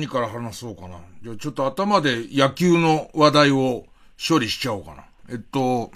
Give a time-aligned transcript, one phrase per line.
[0.00, 0.96] 何から話そうかな。
[1.22, 3.84] じゃあちょっと頭で野球の話題を
[4.16, 5.04] 処理しちゃおうかな。
[5.28, 5.90] えっと、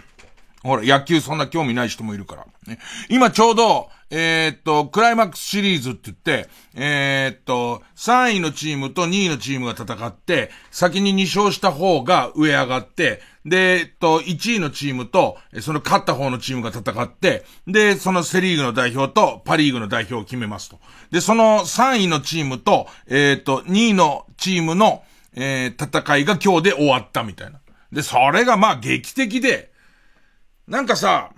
[0.64, 2.46] ほら、野球そんな興味ない人もいるから。
[2.66, 2.78] ね、
[3.10, 20.80] 今ちょうど、えー、っと、クライマックスシリーズって言って、えー、っと、3位のチームと2位のチームが戦って、先に2勝した方が上上がって、で、えっと、1位のチームと、その勝った方のチームが戦って、で、そのセリーグの代表とパリーグの代表を決めますと。
[21.10, 25.02] で、その3位のチームと、えー、っと、2位のチームの、
[25.36, 27.58] え、戦いが今日で終わったみたいな。
[27.92, 29.73] で、それがまあ劇的で、
[30.66, 31.30] なんかさ、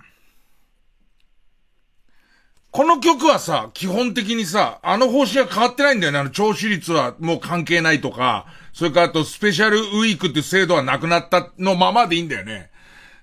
[2.71, 6.19] この曲はさ、基本的にさ、あの方針は変わってないんだよね。
[6.19, 12.69] あの、聴取率はもう関係ないとか、それからあと、スペシャルウィークって制度はなくなったのままでいいんだよね。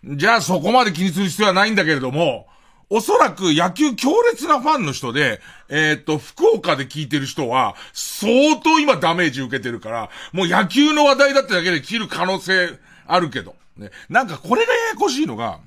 [0.04, 2.48] じゃあそこまで気にする必要はないんだけれども、
[2.90, 13.54] おそらく野球強烈なファンの人で、えー、っと、福岡で聞いてる人は、相当今ダメージ受けてるから、もう野球の話題だっただけで切る可能性あるけど。
[13.76, 13.90] ね。
[14.08, 15.60] なんかこれがややこしいのが、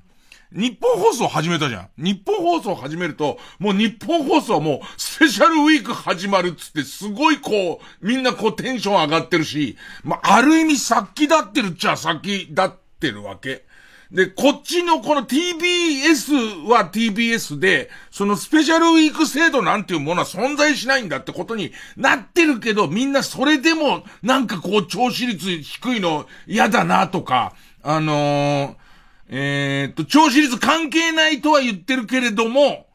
[0.51, 1.89] 日本放送始めたじゃん。
[1.97, 13.65] 日本放送始めると、もう日本放送はもう、スペシャルウィーク始まるっつって、すごいこう、みんなこうテンション上がってるし、まあ、ある意味先立ってるっちゃ先立ってるわけ。
[14.09, 27.53] で、こっちのこの TBS は TBS で、そのスペシャルウィーク制度なんていうものは存在しないんだってことになってるけど、みんなそれでもなんかこう調子率低いの嫌だなとか、
[27.83, 28.86] あのー、
[29.29, 32.87] えー、っと、超シリーズ関係ないとは言ってるけれども、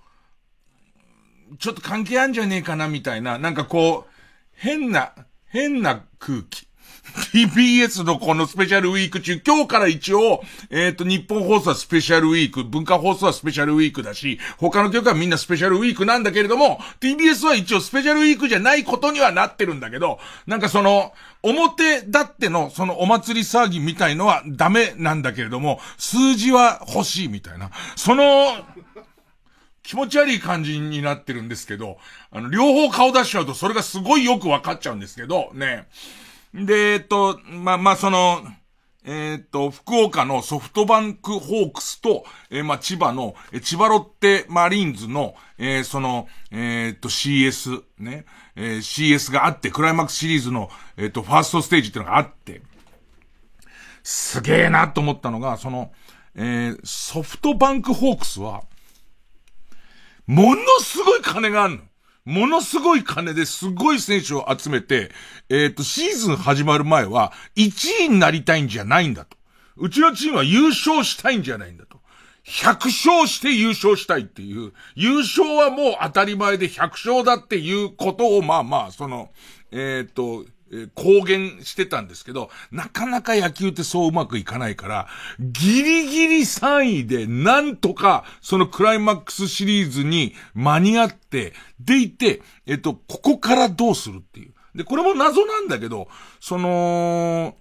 [1.59, 4.11] ちょっと関係あんじゃねえかなみたいな、なんかこう、
[4.53, 5.13] 変な、
[5.47, 6.67] 変な空気。
[7.33, 21.13] TBS のこのスペシャルウィーク中、今日から一応、えっ、ー、と、日本放送はスペシャルウィーク、文化放送はスペシャルウィークだし、他の曲はみんなスペシャルウィークなんだけれども、TBS は一応スペシャルウィークじゃないことにはなってるんだけど、なんかその、
[21.43, 27.71] 表だっての、そのお祭り騒ぎみたいのはダメなんだけれども、数字は欲しいみたいな。
[27.97, 28.53] その、
[29.83, 31.99] 気持ち悪い感じになってるんですけど、
[32.31, 35.89] あの、両方顔出しちゃうとそれがすごいよくわかっちゃうんですけど、ね。
[36.55, 38.43] で、えっと、まあ、まあ、その、
[39.05, 52.63] えっと、福岡のソフトバンクホークスと、えー、まあ、千葉の、え千葉ロッテマリーンズの、えー、その、えっと、CS、ね、えー、CS があって、クライマックスシリーズの、えっと、ファーストステージっていうのがあって、
[54.05, 55.93] すげえなと思ったのが、その、
[56.35, 58.63] えソフトバンクホークスは、
[60.27, 61.83] ものすごい金があるの。
[62.25, 65.11] ものすごい金ですごい選手を集めて、
[65.49, 69.37] えっ、ー、と、シーズン始まる前は、1位になりたいんじゃないんだと。
[69.77, 72.01] うちのチームは優勝したいんじゃないんだと。
[72.45, 79.31] 100勝して優勝したいっていう、優勝はもう当たり前で100勝だっていうことを、まあまあ、その、
[79.73, 94.55] えっ、ー、と、え公言してたんですけど、なかなか野球ってそううまくいかないから、ギリギリ3位で、なんとか、そのクライマックスシリーズに間に合って、でいて、えっと、ここからどうするっていう。
[94.75, 96.09] で、これも謎なんだけど、
[96.41, 97.57] その、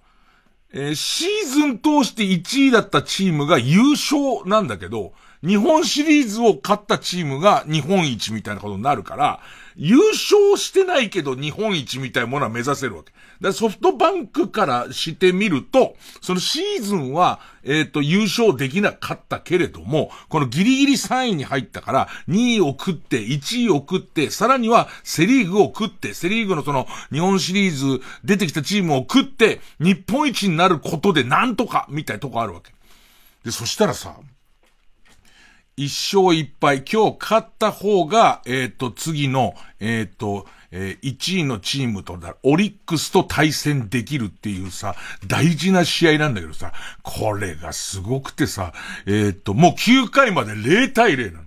[0.72, 5.12] えー、シーズン通して1位だったチームが優勝なんだけど、
[5.44, 9.40] 日本シリーズを勝ったチームが日本一みたいなことになるから、
[9.76, 13.12] 優勝してないけど日本一みたいなものは目指せるわけ。
[13.40, 32.72] だソフトバンクからしてみると、そのシーズンは、えっ、ー、と、優勝できなかったけれども、このギリギリ3位に入ったから、2位を食って、1位を食って、さらにはセリーグを食って、セリーグのその、日本シリーズ出てきたチームを食って、日本一になることでなんとか、みたいなとこあるわけ。
[33.44, 34.16] で、そしたらさ、
[35.76, 36.84] 一勝一敗。
[36.84, 44.94] 今日勝った方が、えっ、と、次の、えっ、と、えー、1位のチームとだ、オリックスと対戦できるっていうさ、
[45.26, 46.72] 大事な試合なんだけどさ、
[47.02, 48.72] これがすごくてさ、
[49.06, 51.46] えっ、と、もう9回まで0対0なの。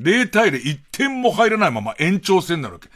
[0.00, 2.88] 0対0、1点も入らないまま延長戦になるわけ。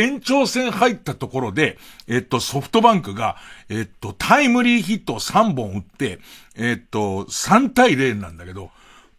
[0.00, 3.36] 延長戦入ったところで、えっと、ソフトバンクが、
[3.68, 6.18] えっと、タイムリーヒットを3本打って、
[6.56, 8.70] えっと、3対0なんだけど、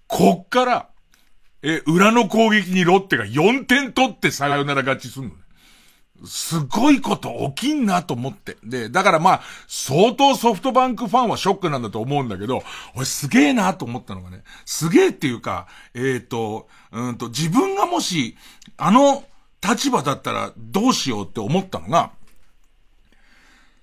[0.07, 0.89] こっから、
[1.61, 5.35] え、裏の攻撃にロッテが4点取ってさよなら勝ちすんのね。
[6.25, 8.57] すごいこと起きんなと思って。
[8.63, 12.61] で、だからまあ、相当ソフトバンクファンはショックなんだと思うんだけど、
[12.95, 18.37] 俺すげえなと思ったのがね、すげえっていうか、えっ、ー、と、うんと、自分がもし、
[18.77, 19.23] あの
[19.61, 22.11] 立場だったらどうしようって思ったのが、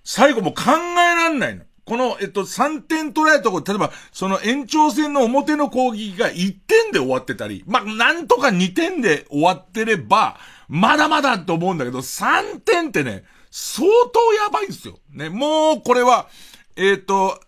[0.05, 1.65] 最後も考えらんないの。
[1.87, 10.37] この、えっと、3点取られたところ、例えば、その延長戦の表の攻撃が1点で終わってたり、まあ、なんとか2点で終わってれば、
[10.69, 14.99] まだまだって思うんだけど、3点ってね、相当やばいんですよ。
[15.13, 16.29] ね、もうこれは、
[16.75, 17.41] えっ、ー、と、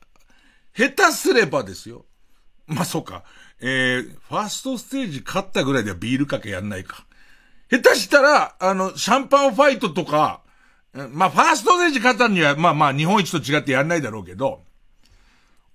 [0.73, 2.06] 下手すればですよ。
[2.69, 3.25] まあ、そうか。
[3.61, 7.06] えー、ファーストステージ勝ったぐらいではビールかけやんないか。
[7.70, 10.43] 下手したら、あの、シャンパンファイトとか、
[11.12, 14.62] まあ、ファーストステージ勝ったには、まあまあ、日本一と違ってやんないだろうけど、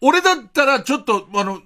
[0.02, 1.62] 俺だったら、ちょっと、あの、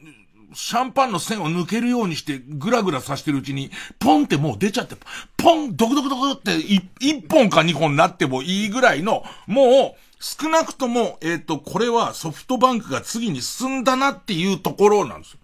[0.54, 4.96] シャンパンの線を抜けるようにして、ぐらぐらさしてるうちに、ポンってもう出ちゃって、
[5.38, 15.40] ポン、ドクドクドクって、一本か二本なってもいいぐらいの、もう、少なくとも、えっ、ー、と、これはソフトバンクが次に進んだなっていうところなんですよ。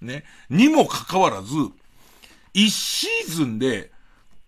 [0.00, 0.24] ね。
[0.48, 1.54] にもかかわらず、
[2.52, 3.90] 一シーズンで、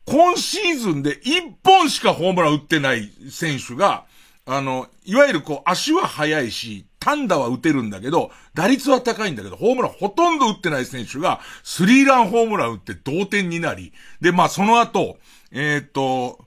[0.06, 4.04] 今シーズンで一本しかホームラン打ってない選手が、
[4.46, 15.18] あの、いわゆるこう、足は速いし、単打は打てるんだけど、打率は高いんだけど、ホームランほとんど打ってない選手が、スリーランホームラン打って同点になり、で、まあその後、
[15.50, 16.44] えっ、ー、と、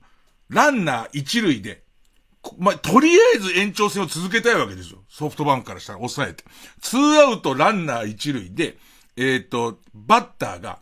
[0.49, 1.83] ランナー一塁で、
[2.57, 4.99] まあ、とりあえず延長戦を続けたいわけですよ。
[5.09, 6.43] ソフトバンクからしたら抑えて。
[6.81, 8.77] ツーアウトランナー一塁で、
[9.17, 10.79] えっ、ー、と、バッターが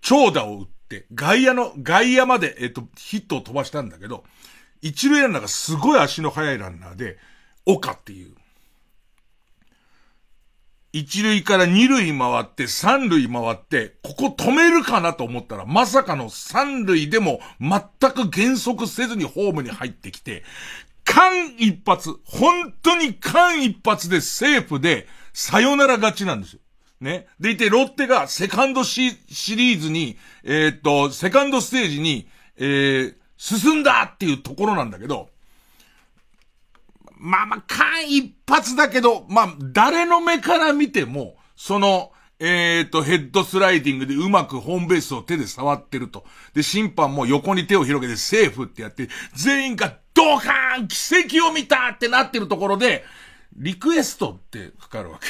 [0.00, 0.75] 長打を打って、
[1.14, 4.24] 外野の、外野まで、えっ、ー、と、ヒットを飛ばしたんだけど、
[4.82, 7.18] 一塁ランナーがすごい足の速いランナーで、
[7.64, 8.34] 岡っていう。
[10.92, 17.80] 一塁から二塁回って三塁回って、ここ止めるかなと思ったら、まさかの三塁でも全
[18.12, 20.44] く減速せずにホームに入ってきて、
[21.04, 26.60] 間一発、本当に間一発でセーフで、さよなら勝ちなんですよ。
[27.00, 27.26] ね。
[27.38, 35.28] でいて、ロッテがセカンドシリーズに、えー、っと、セカンドステージに、えー、進んだっていうところなんだけど、
[37.18, 46.24] まあまあ、間一発だけど、まあ、誰の目から見ても、その、えっ、と、ヘッドスライディングでうまくホームベースを手で触ってると。
[46.52, 53.04] で、審判も横に手を広げてセーフってやって、全員がドカーン奇跡を見たってなってるところで、
[53.54, 55.28] リクエストってかかるわけ。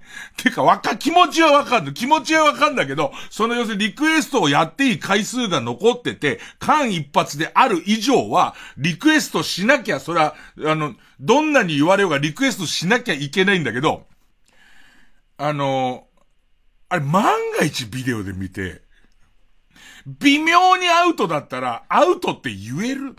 [0.36, 1.94] てか、わか、気持ちはわかんない。
[1.94, 10.34] 気持ちはわかんだけど、その要するにリクエストをやっていい回数が残ってて、間一発である以上は、リクエストしなきゃ、それは、
[10.64, 14.06] あの、どんなに言われようがリクエストしなきゃいけないんだけど、
[15.38, 16.06] あの、
[16.88, 17.24] あれ万
[17.58, 18.82] が一ビデオで見て、
[20.06, 23.16] 微妙にアウトだったら、アウトって言える？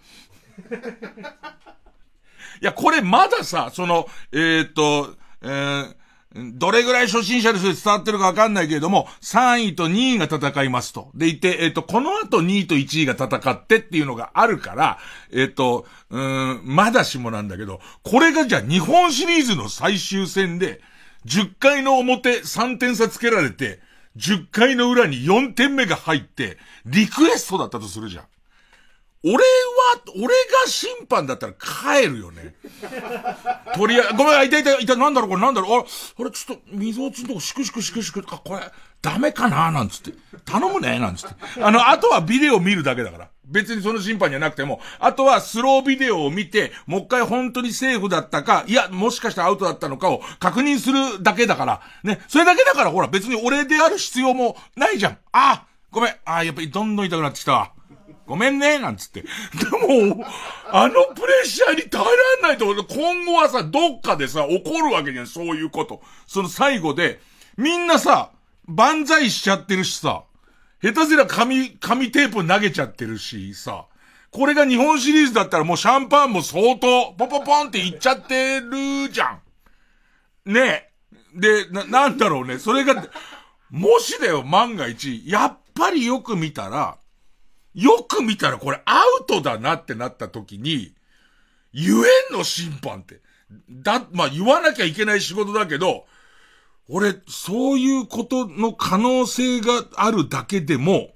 [2.61, 5.95] いや、これまださ、その、えー、っと、えー、
[6.35, 11.11] どれぐらい初心者です伝わってるかわかんないけれども、3位と2位が戦いますと。
[11.13, 14.97] でいて、えっ、と、この後2位と1位が戦ってっていうのがあるから、
[15.31, 20.81] えっ、と、うん、まだしもなんだけど、これがじゃあ日本シリーズの最終戦で、
[21.25, 23.79] 10回の表3点差つけられて、
[24.17, 28.25] 10回の裏に4点目が入って、リクエストだったとするじゃん。
[29.23, 29.41] 俺は、
[30.15, 30.31] 俺が
[30.67, 32.55] 審判だったら帰るよね。
[33.75, 35.85] とりあえず、ごめん、いたいた、いた、なんだろう、これなんだろう、あ、
[36.17, 38.59] これちょっと、水落ちんとこ、しくしくしくしく、あ、これ、
[39.01, 39.69] ダメかな？
[39.69, 40.13] なんつって。
[40.45, 40.97] 頼むね？
[40.97, 41.61] なんつって。
[41.61, 43.29] あの、あとはビデオ見るだけだから。
[43.45, 52.21] 別にその審判じゃなくても、あとはスロービデオを見て、もう一回本当にセーフだったか、いや、もしかしたらアウトだったのかを確認するだけだから、ね。
[52.29, 55.17] それだけだから、ほら、別に俺である必要もないじゃん。
[55.33, 56.15] あ、ごめん。
[56.23, 57.72] あ、やっぱりどんどん痛くなってきたわ。
[58.25, 59.21] ごめんね、なんつって。
[59.21, 59.27] で
[60.07, 60.25] も、
[60.71, 62.05] あのプレッシャーに耐え
[62.41, 66.01] られないと、今後はさ、どっかでさ、怒るわけじゃん、そういうこと。
[66.27, 67.19] その最後で、
[67.57, 68.31] みんなさ、
[68.65, 70.23] 万歳しちゃってるしさ、
[70.81, 73.85] 下手すりゃ紙、紙テープ投げちゃってるしさ、
[74.31, 79.39] これが日本シリーズだったらもうシャンパンも相当、ポポポンっていっちゃってるじゃ
[80.45, 80.53] ん。
[80.53, 80.93] ねえ。
[81.35, 82.57] で、な、なんだろうね。
[82.57, 83.07] それが、
[83.69, 86.97] もしだよ、万が一、やっぱりよく見たら、
[87.73, 90.93] よく見たらこれアウトだなってなった時に、
[91.73, 93.21] 言えんの審判って。
[93.69, 96.05] だ、まあ、言わなきゃいけない仕事だけど、
[96.87, 101.11] 俺、そういうことの可能性があるだけでも、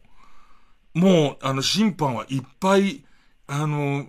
[0.93, 3.03] もう、あの、審判はいっぱい、
[3.47, 4.07] あの、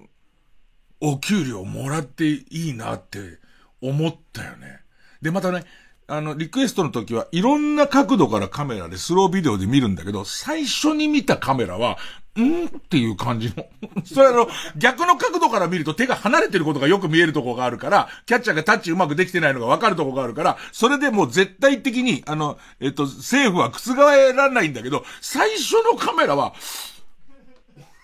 [1.00, 3.38] お給料もらっていいなって
[3.80, 4.80] 思ったよね。
[5.20, 5.64] で、またね、
[6.06, 11.98] あの、リクエストの時はいろんな角度からカメラでスロービデオで見るんだけど、最初に見たカメラは、
[12.42, 12.66] ん？
[12.66, 13.66] っていう感じの。
[14.04, 26.54] それあの、逆の角度から見ると手が離れてることがよく見えるとこがあるから、キャッチャーがタッチうまくできてないのがわかるとこがあるから、それでもう絶対的に、あの、えっと、政府は覆らないんだけど、最初のカメラは、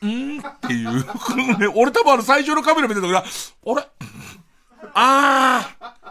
[0.04, 0.38] ん？
[0.38, 1.04] っていう。
[1.76, 3.88] 俺多分あの最初のカメラ見てた時は、あれ？
[4.94, 6.03] あー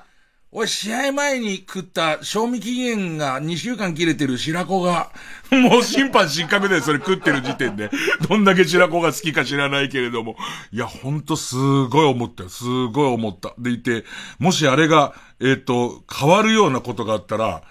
[0.56, 5.12] 俺試合前に食った賞味期限が2週間切れてる白子が、
[5.50, 7.90] もう審判失格でそれ食ってる時点で、
[8.30, 10.36] どんだけ白子が好きか知らないけれども。
[10.72, 11.56] いや、ほんとす
[11.86, 12.50] ごい思ったよ。
[12.50, 13.56] すごい思った。
[13.58, 14.06] でいて、
[14.38, 17.64] もしあれが、えっ、ー、と、変わるようなことがあったら、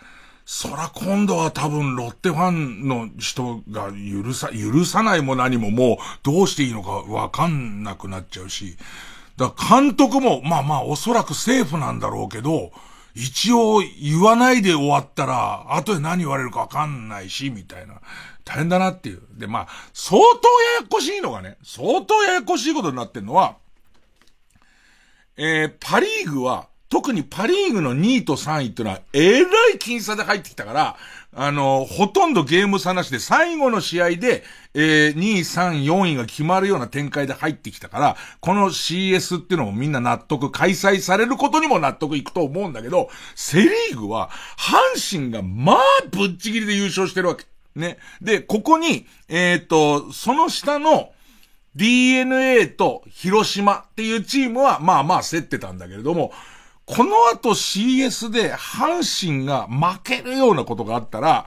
[0.44, 8.76] そら今度は多分ロッテファンの人が許さ、許さないも何ももうどうしていいのかわかんなくなっちゃうし、
[9.42, 12.72] だ監督も、まあまあおそらくセーフなんだろうけど、
[13.14, 18.00] 一応言わないで終わったら、後で何言われるかわかんないし、みたいな。
[18.44, 19.22] 大変だなっていう。
[19.36, 23.56] で、まあ、相当ややこしいのがね、相当ややこしいことになってんのは、
[25.36, 30.96] えー、パリーグは、特にパリーグの2位と3位っていうのは、えらい僅差で入ってきたから、
[31.34, 45.78] あの、ほとんどゲーム差なしで、最後の試合で、えー、2位、3位、4位が決まるような展開で入ってきたから、この CS っていうのもみんな納得、開催されることにも納得いくと思うんだけど、セリーグは、阪神がまあ、
[46.10, 47.46] ぶっちぎりで優勝してるわけ。
[47.76, 47.96] ね。
[48.20, 51.12] で、ここに、えっ、ー、と、その下の、
[51.74, 56.32] DNA と広島っていうチームは、まあまあ競ってたんだけれども、
[56.84, 61.46] この後 CS で阪神が負けるようなことがあったら、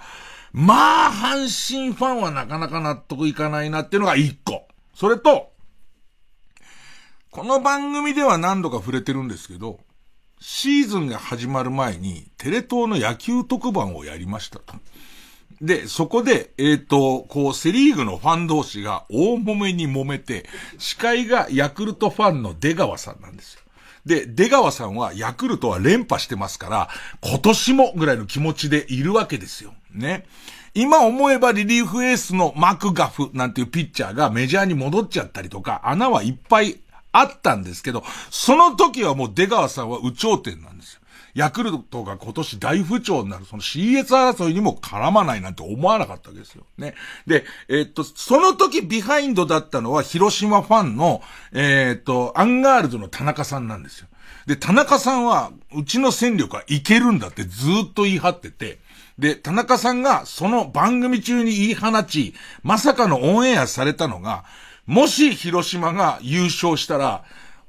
[0.54, 4.68] まあ、阪神ファンはなかなか納得いかないなっていうのが一個。
[4.94, 5.52] それと、
[7.30, 9.82] この番組では何度か触れてるんですけど、
[10.40, 14.76] シーズンが始まる前にテレ東の野球特番をやりましたと。
[15.62, 20.46] で、そこで、えっ、ー、と、こう、セリーグのファン同士が大揉めに揉めて、
[20.78, 23.62] 司会がヤクルトファンの出川さんなんですよ。
[24.06, 26.90] で、出川さんはヤクルトは連覇してますから、
[27.22, 29.74] 今年もぐらいの気持ちでいるわけですよ。
[29.92, 30.26] ね。
[30.74, 36.80] 今思えばリリーフエースのマクガフなんていうピッチャーがメジャーに戻っちゃったりとか、穴はいっぱい
[37.12, 41.02] あったんですけど、その時はもう出川さんは有頂天なんですよ。
[41.36, 46.64] ヤクルトが今年大不調になる、その CS 争いにも絡まないなんて思わなかったわけですよ。
[46.78, 46.96] ね。
[47.28, 54.08] で、えー、っと、その時ビハインドだったのは広島ファンの、えー、っと、アンガールズの田中さんなんですよ。
[54.46, 58.80] で、田中さんは、うちの戦力はいけるんだってずっと言い張ってて、
[59.20, 64.46] で、田中さんがその番組中に言い放ち、まさかのオンエアされたのが、
[64.86, 67.26] もし広島が優勝したら、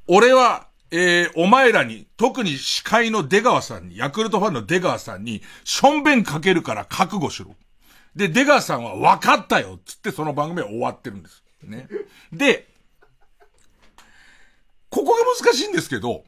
[0.06, 7.55] 俺はえー、お前らに、特に司会の出川さんに、ヤクルトファンの出川さんに、しょんべんかけるから覚悟しろ。
[8.14, 11.45] で、出川さんは分かったよつってその番組は終わってるんです。
[11.62, 11.88] ね。
[12.33, 12.66] で、
[14.88, 16.25] ここが難しいんですけど、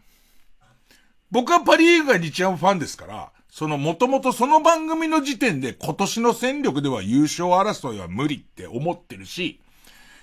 [1.31, 9.61] 僕はパリーグが日ハムファンですから、そのもともとその番組の時点で今年の戦力では優勝争いは無理って思ってるし、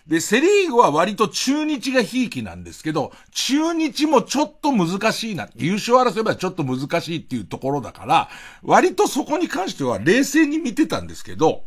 [0.08, 5.50] で、セリーグは割と中日がひいきなんですけど、中日もちょっと難しいな。
[5.56, 8.30] 優勝争いはちょっと難しいっていうところだから、
[8.62, 11.64] 割とそこに関しては冷静に見てたんですけど、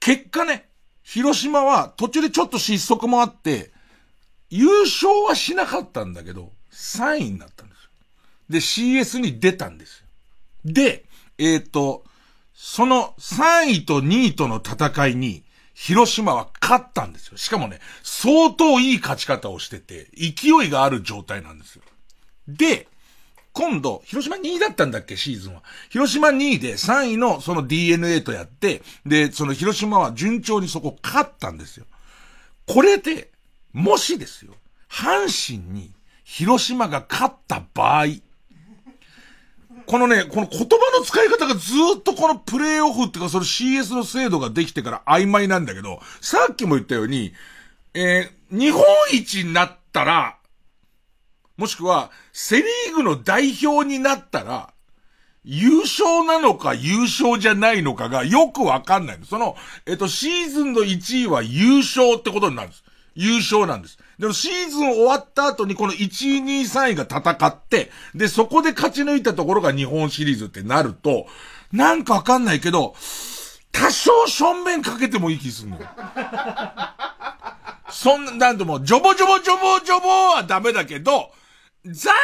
[0.00, 0.68] 結果ね、
[1.02, 3.70] 広島は途中でちょっと失速もあって、
[4.48, 7.90] 優勝はしなかったんだけど、3位になったんですよ。
[8.48, 10.06] で、CS に出たんですよ。
[10.64, 11.04] で、
[11.38, 12.04] えっ、ー、と、
[12.54, 15.44] その3位と2位との戦いに、
[15.78, 17.36] 広島は勝ったんですよ。
[17.36, 21.82] しかもね、相当いい勝ち方をしてて、勢いがある状態なんですよ。
[22.48, 22.88] で、
[23.52, 25.62] 今度、広島2位だったんだっけ、シーズンは。
[25.90, 31.84] 広島2位で3位のその DNA とやって、で、その広島は順調にそこ勝ったんですよ。
[32.66, 33.30] これで、
[33.74, 34.54] もしですよ、
[34.90, 35.28] 阪
[35.58, 35.92] 神に
[36.24, 38.06] 広島が勝った場合、
[39.86, 47.32] このね、この言葉の使い方がずっとこのプレイオフっていうか、その CS の制度ができてから曖昧なんだけど、さっきも言ったように、
[47.94, 50.38] えー、日本一になったら、
[51.56, 54.72] もしくは、セリーグの代表になったら、
[55.48, 59.54] 優勝なのか優勝じゃないのかがよくわかんないその、
[59.86, 62.84] えっと、シーズンの1位は優勝ってことになるんです。
[63.14, 63.96] 優勝なんです。
[64.18, 71.26] でもシーズン終わった後にこの1位、2位、3位が戦って、で、そこで勝ち抜いたところが日本シリーズってなると、
[71.72, 72.94] なんかわかんないけど、
[73.72, 75.86] 多少正面かけてもいい気するのよ。
[77.90, 81.30] そんな、なんでも、ジョボジョボジョボジョボはダメだけど、
[81.84, 82.14] 残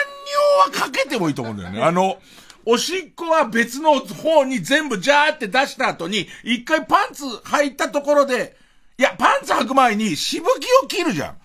[0.67, 1.83] 尿はかけてもいいと思うんだよね。
[1.85, 2.19] あの、
[2.65, 8.57] おしっこは別の方に全部ジャーって出した後に、一回パンツ履いたところで、
[8.99, 11.42] いや、パンツ履く前にしぶきを切るじゃん。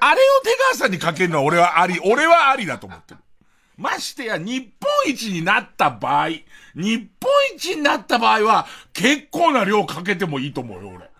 [0.00, 3.20] あれを出川さんにかけるのは俺はあり、俺はありだと思ってる。
[3.76, 11.10] ましてや、日本一になった場合、日本一になった場合は、結構な量かけてもいいと思うよ、俺。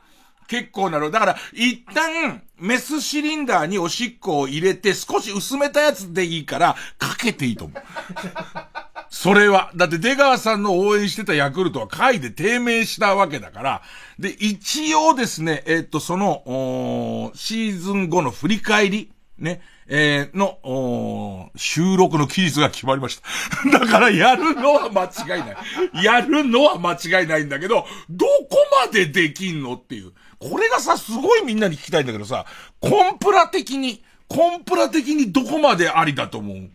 [0.47, 1.11] 結構な量。
[1.11, 7.83] だから、一旦、メスシリンダーにおしっこを入れて、少し薄めたやつでいいから、かけていいと思う。
[9.11, 9.73] それは。
[9.75, 13.83] だって出川さんの応援してたヤクルトは回で低迷したわけだから。
[14.21, 23.69] で、一応ですね、えー、っと、その、シーズン後の振り返り、ね、えー、の、収録の期日が決まりました。
[23.81, 25.55] だからやるのは間違いな
[26.01, 26.05] い。
[26.05, 30.13] やるのは間違いないんだけど、どこまでできんのっていう。
[30.39, 32.47] これがさ、すごいみんなに聞きたいんだけどさ、
[32.79, 36.71] コンプラ的に、コンプラ的にどこまでありだと思う？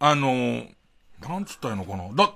[0.00, 0.68] あのー、
[1.20, 2.12] なんつったらいいのかな。
[2.14, 2.32] だ、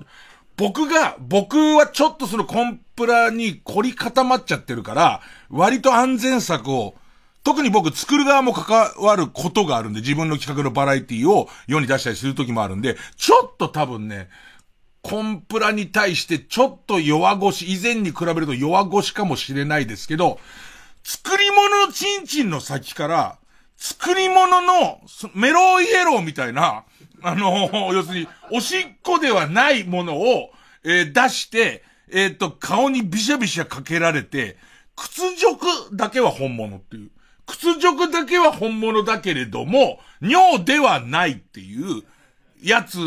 [0.56, 6.94] 僕が、僕はちょっとそのコンプラに凝り固まっちゃってるから、割と安全策を、
[7.42, 14.28] 特に僕作る側も関わることがあるんで、自分の企画のバラエティを世に出したりする時もあるんで、ちょっと多分ね、
[15.02, 20.38] コンプラに対してちょっと弱腰、以前に比べると弱腰かもしれないですけど、
[21.02, 23.38] 作り物のチンチンの先から、
[23.78, 25.00] 作り物の
[25.34, 26.84] メロイエローみたいな、
[27.22, 30.52] あの、 要するに、おしっこではないものを、
[30.84, 34.56] えー、出して、えっ、と、顔にビシャビシャかけられて、
[34.96, 37.10] 屈辱だけは本物っていう。
[37.46, 42.02] 屈辱だけは本物だけれども、尿ではないっていう
[42.62, 42.98] やつ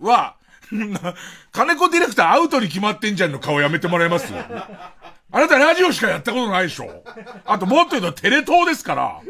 [0.00, 0.36] は、
[1.52, 4.32] 金子ディレクターアウトに決まってんじゃんの顔やめてもらえます？
[4.34, 7.04] あなたラジオしかやったことないでしょ？
[7.44, 9.20] あともっと言うとテレ東ですから。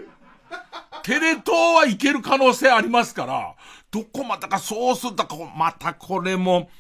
[1.02, 3.54] テレ東はいける可能性ありますから、
[3.92, 6.70] どこまたかそうすると、またこれも、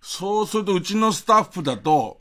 [0.00, 2.18] そうするとうちのスタッフだと、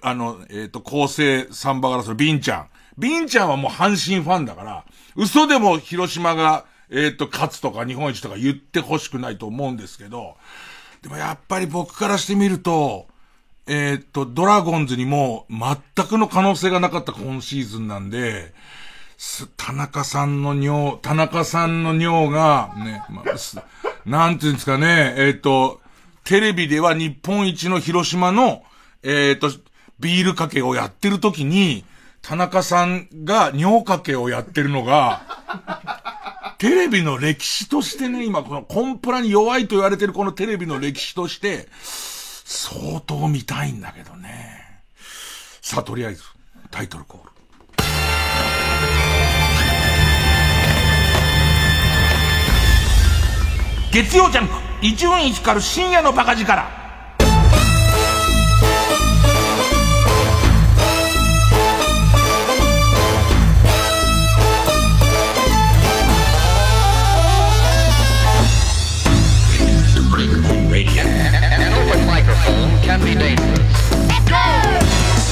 [0.00, 2.68] あの、えっ、ー、と、構成サンバガラスのビンちゃん。
[2.96, 4.84] ビンちゃんはもう阪神ファンだから、
[5.16, 10.36] 嘘でも広島が、えっ、ー、と、勝つとか日本一とか言ってほしくないと思うんですけど、
[11.02, 13.08] でもやっぱり僕からしてみると、
[13.66, 18.54] えっ、ー、と、ドラゴンズにも全くの可能性がなかった今シーズンなんで、
[19.56, 23.36] 田中さんの尿、田中さんの尿が、ね、まあ、
[24.08, 25.80] なんていうんですかね、えっ、ー、と、
[26.24, 28.62] テレビでは日本一の広島の、
[29.02, 29.50] えっ、ー、と、
[30.00, 31.84] ビールかけをやってる時に、
[32.22, 35.22] 田中さんが尿かけをやってるのが、
[36.58, 41.68] テレビの歴史としてね、今このコンプラに弱いと言われてるこのテレビの歴史として、
[42.44, 44.82] 相当見たいんだけどね。
[45.60, 46.22] さあ、とりあえず、
[46.70, 47.37] タイトルコール。
[53.90, 56.62] 月曜ジャンク伊集院光深夜のバカ力。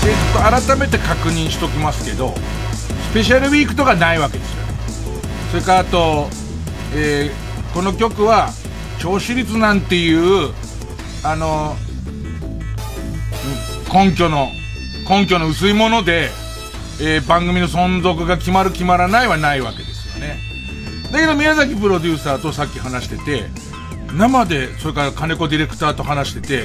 [0.09, 2.35] えっと改めて確認しときますけど
[3.11, 4.65] スペシャルウィークとかないわけですよ。
[5.51, 6.31] それからあと、
[6.95, 7.46] えー
[7.77, 8.49] この曲は
[8.99, 10.55] 聴取率なんていう
[11.23, 11.77] あの
[13.93, 14.49] 根拠の
[15.07, 16.31] 根拠の薄いもので、
[17.03, 20.39] えー、番組の存続が決まる決まらないはないわけですよね。
[21.13, 23.45] だけど宮崎プロデューサーとさっき話してて
[24.17, 26.65] 生でそれから金子ディレクターと話してて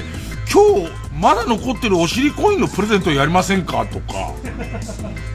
[0.51, 3.85] 今日まだ残ってるお尻コインのプレゼントやりませんか？
[3.85, 4.33] とか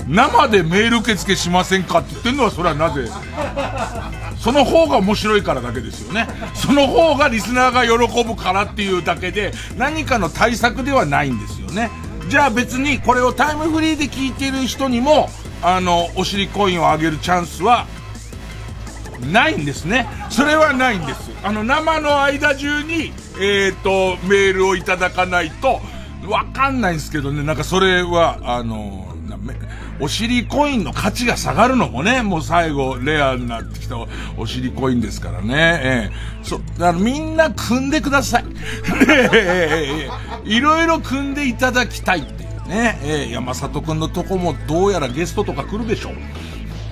[0.07, 3.09] 生でメール受付しませんかって言ってんのはそれはなぜ？
[4.39, 6.29] その方が面白いからだけですよね。
[6.55, 11.91] その方がリスナーが喜ぶからっていうだけで、何かの対策ではないんですよね。
[12.29, 15.31] じゃあ別にこれをタイムフリーで聞いてる人にも、
[15.63, 17.87] あの、お尻コインをあげるチャンスは、
[19.33, 20.07] ないんですね。
[20.31, 21.31] それはないんです。
[21.43, 25.81] あの、生の間中に、えっ、ー、と、メールをいただかないと、
[26.29, 29.07] わかんないんですけどね、なんかそれは、あの、
[29.99, 33.97] お尻コインの価値が下がるのもね、もう最後、レアになってきた
[34.37, 35.81] お尻コインですからね。
[35.83, 38.45] ええー、そ、だからみんな組んでください。
[40.45, 42.99] いろいろ組んでいただきたいっていうね。
[43.03, 46.13] ええー、山里くんのとこもどうやらゲストとか来るでしょう。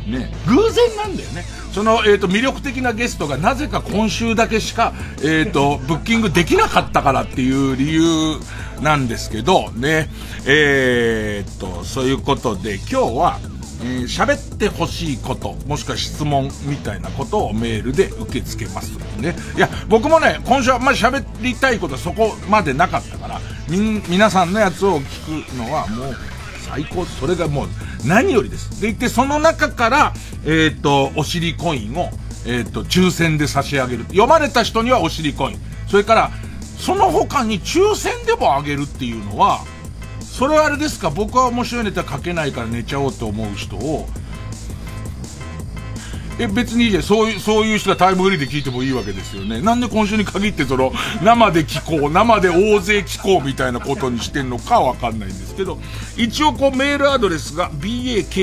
[0.06, 1.44] ね、偶然なんだよね。
[1.72, 8.38] その、えっ、ー、と、魅力的なゲストがなぜか今週だけしか、えっ、ー、と、ブッキングできなかったからっていう理由
[8.80, 10.08] なんですけど、ね。
[10.46, 13.40] えっと、そういうことで今日は、
[13.82, 19.34] えー、喋ってほしいこと、もしくは質問みたいなことをメールで受け付けますね。
[19.56, 26.16] いや、僕もね、今週はあんまり喋りたいことはそこまでなかったから、み、皆さんのやつを聞くのはもう
[26.74, 27.68] 最高、それがもう
[28.04, 28.80] 何よりです。
[28.80, 30.12] でいて、その中から、
[30.44, 32.10] えっ、ー、と、お尻コインを、
[32.46, 34.04] えっ、ー、と、抽選で差し上げる。
[34.06, 35.60] 読まれた人にはお尻コイン。
[35.86, 36.30] それから、
[36.76, 39.60] その他に抽選でもあげるっていうのは、
[40.20, 41.10] それはあれですか？
[41.10, 44.08] 僕は面白いネタ書けないから寝ちゃおうと思う人を、
[46.38, 47.02] え、別にいいじゃん。
[47.02, 49.60] そういう、そういう人がタイムフリーで聞いてもいいわけですよね。
[49.60, 50.92] なんで今週に限ってその、
[51.22, 55.78] 生で聞こう、生で大勢聞こうみたいなことにしてんのかわかんないんですけど、
[56.16, 58.34] 一応こうメールアドレスが baka.tbs.co.jp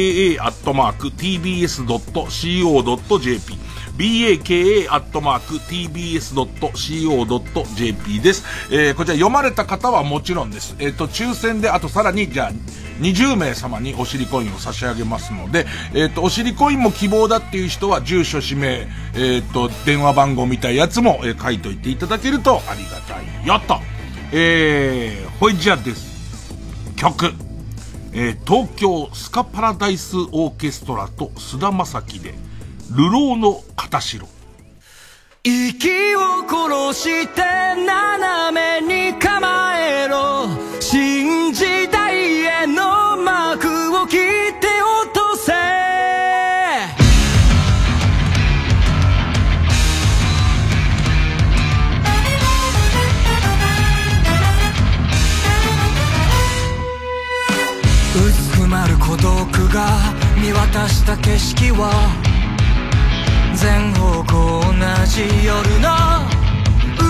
[3.97, 4.61] baka.tbs.co.jp
[8.21, 8.43] です。
[8.71, 10.75] えー、こちら読まれた方はもちろんです。
[10.79, 12.51] えっ、ー、と、抽選で、あとさらに、じゃあ、
[13.01, 23.79] 20名様にお尻コインを差し上げますので、えっ、ー、と、お尻コインも希望だっていう人は、住所、氏名、えっ、と、電話番号みたいなやつも、え書いといていただけるとありがたいよと。
[24.31, 26.53] えー、ほいじゃです。
[26.95, 27.33] 曲。
[28.13, 32.33] えー、東京スカパラダイスオーケストラと菅田将暉で、
[32.95, 34.27] 流浪の片白。
[35.43, 37.41] 息を殺して
[37.83, 40.47] 斜めに構えろ。
[40.79, 44.19] 新時代への幕を切っ
[44.59, 45.51] て落とせ。
[58.13, 59.87] 薄くまる孤独が
[60.39, 62.30] 見渡した景色は
[63.61, 64.73] 全方向同
[65.05, 65.87] じ夜の
[66.97, 67.05] 海。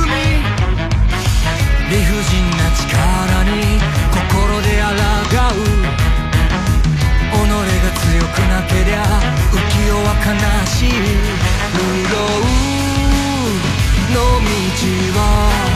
[1.90, 2.84] 理不尽な力
[3.46, 3.80] に
[4.12, 4.92] 心で抗
[5.56, 5.64] う。
[7.32, 9.00] 己が強くなけりゃ
[9.50, 9.56] 浮
[9.88, 10.30] 世は悲
[10.68, 10.92] しい。
[11.72, 12.52] 潤う。
[14.12, 14.52] の道
[15.16, 15.70] は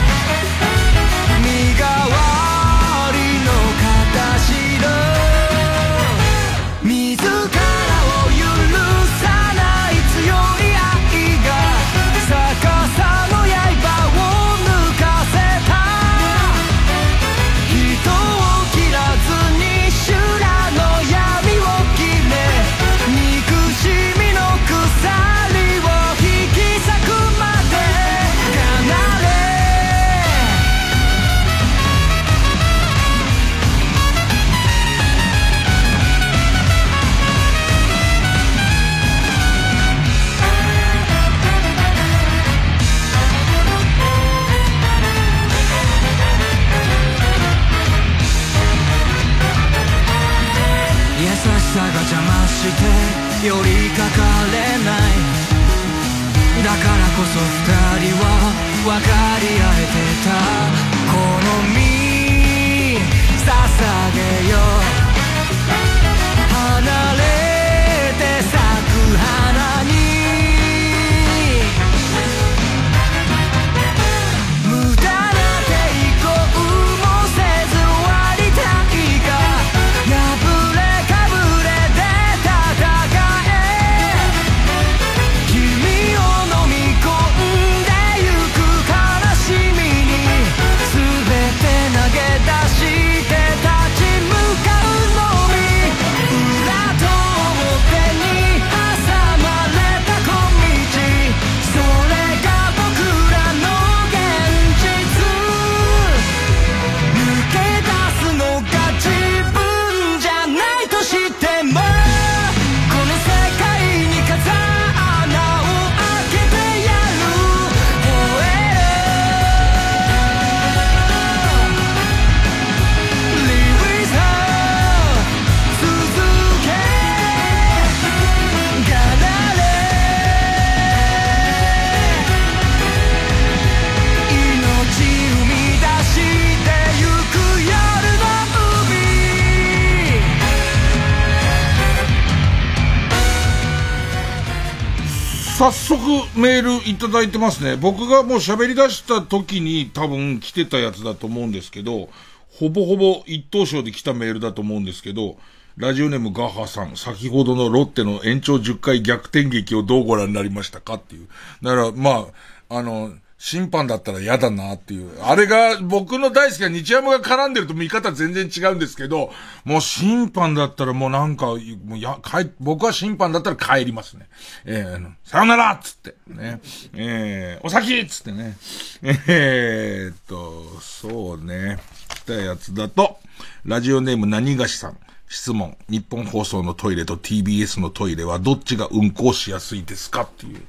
[146.86, 147.76] いただいてますね。
[147.76, 152.08] 僕がもう喋り出した時に多分来てたやつだと思うんですけど、
[152.48, 155.36] ほぼほぼ一等賞で来たメールだと思うんですけど、
[155.76, 161.28] ラジオネームガハさん、先ほどのロッテの延長10回逆転劇をどうご覧になりましたかっていう。
[161.60, 162.28] だから、ま
[162.70, 165.22] あ、あの、審判だったら嫌だなっていう。
[165.22, 169.30] あれが、僕の大好きな日山が絡んでると見方全然違うんですけど、
[169.64, 171.56] もう審判だったらもうなんか、も
[171.96, 174.26] うや、帰、僕は審判だったら帰りますね。
[174.64, 176.60] えー、さよならっつって、ね。
[176.94, 178.56] えー、お先っつってね。
[179.02, 181.78] えー、っと、そうね。
[182.08, 183.18] 来たやつだと、
[183.66, 184.96] ラジオネーム何がしさん。
[185.28, 185.76] 質問。
[185.88, 190.60] 日本放送のトイレと TBS のトイレはどっちが運行しやすいですかっていうね。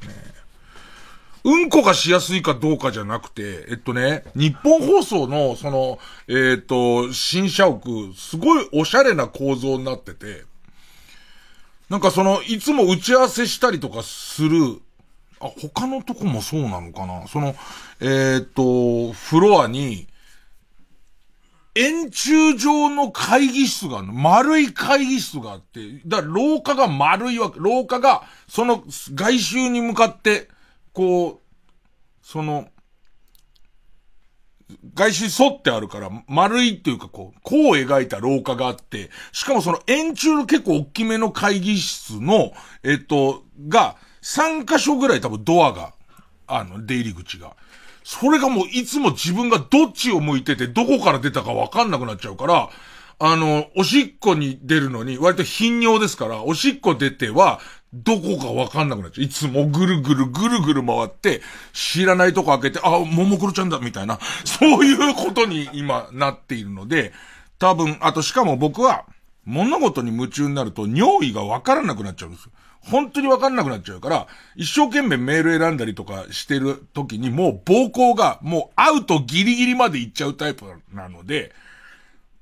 [1.47, 7.79] うんこがしやすいかどうかじゃなくて、えっとね、日本放送の、その、えー、っと、新社屋、
[8.17, 10.43] すごいおしゃれな構造になってて、
[11.89, 14.81] なんかその、いつも打ち合わせしたりとかする、
[15.39, 17.25] あ、他のとこもそうなのかな？
[17.27, 17.55] その、
[18.01, 20.05] えっ、と、フロアに、
[21.75, 24.13] 円柱状の会議室があるの。
[24.13, 27.59] 丸い会議室があって、だから廊下が丸いわけ。
[27.61, 30.49] 廊下が、その外周に向かって、
[30.97, 32.69] こう、その、
[34.95, 45.93] 外周沿ってあるから、丸いっていうかこう、こう描いた廊下があって、しかもその円柱の結構大きめの会議室の、えっと、が、3箇所ぐらい多分ドアが、
[46.47, 47.55] あの、出入り口が。
[48.03, 52.69] それがもういつも自分がどっちを向いてて、どこから出たかわかんなくなっちゃうから、
[53.19, 57.59] あの、おしっこに出るのに、割と頻尿ですから、おしっこ出ては、
[57.93, 59.25] どこかわかんなくなっちゃう。
[59.25, 61.41] いつもぐるぐるぐるぐる回って、
[61.73, 67.13] 知らないとこ開けて、あ、ももクロちゃんだ、みたいな、 そういうことに今なっているので、
[67.59, 69.05] 多分、あとしかも僕は、
[69.45, 72.51] 物事に夢中になると、尿意がわからなくなっちゃうんですよ。
[72.81, 81.53] 本当にわかんなくなっちゃうから、一生懸命メール選んだりとかしてる時にもう暴行がもうアウトギリギリまで行っちゃうタイプなので、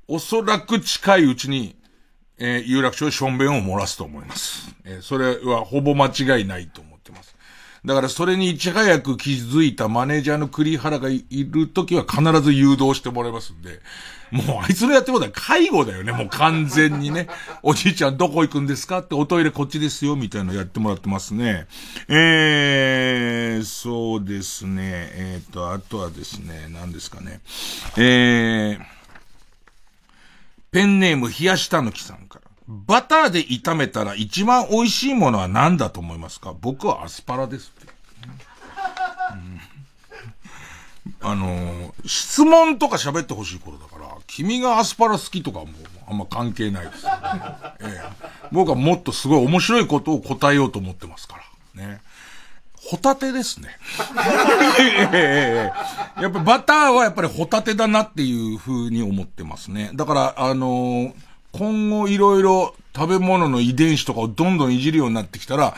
[0.08, 1.75] おそらく近いうちに
[2.37, 4.75] えー、有楽町でしょんべんを漏らすと思います。
[4.83, 7.35] えー、それはほぼ間違いないと思ってます。
[7.85, 13.79] だからそれにいち早く気づいたマネージャーの栗原がいるときは必ず誘導してもらいますんで、
[14.31, 17.27] もうあいつのやってることは介護だよね、もう完全にね。
[17.61, 18.99] おじいちゃんどこ行くんですか？
[18.99, 21.67] っておトイレこっちですよ、みたいなのやってもらってますね。
[22.07, 24.81] えー、そうですね。
[25.13, 27.39] えっ、ー、と、あとはですね、何ですかね。
[27.97, 28.94] えー、
[30.75, 32.51] ペンネーム冷やしたぬきさんから。
[32.67, 36.53] バターで炒めたら一番美味しいものは何だと思いますか？
[36.59, 37.93] 僕はアスパラですって。
[41.05, 45.67] うん、あのー、質問とか喋ってほしい頃だから、君がアスパラ好きとかも
[46.09, 47.11] あんま関係ないです、ね、
[47.79, 48.01] ええ。
[48.51, 51.38] 僕はもっとすごい面白いことを答えようと思ってますか
[51.75, 51.88] ら。
[51.88, 52.01] ね。
[52.85, 53.69] ホタテですね。
[56.21, 59.89] やっぱバターはやっぱりホタテだなっていう風に思ってますね。
[59.95, 61.13] だから、あのー、
[61.51, 65.73] 今後いろいろ食べ物の遺伝子とかをどんどんいじるようになってきたら、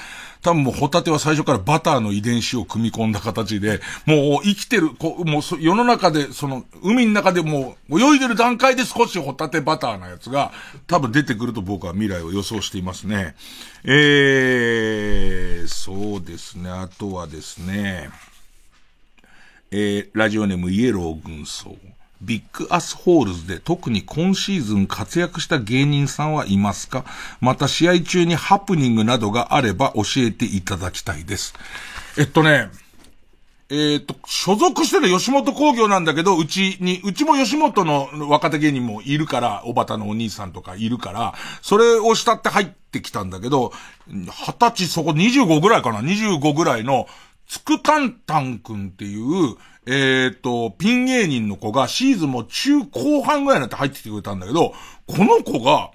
[0.48, 10.54] 多分もうホタテは最初からバターの遺伝子を組み込んだ形で、もう生きてる、こうもう世の中で、その、海の中でも泳いでる段階で少しホタテバターなやつが、
[10.88, 13.36] 多分出てくると僕は未来を予想していますね。
[13.84, 16.70] えー、そうですね。
[16.70, 18.10] あとはですね、
[19.72, 21.76] えー、ラジオネームイエロー軍曹。
[22.22, 27.06] Big Assholes で特に今シーズン活躍した芸人さんはいますか？
[27.42, 31.54] また試合中にハプニングなどがあれば教えていただきたいです。
[32.18, 32.70] えっとね、
[33.70, 43.74] えー、っと、所属してる吉本工業なんだけど、うちに、うちも吉本の若手芸人もいるから、おばたのお兄さんとかいるから、それを慕って入ってきたんだけど、
[44.08, 44.26] 二
[44.58, 47.08] 十歳そこ25ぐらいかな ?25 ぐらいの、
[47.46, 49.58] つくたんたんくんっていう、
[49.90, 54.74] えっ、と、ピン芸人の子がシーズンも中後半ぐらいになって入ってきてくれたんだけど、
[55.06, 55.92] この子が、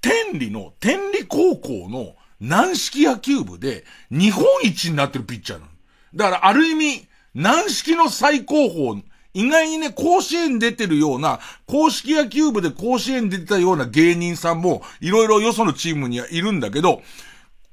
[0.00, 5.72] 天理の、天理高校の軟式野球部で日本一になってるピッチャーなの。
[6.14, 9.04] だからある意味、軟式の最高峰、
[9.34, 17.02] 意外にね、甲子園出てるような、公式野球部で甲子園出てたような芸人さんも、いろいろよそのチームにはいるんだけど、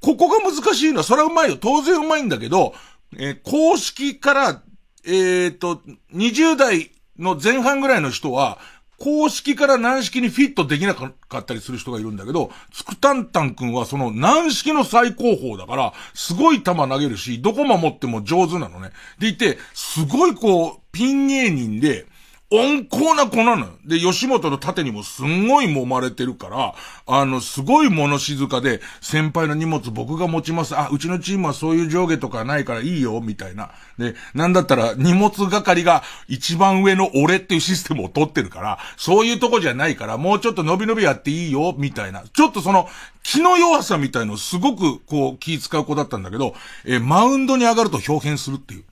[0.02, 1.56] ここが難しいのは、それはうまいよ。
[1.58, 2.74] 当然うまいんだけど、
[3.16, 4.62] えー、公式から
[5.06, 5.82] えっ、ー、と、
[6.14, 8.58] 20代の前半ぐらいの人は、
[8.98, 18.90] 公式から軟式にフィットできなかったりする人がいるんだけど、つくたんたんくんはその軟式の最高峰だから、すごい球投げるし、どこ守っても上手なのね。
[19.18, 22.06] でいて、すごいこう、ピン芸人で、
[22.54, 23.72] 温厚な子なのよ。
[23.84, 26.74] で、吉本の盾にもすんごい揉まれてるから、
[27.06, 30.78] あの、すごい物静かで、先輩の荷物僕が持ちます。
[30.78, 33.70] あ、うちのチームはそういう上下とかないからいいよ、みたいな。
[33.98, 42.22] で、なんだったら荷物係が一番上の俺っていうシステムを取ってるから、そういうとこじゃないから、もうちょっと伸び伸びやっていいよ、みたいな。
[42.32, 42.88] ちょっとその、
[43.24, 48.84] 気の弱さみたいのすごくこう気使う子だったんだけど、えマウンドに上がると表現するっていう。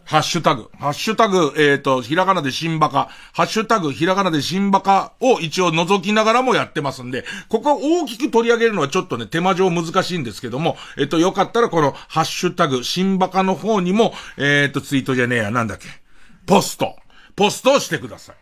[0.06, 0.70] ハッシュタグ。
[0.80, 3.10] ハッシュタグ、えっ、ー、と、ひらがなで新バカ。
[3.32, 15.88] ハッシュタグ、ひらがなで新バカを一応覗きながらもやってますんで、ここ大きく取り上げるのはちょっとね、手間上難しいんですけども、えっ、ー、と、よかったらこのハッシュタグ、新バカの方にも、えっ、ー、と、ツイートじゃねえや、なんだっけ。
[16.46, 16.98] ポスト。
[17.36, 18.36] ポストをしてください。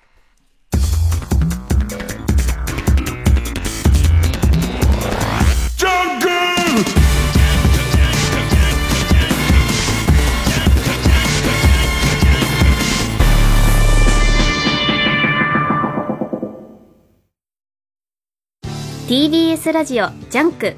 [19.11, 20.73] TBS ラジオジャンク。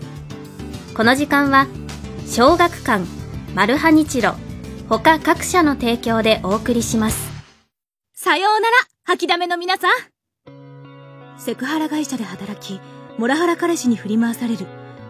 [0.98, 1.67] この時間は
[2.26, 3.06] 小学館
[3.54, 4.34] マルハニチロ
[4.89, 7.30] 他各社の提供でお送りします。
[8.15, 9.91] さようなら吐きだめの皆さん。
[11.39, 12.82] セクハラ会社で働き
[13.19, 14.65] モラハラ彼氏に振り回される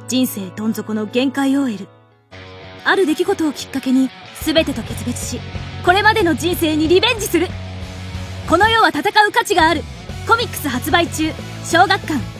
[0.09, 1.87] 人生どん底の限界 OL
[2.83, 4.09] ある出来事をきっかけに
[4.43, 5.39] 全てと決別し
[5.85, 7.47] これまでの人生にリベンジする。
[8.49, 9.81] この世は戦う価値がある。
[10.27, 11.31] コミックス発売中
[11.63, 12.32] 小学館。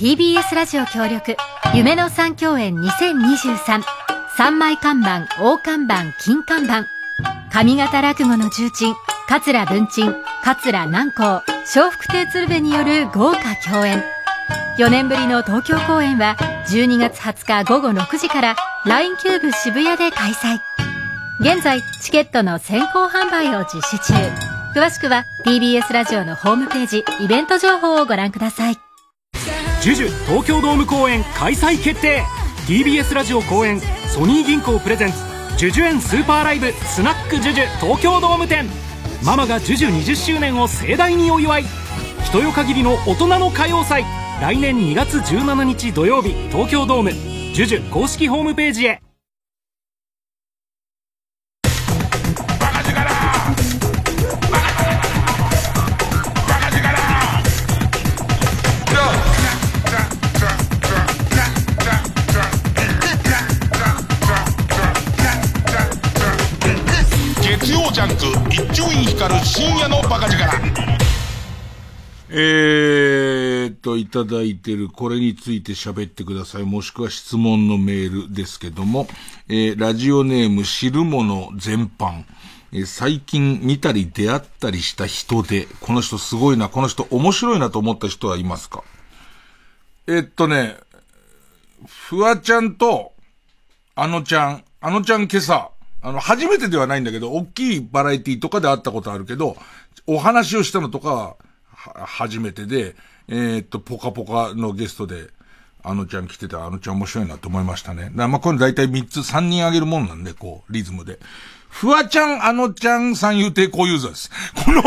[0.00, 1.36] TBS ラジオ協力
[1.74, 3.82] 夢の三共演2023
[4.34, 4.58] 三。
[4.58, 6.86] 枚看板大看板金看板。
[7.50, 8.94] 上方落語の重鎮
[9.28, 11.42] 桂文鎮桂南光。
[11.74, 14.02] 笑福亭鶴瓶による豪華共演。
[14.78, 16.34] 4年ぶりの東京公演は
[16.68, 20.60] 12月20日午後6時から LINE キューブ渋谷で開催。
[21.40, 24.14] 現在チケットの先行販売を実施中。
[24.74, 28.89] 詳しくは TBS ラジオのホームページイベント情報をご覧ください。
[29.80, 32.22] ジュジュ東京ドーム公演開催決定。
[32.66, 35.16] TBS ラジオ公演ソニー銀行プレゼンツ
[35.56, 38.66] ジュジュ園スーパーライブスナックジュジュ東京ドーム店。
[39.24, 41.64] ママがジュジュ20周年を盛大にお祝い。
[42.26, 44.04] 人よ限りの大人の歌謡祭。
[44.42, 49.00] 来年2月17日土曜日東京ドームジュジュ公式ホームページへ。
[67.92, 68.14] ジャンク
[68.54, 70.44] 一丁院光る深夜のバカ力
[72.28, 76.62] えーと、いただいてる、これについて喋ってください。
[76.62, 79.08] もしくは質問のメールですけども、
[79.48, 82.22] えー、ラジオネーム知るもの全般。
[82.72, 88.84] え、最近見たり出会ったりした人で、この人すごいな、この人面白いなと思った人はいますか？
[90.06, 90.76] え、っとね、
[91.84, 93.12] フワちゃんと、
[93.96, 95.72] あのちゃん、あのちゃん今朝、
[96.02, 99.56] あの、初めてではないんだけど、大きいバラエティとかで会ったことあるけど、
[100.06, 101.36] お話をしたのとかは、
[101.72, 102.96] は、初めてで、
[103.28, 105.28] えー、っと、ポカポカのゲストで、
[105.82, 108.12] あのちゃん来てた、あのちゃん面白いなと思いましたね。
[108.14, 111.18] だまあ、これ大体3つ、3人あげるもんなんで、こう、リズムで。
[111.68, 114.30] フワちゃん、あのちゃん、三遊亭小遊三です。
[114.64, 114.82] この、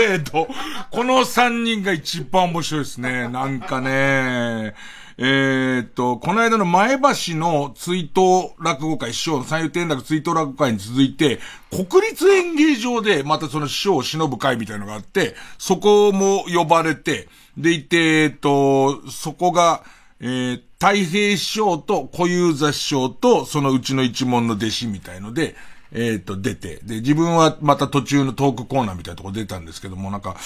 [0.00, 0.48] えー、っと、
[0.90, 3.28] この3人が一番面白いですね。
[3.28, 4.74] なんかね、
[5.20, 11.40] えー、っと、この間の前橋の追悼落語会、師匠の三遊天楽追悼落語会に続いて、
[11.70, 19.82] 国立演芸場でまたその師匠を忍ぶ会みたいなのがあって、そこも呼ばれて、でいて、えー、っと、そこが、
[20.20, 25.56] えー、太平師匠と小遊三師匠と、そのうちの一門の弟子みたいので、
[25.90, 30.36] えっ、と、出て、で、自分はまた途中のトークコーナーみたいなとこ出たんですけども、なんか、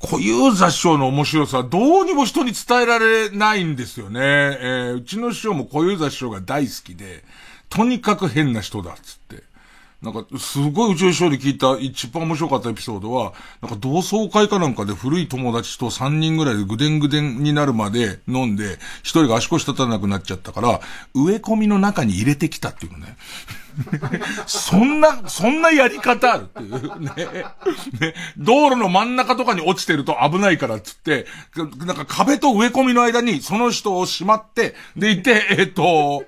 [0.00, 4.20] 小遊三師匠の面白さはどうにも人に伝えられないんですよね。
[4.20, 7.22] えー、うちの師匠も小遊三師匠が大好きで、
[7.68, 9.44] とにかく変な人だっつって。
[10.00, 20.80] なんか、すごい宇宙ショーで聞いた一番面白かったエピソードは、なんか同窓会かなんかで古い友達と3人ぐらいでぐでんぐでんになるまで飲んで、一人が足腰立たなくなっちゃったから、
[21.14, 23.18] 植え込みの中に入れてきたっていうのね。
[24.46, 27.00] そんな、そんなやり方あるっていう。
[27.00, 27.10] ね。
[28.00, 28.14] ね。
[28.38, 36.24] 道路の真ん中とかに落ちてると危ないからっつって、なんか壁と植え込みの間にその人をしまって、でいて、えっ、と、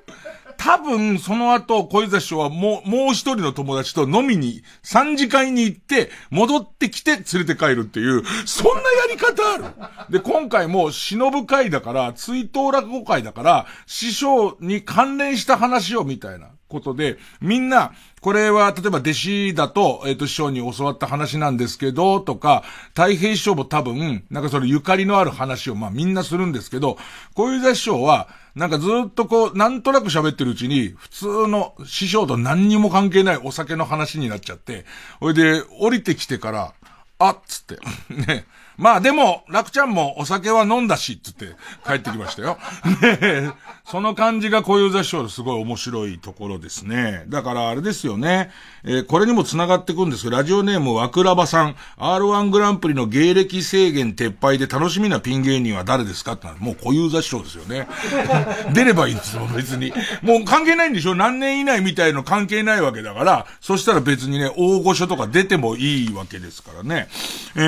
[0.64, 9.64] 多分、その後、小遊三師匠はもう、もう一人の友達と飲みに、三次会に行って、戻ってきて連れて帰るっていう、そんなやり方ある。
[10.08, 16.50] で、今回も、忍ぶ会だから、追悼落語会だから、師匠に関連した話をみたいな。
[16.72, 17.92] ことで、みんな、
[18.22, 26.96] これは、例えば弟子だと、えっ、ー、と、師匠に教わった話なんですけど、とか、太平師匠も多分、なんかそのゆかりのある話を、まあみんなするんですけど、
[27.34, 34.84] 小遊三師匠は、なんかずっとこう、なんとなく喋ってるうちに、普通の師匠と何にも関係ないお酒の話になっちゃって、
[35.20, 36.74] ほいで、降りてきてから、
[37.18, 37.78] あっつって、
[38.26, 38.46] ね、
[38.76, 41.54] まあでも、楽ちゃんもお酒は飲んだし、つって
[41.86, 42.58] 帰ってきましたよ。
[43.00, 43.52] ね
[43.92, 47.26] その感じが小遊三師匠のすごい面白いところですね。
[47.28, 48.50] だからあれですよね。
[48.84, 57.86] えー、これにも繋がってくんですけど、ラジオネームわくらばさん、R1 グランプリの芸歴制限撤廃で楽しみなピン芸人は誰ですかってもう小遊三師匠ですよね。
[58.72, 59.92] 出ればいいんですよ、別に。
[60.22, 67.08] もう関係ないんでしょ何年以内みたいの関係ないわけだから、そしたら別にね、大御所とか出てもいいわけですからね。
[67.56, 67.60] え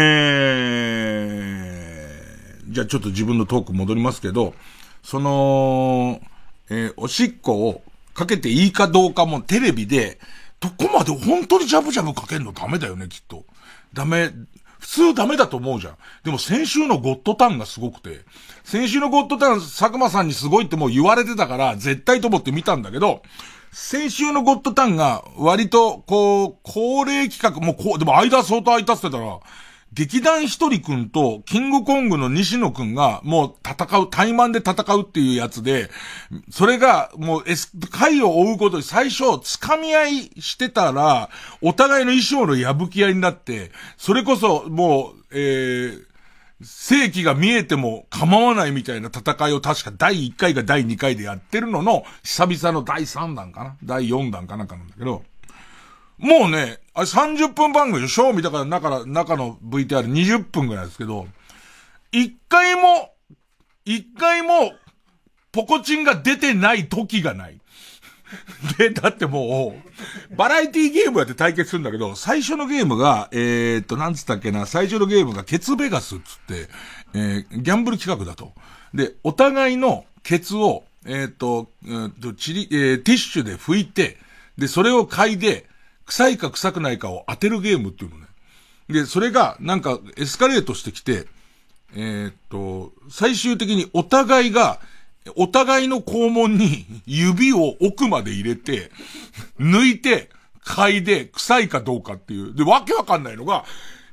[2.67, 4.55] ー、じゃあちょっと自分のトーク戻りますけど、
[5.05, 6.21] その、
[6.71, 7.83] えー、おしっこを
[8.15, 10.19] かけていいかどうかもテレビで、
[10.61, 13.45] どこまで本当にジャブジャブかけるのダメだよね、きっと。
[13.93, 14.31] ダメ、
[14.79, 15.97] 普通ダメだと思うじゃん。
[16.25, 18.21] でも先週のゴッドタンがすごくて、
[18.65, 23.23] 先週のゴッドタン、佐久間さんにすごいってもう言われてたから、絶対と思って見たんだけど、
[23.73, 29.41] 先週のゴッドタンが割と、こう、恒例企画、もうこう、でも間相当空いたってたら、
[29.95, 35.89] 劇団ひとりくんと、キングコングの西野くんが、もう戦う、対マンで戦うっていうやつで、
[36.51, 37.45] それが、もう、
[37.91, 41.31] 回を追うことで最初、掴み合いしてたら、
[41.63, 46.05] お互いの衣装の破き合いになって、それこそ、もう、えー、
[46.63, 53.77] 正規が見えても構わないみたいな戦いを確か第1回か第2回でやってるのの、久々の第3弾かな？
[53.85, 55.23] 第4弾かなんかなんだけど、
[56.25, 58.33] もうね、あれ30分番組でしょ？
[58.33, 61.27] 見たから中、中の VTR20 分ぐらいですけど、
[62.13, 63.13] 一回も、
[63.85, 64.73] 一回も、
[65.53, 67.61] ポコチンが出てない時がない。
[68.79, 69.77] で、だっても
[70.33, 76.69] う、バラエティゲームやって対決するんだけど、最初のゲームが、えー、っと、なんつったっけな、最初のゲームがケツベガスっつって、
[77.13, 78.55] えー、ギャンブル企画だと。
[78.95, 84.17] で、お互いのケツを、えー、っと、えー、っと、チリ、えー、ティッシュで拭いて、
[84.57, 85.67] で、それを嗅いで、
[86.07, 88.27] 臭いか臭くないかを当てるゲームっていうのね。
[88.89, 91.27] で、それが、なんか、エスカレートしてきて、
[91.97, 94.81] えー、っと、最終的にお互いが、
[95.37, 98.91] お互いの肛門に 指を奥まで入れて、
[99.59, 100.31] 抜いて、
[100.65, 102.55] 嗅いで、臭いかどうかっていう。
[102.55, 103.65] で、わけわかんないのが、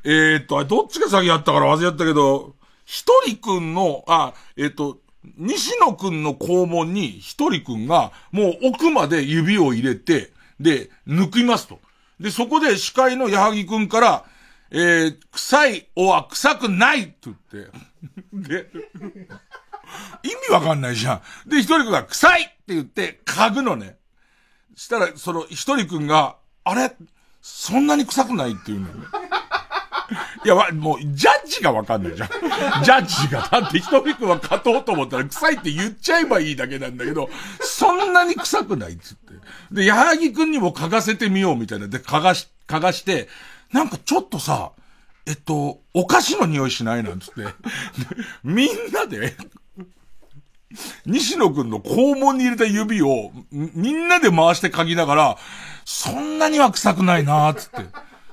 [0.03, 4.99] えー、っと、どっちが先やったから忘れちゃったけど、ひとりくんの、あ、えー、っと、
[5.37, 10.30] 西野くんの肛門にひとりくんが、もう奥まで指を入れて、
[10.61, 11.79] で、抜きますと。
[12.19, 14.25] で、そこで司会の矢作くんから、
[14.71, 17.71] えー、臭いおは臭くないって言って、
[18.33, 18.69] で、
[20.23, 21.49] 意味わかんないじゃん。
[21.49, 23.97] で、一人くんが臭いって言って、嗅ぐのね。
[24.75, 26.95] したら、その一人くんが、あれ？
[27.41, 28.93] そんなに臭くないって言うのよ。
[30.43, 32.29] いや、もう、ジャッジがわかんないじゃん。
[32.83, 33.47] ジャッジが。
[33.51, 37.29] だって一人くんは勝とうと思ったら臭いって言っちゃえばいいだけなんだけど、
[37.61, 39.33] そんなに臭くないっつって。
[39.71, 41.87] で、矢作くんにも嗅がせてみようみたいな。
[41.87, 43.29] で、嗅がし、嗅がして、
[43.71, 44.71] なんかちょっとさ、
[45.27, 47.45] えっと、お菓子の匂いしないなんつって。
[48.43, 49.35] みんなで、
[51.05, 55.37] 西野くんの肛門に入れた指を、みんなで回して嗅ぎながら、
[55.85, 57.85] そんなには臭くないなーつって。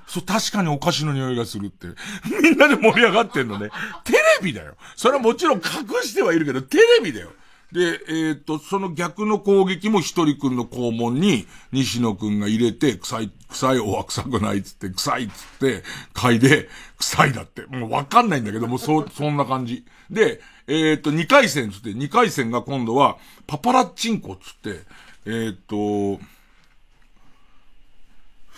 [0.08, 1.86] そう、確かにお菓子の匂いがするって。
[2.42, 3.70] みんなで盛り上がってんのね。
[4.04, 4.74] テレビだよ。
[4.96, 5.62] それはもちろん隠
[6.02, 7.30] してはいるけど、テレビだよ。
[7.70, 15.84] で、えー、っと、その逆の攻撃も一人くんの肛門に、西野くんが入れて、臭い、臭いおは臭くないっつって、臭いっつって、
[16.14, 17.66] 嗅いで、臭いだって。
[17.66, 19.84] もうわかんないんだけども、そう、そんな感じ。
[20.10, 24.80] で、えー、っと、二回戦っつって、二回戦が今度は、パパラッチンコっつって、
[25.26, 26.24] えー、っと、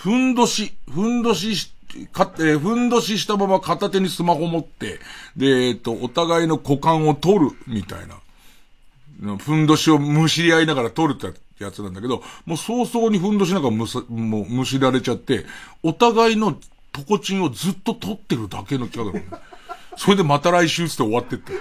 [0.03, 1.75] ふんどし、ふんどしし、
[2.11, 4.99] か、えー、ふんどししたまま片手にスマホ持って、
[5.37, 8.17] で、えっ、と、お互いの股間を取る、みたいな。
[9.37, 15.45] ふんどしをむしり合いながら取るってやつなんだけど、もう早々にふんどしなんかむさ、もうむしられちゃって、
[15.83, 16.59] お互いの
[16.93, 19.39] ポコチンをずっと取ってるだけの企画だもんね。
[19.99, 21.53] それでまた来週って終わってって。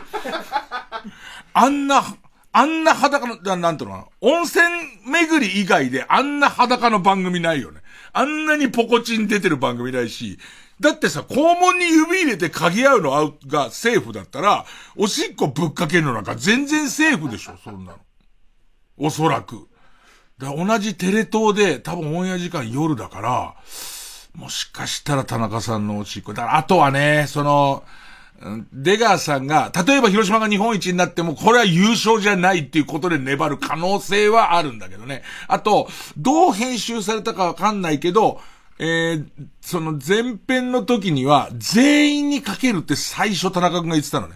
[1.52, 2.06] あんな、
[2.54, 4.08] あんな裸の、なんていうのかな。
[4.22, 4.66] 温泉
[5.06, 7.82] 巡り以外であんな裸の番組ないよね。
[8.14, 10.40] あんなにポコチン出てる番組ないし、
[10.80, 17.98] だってさ、肛門に指入れて鍵合うのがセーフだったら、おしっこぶっかけるのなんか全然セーフでしょ、そんなの。
[18.98, 19.68] おそらく。
[20.38, 23.56] だら同じテレ東で多分オンエア時間夜だから、
[24.34, 26.34] もしかしたら田中さんのおしっこ。
[26.34, 27.84] だからあとはね、その、
[28.72, 35.24] 出川さんが、例えば広島が日本一になっても、これは優勝じゃないっていうことで粘る可能性はあるんだけどね。
[35.48, 38.40] あと、どう編集されたかわかんないけど、
[38.80, 39.28] えー、
[39.62, 44.36] その前編の時には、全員にかけるって最初田中君が言ってたのね。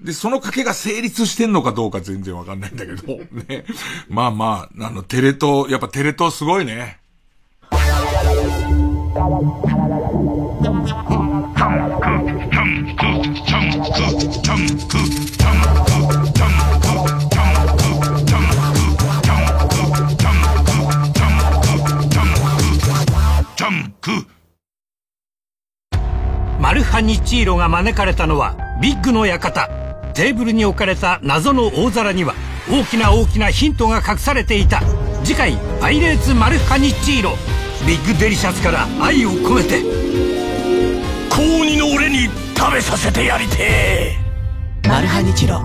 [0.00, 3.18] で、その賭けが成立してんのかどうか全然わかんないんだけど、
[3.48, 3.64] ね。
[4.08, 7.00] まあまあ、あの、テレ東、やっぱテレ東すごいね。
[26.60, 29.68] マルハニチーロが招かれたのはビッグの館。
[30.14, 32.34] テーブルに置かれた謎の大皿には
[32.70, 34.80] 大きな大きなヒントが隠されていた。
[35.24, 37.36] 次回「パイレーツマルハニチーロ」
[37.86, 39.82] ビッグデリシャスから愛を込めて。
[41.30, 44.16] 高2の俺に食べさせてやりてえ。
[44.86, 45.60] マルハニチロ。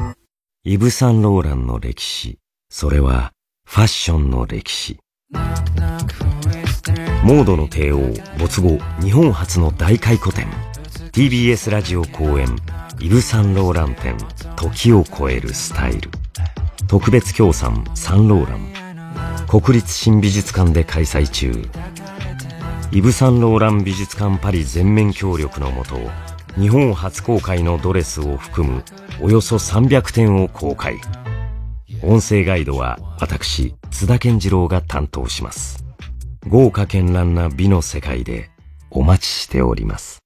[0.63, 2.39] イブ・サンローランの歴史。
[2.69, 3.33] それは
[3.65, 4.97] ファッションの歴史
[7.27, 7.99] モードの帝王
[8.39, 10.47] 没後日本初の大回顧展。
[11.11, 12.47] TBS ラジオ公演
[13.01, 14.15] イブ・サンローラン展
[14.55, 16.09] 時を超えるスタイル。
[16.87, 19.47] 特別協賛サンローラン。
[19.47, 21.51] 国立新美術館で開催中。
[22.93, 25.97] イブ・サンローラン美術館パリ全面協力のもと
[26.57, 28.85] 日本初公開のドレスを含む
[29.19, 30.95] およそ300点を公開。
[32.03, 35.83] 音声ガイドは私津田健次郎が担当します
[36.47, 38.49] 豪華絢爛な美の世界で
[38.89, 40.19] お待ちしております。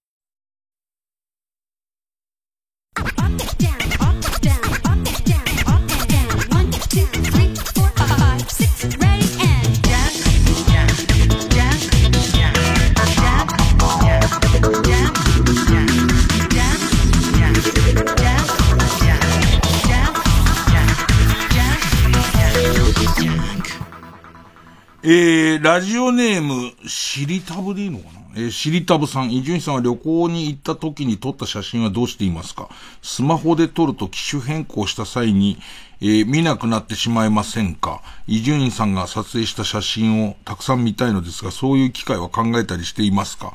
[25.03, 28.19] えー、ラジオネーム、しりたぶでいいのかな？
[28.35, 32.69] えー、しりたぶさん、伊集院さんは旅行に行った時に撮った写真はどうしていますか？
[33.01, 35.57] スマホで撮ると機種変更した際に、
[36.01, 38.03] えー、見なくなってしまいませんか？
[38.27, 43.53] 伊集院さんが撮影した写真をたくさん見たいのですが、そういう機会は考えたりしていますか？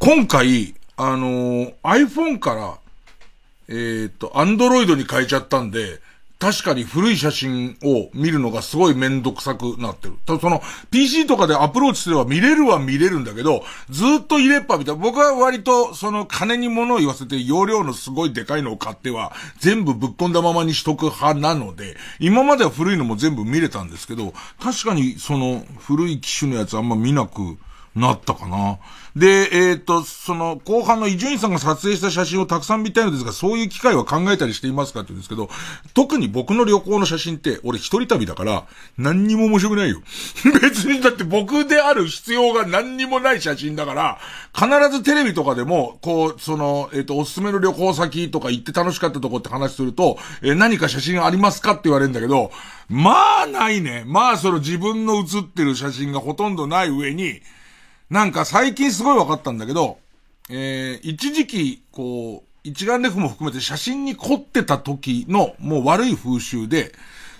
[0.00, 2.78] 今回、あのー、iPhone から、
[3.68, 6.00] えっ、と、Android に変えちゃったんで、
[6.38, 10.14] 確かに古い写真を見るのがすごいめんどくさくなってる。
[10.24, 10.62] たその、
[10.92, 15.02] PC とかでアプローチすれば見れるは見れるんだけど、ずっと入れっぱみたいな。
[15.02, 27.58] 僕は割と、その、金に物を言わせて、容量のすごいでかいのを買っては、全部ぶっ込んだままにしとく派なので、今までは古いのも全部見れたんですけど、確かに、その、古い機種のやつあんま見なく
[27.96, 28.78] なったかな。
[29.18, 35.50] で、えっ、ー、と、その、後半の伊集院さんが撮影した写真をたくさん見たいのですが、そういう機会は考えたりしていますかって言うんですけど、
[35.92, 38.66] 特に僕の旅行の写真って、俺一人旅だから、
[38.96, 40.00] 何にも面白くないよ。
[40.62, 44.18] 別に、だって僕である必要が何にもない写真だから、
[44.54, 52.52] 必ずテレビとかでも、こう、その、えっ、ー、と、おすすめの旅行先とか行って楽しかったとこって話すると、えー、何か写真ありますかって言われるんだけど、
[52.88, 54.04] まあないね。
[54.06, 57.42] まあその自分の写ってる写真がほとんどない上に、
[58.10, 59.98] なんか最近すごい分かったんだけど、
[60.50, 66.92] えー、一時期、こう、一眼レフも含めて写真に凝ってた時のもう悪い風習で、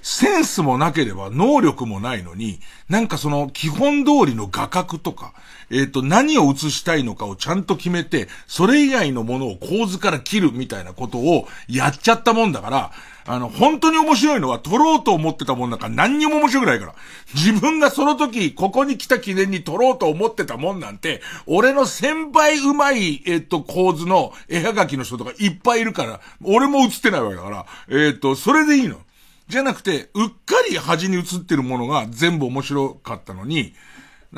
[0.02, 5.34] センスもなければ能力もないのに、なんかその基本通りの画角とか、
[5.70, 12.90] えっ、ー、と、何を映したいのかをちゃんと決めて、それ以外のものを構図から切るみたいなことをやっちゃったもんだから、
[13.26, 16.94] あの、本当に面白いのは撮ろうと思ってたもんなんか何にも面白くないから。
[17.34, 28.96] 自分がその時、ここに来た記念に撮ろうと思ってたもんなんて、俺の先輩うまい、えっと、構図の絵はがきの人とかいっぱいいるから、俺も映ってないわけだから、えっと、それでいいの。
[29.48, 33.74] じゃなくて、うっかり端に映ってるものが全部面白かったのに、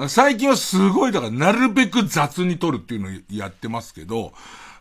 [0.08, 4.32] 最近はすごい、だからなるべく雑に撮るっていうのをやってますけど、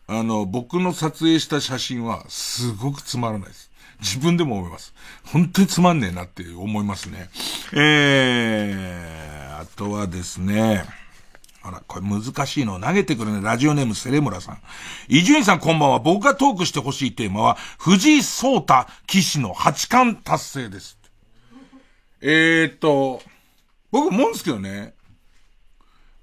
[0.08, 3.70] あの、僕の撮影した写真はすごくつまらないです。
[4.02, 4.94] 自分でも思います。
[5.26, 7.30] 本当につまんねえなって思いますね。
[7.74, 10.84] えー、あとはですね、
[11.70, 13.42] あら、これ難しいのを投げてくるね。
[13.42, 14.62] ラジオネームセレムラさん。
[15.08, 16.00] 伊集院さんこんばんは。
[16.00, 20.98] 僕がトークしてほしいテーマは、藤井聡太騎士の八冠達成です。
[22.22, 23.22] えー、っと、
[23.92, 24.94] 僕思うんですけどね。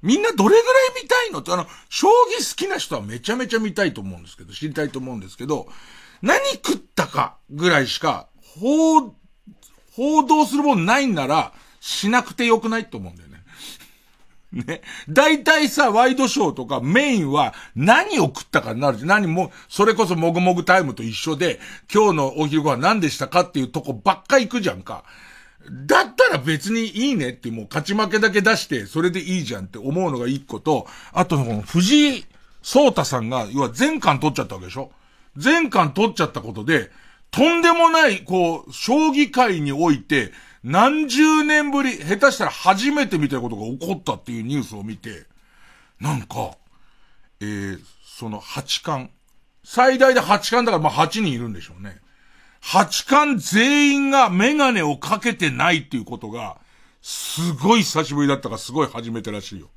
[0.02, 1.40] みんなどれぐらい見たいの？
[1.40, 5.68] って、あの、将棋好きな人はめちゃめちゃ見たいと思うんですけど、知りたいと思うんですけど、
[6.22, 8.28] 何食ったかぐらいしか、
[8.60, 9.00] 報、
[9.92, 13.35] 報道するもんないんなら、しなくてよくないと思うんだよね。
[14.64, 14.82] ね。
[15.08, 21.60] 大体さ、ワイドショーとかメインは何を食ったかになるし、何も、それこそもぐもぐタイムと一緒で、
[21.92, 25.04] 今日のお昼ご飯何でしたかっていうとこばっか行くじゃんか。
[25.70, 32.24] だったら別にいいねってもう勝ち負けだけ出して、それでいいじゃんって思うのが一個と、あとこの藤井
[32.62, 34.90] 聡太さんが、要は全巻取っちゃったわけでしょ
[35.36, 36.90] 全巻取っちゃったことで、
[37.30, 40.32] とんでもない、こう、将棋界において、
[40.62, 45.26] 何十年ぶり、下手したら初めてみたいなことが起こったっていうニュースを見て、
[46.00, 46.56] なんか、
[47.40, 49.10] えー、その八冠。
[49.64, 51.98] 最大で八冠だからまあ八人いるんでしょうね。
[52.60, 56.56] 八冠全員がメガネをかけてないっていうことが、
[57.02, 59.68] すごい久しぶりだったからすごい初めてらしいよ。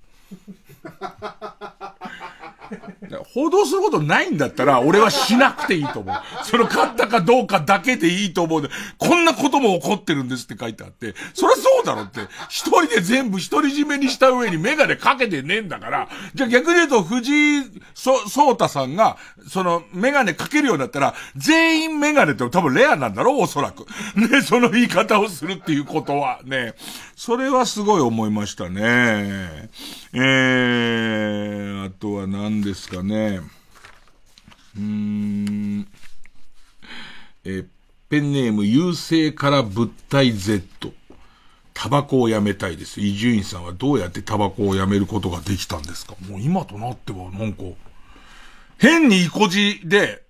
[3.33, 6.15] 報道することないんだったら、俺はしなくていいと思う。
[6.43, 12.21] その勝ったかどうかだけでいいと思うで、こんなことも起こってるんですって書いてあって、そりゃそうだろって。
[12.49, 17.63] 一人で全部独り占めにした上にメガネかけてねえんだから、じゃあ逆に言うと藤井
[17.93, 19.17] そ、そうたさんが、
[19.47, 23.85] そのメガネかけるようになったら、全員メガネって多分レアなんだろうおそらく。
[24.15, 26.75] ね、その言い方をするっていうことはね。
[27.19, 29.69] それはすごい思いましたね。
[30.13, 33.41] えー、あとは何ですかね。
[34.77, 35.85] うーん。
[37.43, 37.65] え、
[38.07, 40.93] ペンネーム、優勢から物体 Z。
[41.73, 43.01] タバコをやめたいです。
[43.01, 46.15] 伊集院さんはどうやってタバコをやめることができたんですか？
[46.29, 47.63] もう今となっては、なんか、
[48.77, 50.23] 変に意固地で、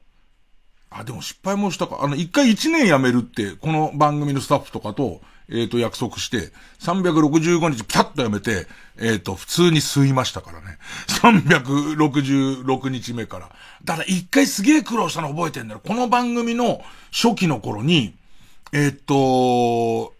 [0.89, 1.99] あ、でも失敗もしたか。
[2.01, 10.77] あの、一回一年辞めるって、この番組のスタッフとかと、えっ、ー、と、約束して、365日ピタッとやめて、えっ、ー、と、普通に吸いましたからね。
[11.07, 13.49] 366日目から。
[13.85, 15.81] ただ一回すげえ苦労したの覚えてんだよ。
[15.85, 16.81] この番組の
[17.11, 18.13] 初期の頃に、
[18.71, 18.95] えっ、ー、
[20.07, 20.13] と、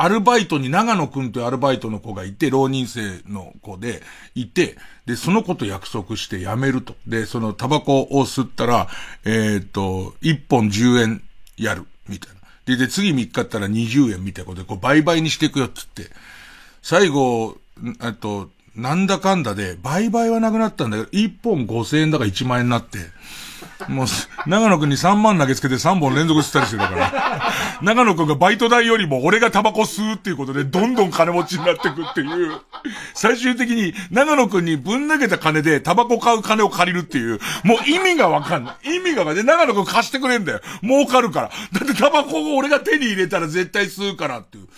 [0.00, 4.02] アルバイトに長野くんというアルバイトの子がいて、浪人生の子で
[4.36, 6.94] いて、で、その子と約束して辞めると。
[7.08, 8.88] で、そのタバコを吸ったら、
[9.24, 11.22] えっ、と、1本10円
[11.56, 12.37] やる、みたいな。
[12.68, 16.10] で、で、次3日ったら20円みたいなことで、こう、倍々にしていくよっつって。
[16.82, 17.56] 最後、
[18.02, 22.98] えっと、なんだかんだで、倍々はなくなったんだけど、1本5000円だから1万円になって、
[23.86, 24.06] もう、
[24.46, 32.60] 長野くんに3万投げつけて3本連続したりしてたから、長野くんがバイト代よりも俺がタバコ吸うっていうことで、どんどん金持ちになってくっていう、
[33.14, 38.96] 最終的に長野くんにぶん投げた金でタバコ買う金を借りるっていう、もう意味がわかんない。
[38.96, 39.44] 意味がわかんない。
[39.44, 40.60] 長野くん貸してくれんだよ。
[40.82, 41.48] 儲かるから。
[41.48, 44.68] だってタバコを俺が手に入れたら絶対吸うからっていう。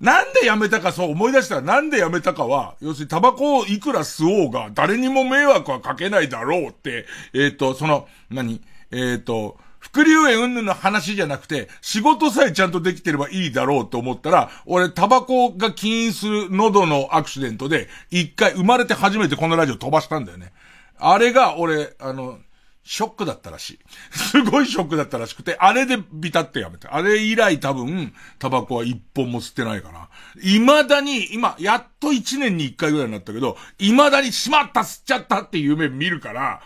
[0.00, 20.52] なんでやめたかそう思い出したらなんでやめたかは、要するにタバコをいくら吸おうが誰にも迷惑はかけないだろうって、えっ、ー、と、その、何えっ、ー、と、副流炎云々の話じゃなくて、仕事さえちゃんとできてればいいだろうと思ったら、俺、タバコが起因する喉のアクシデントで、一回生まれて初めてこのラジオ飛ばしたんだよね。
[20.98, 22.38] あれが、俺、あの、
[22.82, 23.78] ショックだったらしい。
[24.16, 26.94] すごいショックだったらしくて、あれでビタってやめた。
[26.94, 30.08] あれ以来多分、タバコは一本も吸ってないかな。
[30.40, 36.60] 未だに、今、やっと一年に一回ぐらいになったけど、未だにしまった吸っちゃったっていう夢見るから、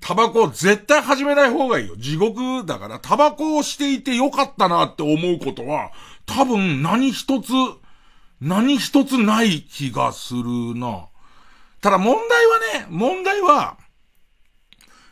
[0.00, 1.94] タバコ絶対始めない方がいいよ。
[1.96, 5.92] 地獄だから、タバコをしていてよかったなって思うことは、
[6.26, 7.52] 多分何一つ、
[8.40, 11.06] 何一つない気がするな。
[11.80, 13.76] ただ問題はね、問題は、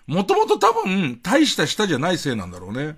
[0.09, 2.97] もともと多分、大した舌じゃないせいなんだろうね。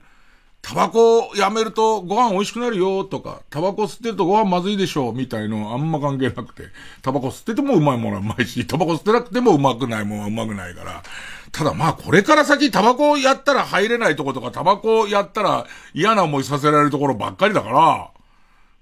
[0.62, 6.68] タバコやめるとご飯美味しくなるよとか、タバコ吸ってるとご飯まずいでしょみたいのあんま関係なくて、
[7.02, 11.02] タバコ吸っててもうまいものはうまいし、タバコ吸ってなくてもうまくないものはうまくないから。
[11.50, 18.11] ただまあこれから先タバコやったら入れないとことか、タバコやったら嫌な思いさせられるところばっかりだから、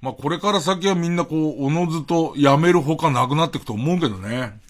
[0.02, 4.60] まあこれから先はみんなこう、おのずとやめるほかなくなっていくと思うけどね。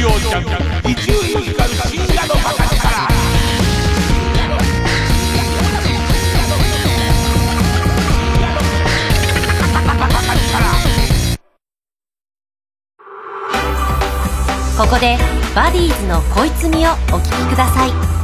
[0.00, 2.80] 曜ジャンク伊集院光深夜のバカ力
[14.78, 15.18] ここで
[15.54, 18.19] バディーズの「こいつみ」をお聴きください。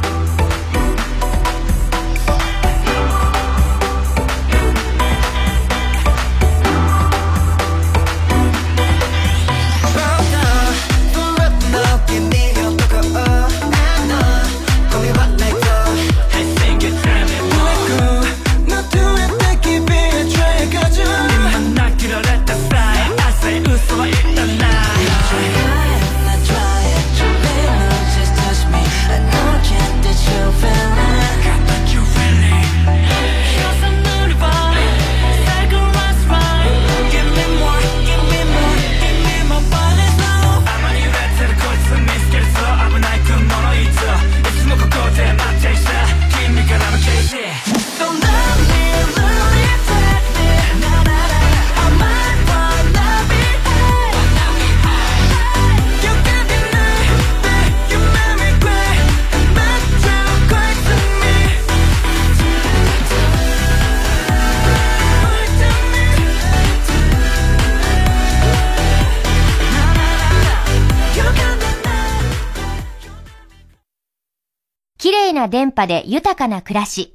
[75.37, 77.13] な電波で豊かな暮らし。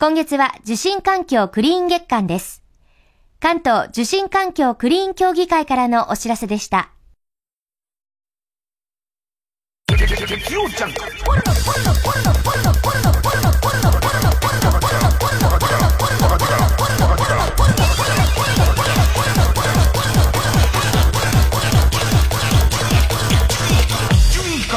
[0.00, 2.62] 今月は受信環境クリーン月間です。
[3.38, 6.90] 関東受信環境クリーン協議会からのお知らせでした。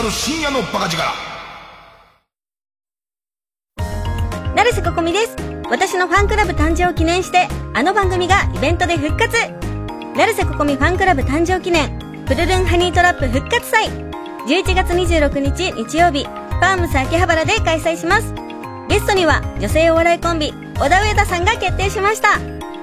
[0.09, 1.36] 深夜のバカ力
[4.57, 5.35] 成瀬ここみです。
[5.69, 9.37] 私のファンクラブ誕生を記念して、あの番組がイベントで復活
[10.15, 13.85] 成瀬ここみファンクラブ誕生記念、プルルンハニートラップ復活祭
[14.47, 16.25] !11 月26日日曜日、
[16.59, 18.33] パームス秋葉原で開催します。
[18.89, 22.39] ゲストには女性お笑いコンビ、小田上田さんが決定しました。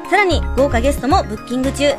[0.09, 1.93] さらに豪華ゲストもブッキング中。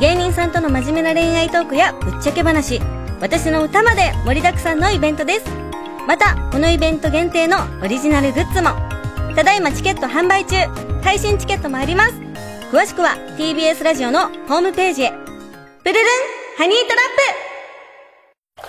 [0.00, 2.80] 芸人さんとの真面目な恋愛トークやぶっちゃけ話、
[3.20, 5.44] 私の歌まで盛りだくさんのイベントです。
[6.08, 8.70] また、このイベント限定のオリジナルグッズも
[9.34, 10.56] ただいまチケット販売中。
[11.02, 12.14] 配信チケットもあります。
[12.72, 15.10] 詳しくは TBS ラジオのホームページへ。
[15.10, 15.16] プ
[15.88, 16.04] ルルン
[16.58, 17.02] ハニートラ
[18.62, 18.68] ッ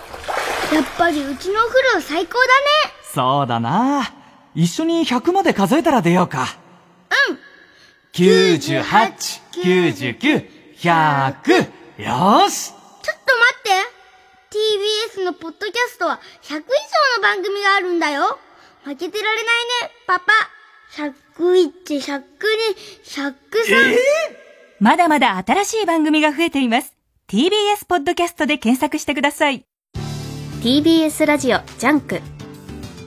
[0.70, 0.76] プ。
[0.76, 2.48] やっぱりうちのお風呂最高だね。
[3.14, 4.14] そうだな。
[4.56, 6.48] 一緒に100まで数えたら出ようか。
[7.30, 7.40] うん。
[8.14, 8.82] 98、
[9.64, 10.48] 99、
[10.78, 11.58] 100
[11.98, 12.72] よし。
[12.72, 14.02] ちょっと待って。
[15.18, 16.64] TBS のポッドキャストは100以上の
[17.22, 18.38] 番組があるんだよ
[18.84, 20.34] 負けてられないね、パパ。
[20.94, 22.24] 101、102、
[23.04, 23.34] 103。
[23.90, 23.98] えー、
[24.80, 26.96] まだまだ新しい番組が増えています。
[27.28, 29.66] TBS ポッドキャストで検索してください。
[30.64, 32.22] TBS ラジオジャンク。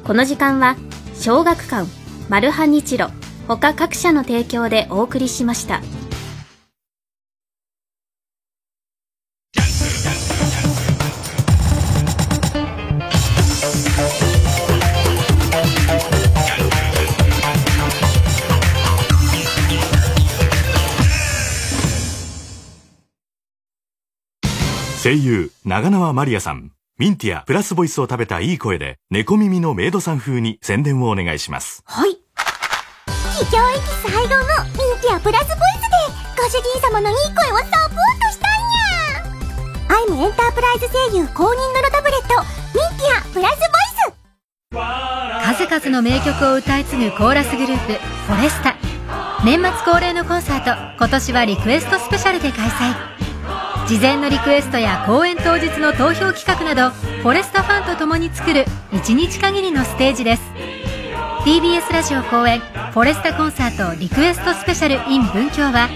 [0.04, 0.76] この時間は、
[1.14, 1.88] 小学館、
[2.28, 3.08] マルハニチロ、
[3.48, 5.80] 他各社の提供でお送りしました。
[25.04, 26.70] 声優、長縄マリアさん。
[26.98, 31.82] ミンティアプラスボイスを食べたいい声で、猫耳のメイドさん風に宣伝をお願いします。
[31.84, 32.16] はい。
[33.36, 38.52] 企業エキス配合のミンティアプラスボイスで、ご主人様のいい声をサポートしたん
[39.90, 40.00] や。
[40.00, 42.40] アイムエンタープライズ声優公認のタブレット、
[42.72, 44.80] ミンティアプラスボイ
[45.60, 45.68] ス。
[45.68, 48.74] 数々の名曲を歌い継ぐコーラスグループ、フォレスタ。
[49.44, 53.14] 年末恒例のコンサート、今年はリクエストスペシャルで開催。
[53.86, 56.88] 事前のリクエストや公演当日の投票企画など
[57.22, 60.42] フォレスタファンと共に作る1日限りのステージです。
[61.44, 65.90] TBS ラジオ公演フォレスタコンサートリクエストスペシャル in 文京は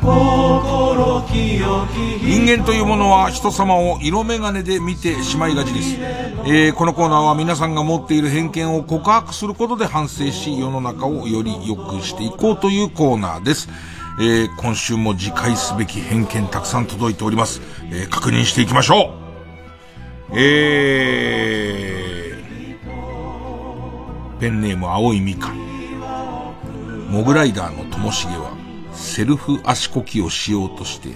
[0.00, 5.96] 心清き人間というものは人様を色眼鏡で見てしまいがちです、
[6.46, 13.68] えーこのコーナーは皆さんが持っている偏見を告白することで反省し世の中をより良くしていこうというコーナーです。
[14.20, 19.23] えー今週も自戒すべき偏見たくさん届いております、えー確認していきましょう
[20.36, 25.58] えー、ペンネーム青いみかん。
[27.08, 28.56] モグライダーのともしげは
[28.92, 31.10] セルフ足こきをしようとして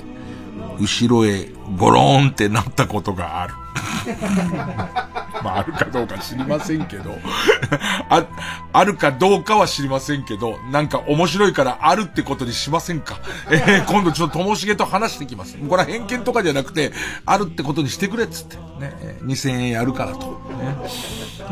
[0.79, 3.55] 後ろへゴローンってなったことがある。
[5.43, 7.17] まああるかどうか知りませんけど
[8.11, 8.25] あ、
[8.73, 13.19] あるかどうかは知りませんけど、なんか面白いからあるってことにしませんか？
[13.51, 15.57] えー今度ちょっとともしげと話してきます。
[15.57, 16.93] これは偏見とかじゃなくて、
[17.25, 18.57] あるってことにしてくれっつって。
[18.81, 20.19] ね、2000円やるからと。
[20.27, 20.77] ね、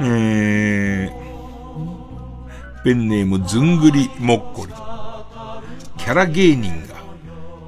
[0.01, 4.73] えー、ペンネームずんぐりもっこり。
[5.99, 6.95] キャラ芸人が、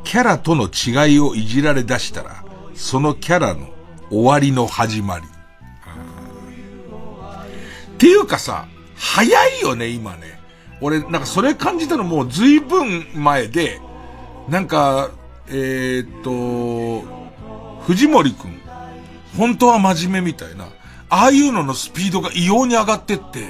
[0.05, 2.45] キャラとの違いをいじられ出したら、
[2.75, 3.69] そのキャラの
[4.11, 5.27] 終わりの始まり。
[5.27, 5.29] っ
[7.99, 10.39] ていうかさ、早いよね、今ね。
[10.81, 13.81] 俺、なんかそれ感じたのもう随分前で、
[14.49, 15.11] なんか、
[15.49, 17.03] えー、っと、
[17.83, 18.61] 藤森くん、
[19.37, 20.69] 本当は真面目みたいな、
[21.11, 23.49] ああいうののスピードが異様に上がってって、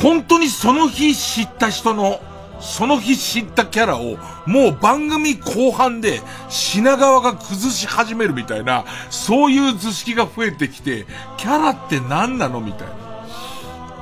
[0.00, 2.20] 本当にその日知った人の、
[2.60, 11.06] その日知ったキャラを、もう番組後半で品川が崩し始めるみたいな、そういう図式が増えてきて、
[11.36, 12.94] キャラって何なのみたいな。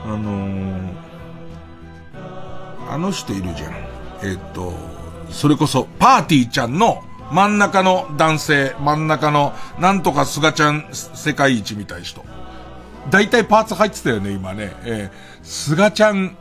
[0.04, 0.92] あのー、
[2.90, 3.72] あの人いるじゃん。
[4.22, 4.72] えっと、
[5.30, 12.24] それこそ、パーティーちゃんの真ん中の男性、真ん中の、なんとかすがちゃん世界一みたい人。
[13.10, 14.72] 大体パーツ入ってたよね、今ね。
[14.84, 16.36] えー、すがちゃん、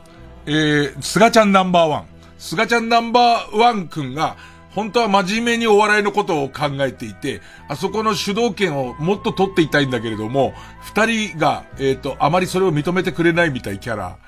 [0.46, 2.06] えー、すがちゃんナンバーワン。
[2.38, 4.36] すがちゃんナンバーワンくんが、
[4.70, 14.18] 本当は真面目にお笑いのことを考えていて、あそこの主導権をもっと取っていたいんだけれども、二人が、えっ、と、あまりそれを認めてくれないみたいキャラ、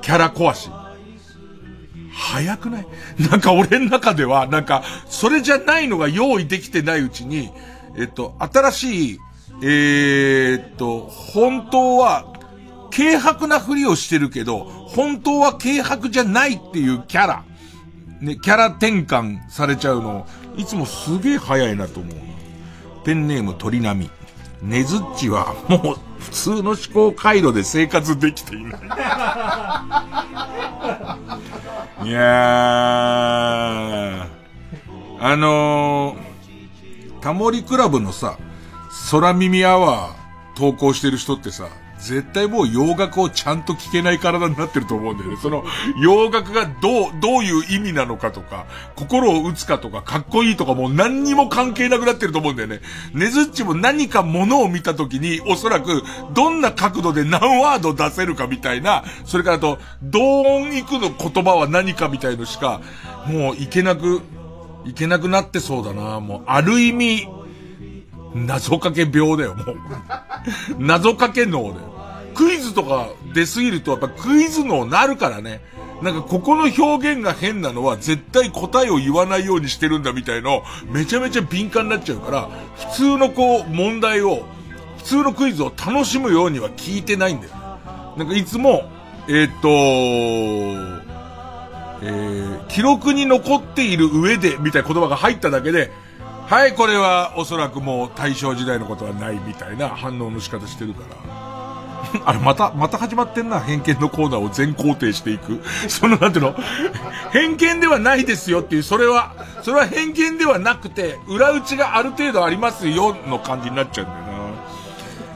[0.00, 0.70] キャラ壊し。
[2.12, 2.86] 早くない？
[3.30, 7.50] なんか俺の中では、なんか、それじゃないのが用意できてないうちに、
[7.98, 9.18] えっと、新しい、
[9.62, 12.26] えーっと、本当は、
[12.90, 17.44] 軽薄なふりをしてるけど、本当は軽薄じゃないっていうキャラ、
[18.20, 20.26] ね、キャラ転換されちゃうの、
[20.56, 22.16] いつもすげえ早いなと思う。
[23.04, 24.10] ペンネーム鳥波。
[24.62, 28.80] ねずっちはもう普通の思考回路で生活できていない。
[32.04, 32.22] いやー、
[35.20, 36.18] あのー、
[37.20, 38.36] タモリクラブのさ、
[39.10, 40.12] 空耳アワー
[40.56, 41.68] 投稿してる人ってさ、
[42.00, 45.36] 絶対もう洋楽をちゃんと聴けない体になってると思うんだよね。
[45.36, 45.64] その、
[46.00, 52.80] 洋楽がどう、どういう意味なのかとか、心を打つかとか、かっこいいとかもう何にも関係なくなってると思うんだよね。
[53.14, 62.80] ねずっちも何か物を見た時に、おそらく、どんな角度で何ワード出せるかみたいな、それからと、同音いくの言葉は何かみたいのしか、
[63.26, 64.22] もういけなく、
[64.86, 66.20] いけなくなってそうだな。
[66.20, 67.28] もう、ある意味、
[68.34, 69.76] 謎かけ病だよ、もう。
[70.78, 71.74] 謎かけ脳だよ。
[72.34, 75.60] クイズとか出すぎるとやっぱクイズ脳なるからね。
[76.02, 82.48] なんかここの表現が変なのは絶対答えを言わないようにしてるんだみたいのめちゃめちゃ敏感になっちゃうから、
[82.90, 84.46] 普通のこう問題を、
[84.98, 87.52] 普通のクイズを楽しむようには聞いてないんだよ。
[88.16, 88.84] なんかいつも、
[89.28, 89.68] えーっと、
[92.02, 95.92] えー、記録に残っている上でみたいな言葉が入っただけで、
[96.50, 101.16] はい、これはおそらくもう大正時代のことはないみたいな反応の仕方してるから。
[102.26, 105.62] あれ、また、また始まってんな、偏見のコーナーを全肯定していく。
[105.88, 106.56] その、なんていうの？
[107.30, 109.32] 偏見ではないですよっていう、それは、
[109.62, 114.22] それは偏見ではなくて、裏打ちがある程度ありますよ、の感じになっちゃうんだよな。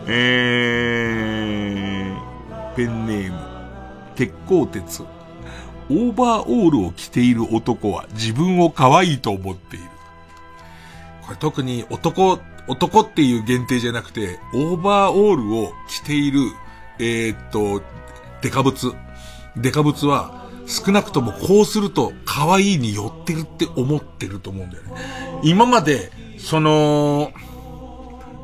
[0.08, 3.38] えー、ペンネーム、
[4.16, 5.02] 鉄鋼鉄。
[5.02, 9.93] オーバーオールを着ている男は自分を可愛いと思っている。
[11.26, 16.40] これ特に男、男っていう限定じゃなくて、オーバーオールを着ている、
[16.98, 17.82] えーっと、
[18.42, 18.92] デカブツ。
[19.56, 24.92] デカブツは、少なくともこうすると可愛いに寄ってるって思ってると思うんだよね。
[25.42, 27.32] 今まで、その、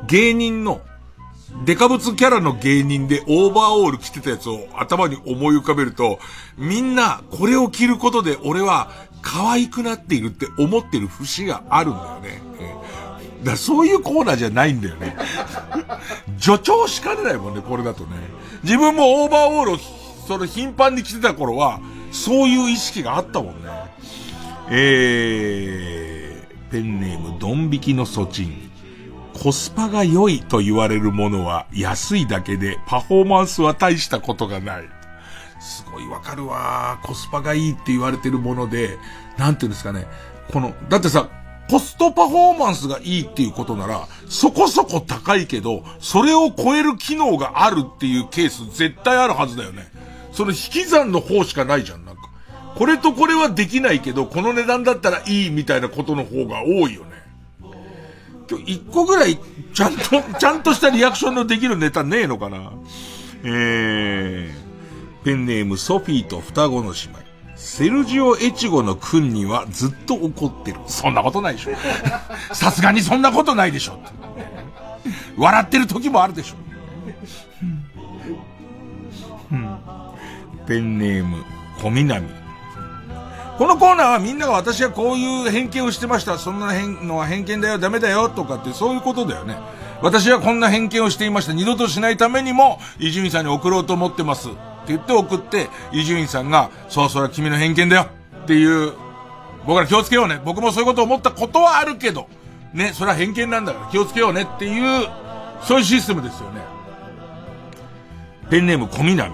[0.07, 0.81] 芸人の、
[1.65, 6.19] デカブツキャラの芸人でオーバーオール着てたやつを頭に思い浮かべると、
[6.57, 8.89] みんなこれを着ることで俺は
[9.21, 12.41] 可愛くなっているって思ってる節があるんだよね。
[13.43, 15.15] だそういうコーナーじゃないんだよね。
[16.39, 18.09] 助長しかねないもんね、これだとね。
[18.63, 19.77] 自分もオーバーオールを、
[20.27, 21.79] その頻繁に着てた頃は、
[22.11, 23.69] そういう意識があったもんね。
[24.69, 28.70] えー、ペンネームドン引きのソチン。
[29.41, 34.83] コスパが良いと言われるものは安いだけでパフォーマンスは大したことがない。
[35.59, 36.99] すごいわかるわ。
[37.01, 38.99] コスパがいいって言われてるもので、
[39.39, 40.05] なんていうんですかね。
[40.51, 41.27] この、だってさ、
[41.71, 49.91] コストパフォーマンスがいいっていうことなら、そこそこ高いけど、それを超える機能があるっていうケース絶対あるはずだよね。
[50.33, 52.29] その引き算の方しかないじゃん、なんか。
[52.75, 57.10] これとこれはできないけど、この値段だったらいいみたいなことの方が多いよね。
[58.51, 59.39] 今日一個ぐらい、
[59.73, 62.73] ちゃんと、ちゃんとしたリアクションのできるネタねえのかな？
[63.43, 64.51] えー、
[65.23, 67.21] ペンネームソフィーと双子の姉妹。
[67.55, 70.79] セルジオ・エチゴの君にはずっと怒ってる。
[70.85, 71.71] そんなことないでしょ。
[72.53, 73.99] さすがにそんなことないでしょ。
[75.37, 76.55] 笑ってる時もあるでしょ
[79.55, 79.57] う。
[80.67, 81.45] ペンネーム、
[81.81, 82.27] 小南。
[83.57, 86.37] このコーナーはみんなが私はこういう偏見をしてました。
[86.37, 89.57] そんな変のは偏見だよ、ダメだよ、とかってそういうことだよね。
[90.01, 91.53] 私はこんな偏見をしていました。
[91.53, 94.49] 二度としないためにも、伊集院さんに送ろうと思ってます。
[94.49, 98.07] って言って送って、伊集院さんが、そうそれは君の偏見だよ。
[98.43, 98.93] っていう、
[99.67, 100.41] 僕ら気をつけようね。
[100.43, 102.27] 僕もそういうことを思ったことはあるけど、
[102.73, 105.07] ね、それは偏見なんだから気をつけようねっていう、
[105.61, 106.61] そういうシステムですよね。
[108.49, 109.33] ペンネーム小南。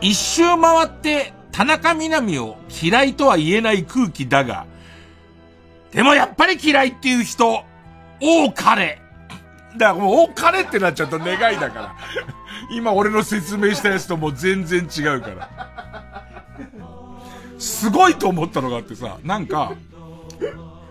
[0.00, 4.66] 一周回って、田中みな実を嫌いとは言えない空気だが、
[5.92, 7.64] でもやっぱり嫌いっていう人、
[8.20, 9.00] 多かれ。
[9.76, 11.96] だからもう、多かれってなっちゃうと願いだから。
[12.70, 15.72] 今俺の説明したやつともう全然違うから。
[17.58, 19.74] すごいと思ったのがあってさ、なんか、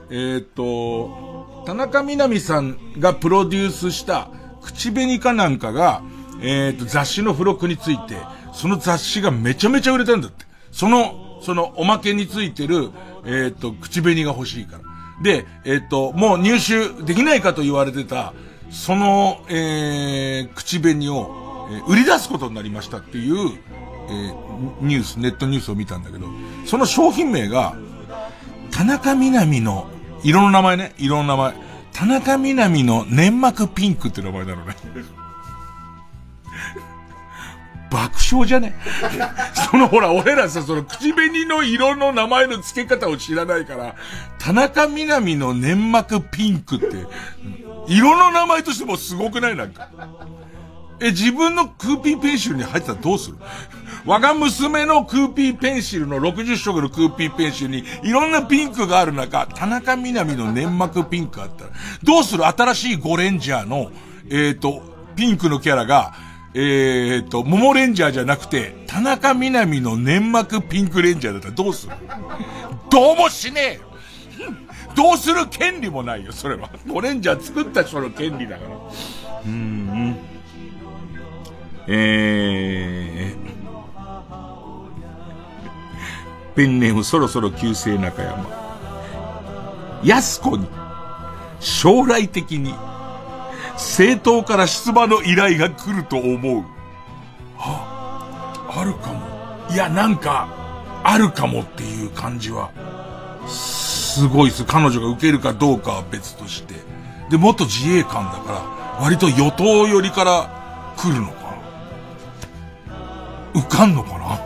[0.10, 4.30] えー、っと、田中みな実さんがプロデュースした
[4.62, 6.04] 口紅かなんかが、
[6.42, 8.18] えー、っと、雑誌の付録について、
[8.54, 10.51] その雑誌がめちゃめちゃ売れたんだって。
[10.72, 12.92] その、そのおまけについてる、
[13.26, 14.84] えっ、と、口紅が欲しいから。
[15.22, 18.34] で、えっ、と、もう入手できないかと言われてた、
[18.72, 23.60] その、えー、口紅を、えー、売り出すことになりましたっていう、
[24.10, 26.28] えー、ニュース、ネットニュースを見たんだけど、
[26.66, 27.76] その商品名が、
[28.72, 29.88] 田中みな実の、
[30.24, 31.54] 色の名前ね、色の名前。
[31.94, 34.76] 田中みな実の粘膜ピンクって名前なのね。
[37.92, 38.74] 爆笑じゃね？
[39.70, 43.96] そのほら、俺らさ、その口紅の色の名前の付け方を知らないから、
[44.40, 47.06] 田中みな実の粘膜ピンクって、
[47.88, 49.56] 色の名前としてもすごくない？
[49.58, 49.90] なんか。
[51.02, 53.38] え、自分のクーピーペンシルに入ってたらどうする？
[54.06, 61.72] 我が娘のクーピーペンシルの60色のクーピーペンシルにいろんなピンクがある中、田中みな実の粘膜ピンクあったら、
[62.04, 62.46] どうする？
[62.46, 63.92] 新しいゴレンジャーの、
[64.30, 64.82] えっ、ー、と、
[65.16, 66.14] ピンクのキャラが、
[66.54, 71.94] えー、っと、モモレンジャーじゃなくて、田中みな実の粘膜ピンクレンジャーだったらどうする？
[72.90, 73.82] どうもしねえよ
[74.94, 76.70] どうする権利もないよ、それは。
[76.86, 78.72] ゴレンジャー作った人の権利だから。
[79.46, 80.18] うん。
[81.88, 83.38] えー、
[86.54, 88.46] ペンネームそろそろ旧姓中山。
[90.04, 90.68] 安子に、
[91.62, 92.76] 将来的に、
[93.82, 96.64] 政党から出馬の依頼が来ると思う。
[97.58, 99.28] はあ、あるかも。
[99.74, 100.48] いや、なんか、
[101.04, 102.70] あるかもっていう感じは、
[103.48, 104.66] すごいです。
[104.66, 106.76] 彼女が受けるかどうかは別として。
[107.32, 108.52] で、元自衛官だか
[109.00, 111.34] ら、割と与党寄りから来るのか
[113.54, 113.62] な。
[113.62, 114.40] 受かんのかな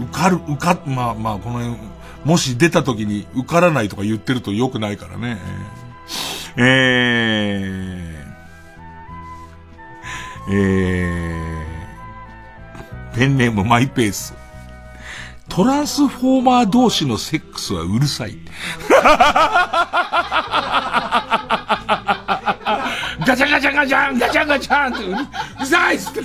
[0.00, 1.76] 受かる、受か、まあまあ、この辺、
[2.24, 5.38] もし出た時に受からないとか言ってると良くないからね。
[6.56, 14.34] えー、えー、ペンネームマイペース。
[15.48, 18.36] トランスフォーマー同士のセックスはうるさい。
[23.26, 25.10] ガチャガチャガチャンガチャガチャンってう
[25.60, 26.20] るさいっつって。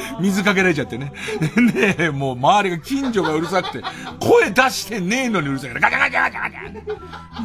[0.20, 1.12] 水かけられちゃってね。
[1.98, 3.82] ね、もう周りが近所がうるさくて、
[4.20, 6.62] 声出してねえのにうるさいから、ガチャガチャガチャガチャ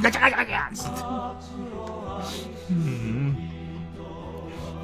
[0.01, 1.01] ガチャガチャガチャつって。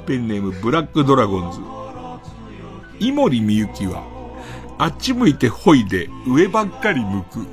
[0.06, 1.60] ペンネームブラックドラゴンズ。
[2.98, 4.02] 井森美幸は、
[4.78, 7.46] あっち向いてほいで、上ばっかり向く。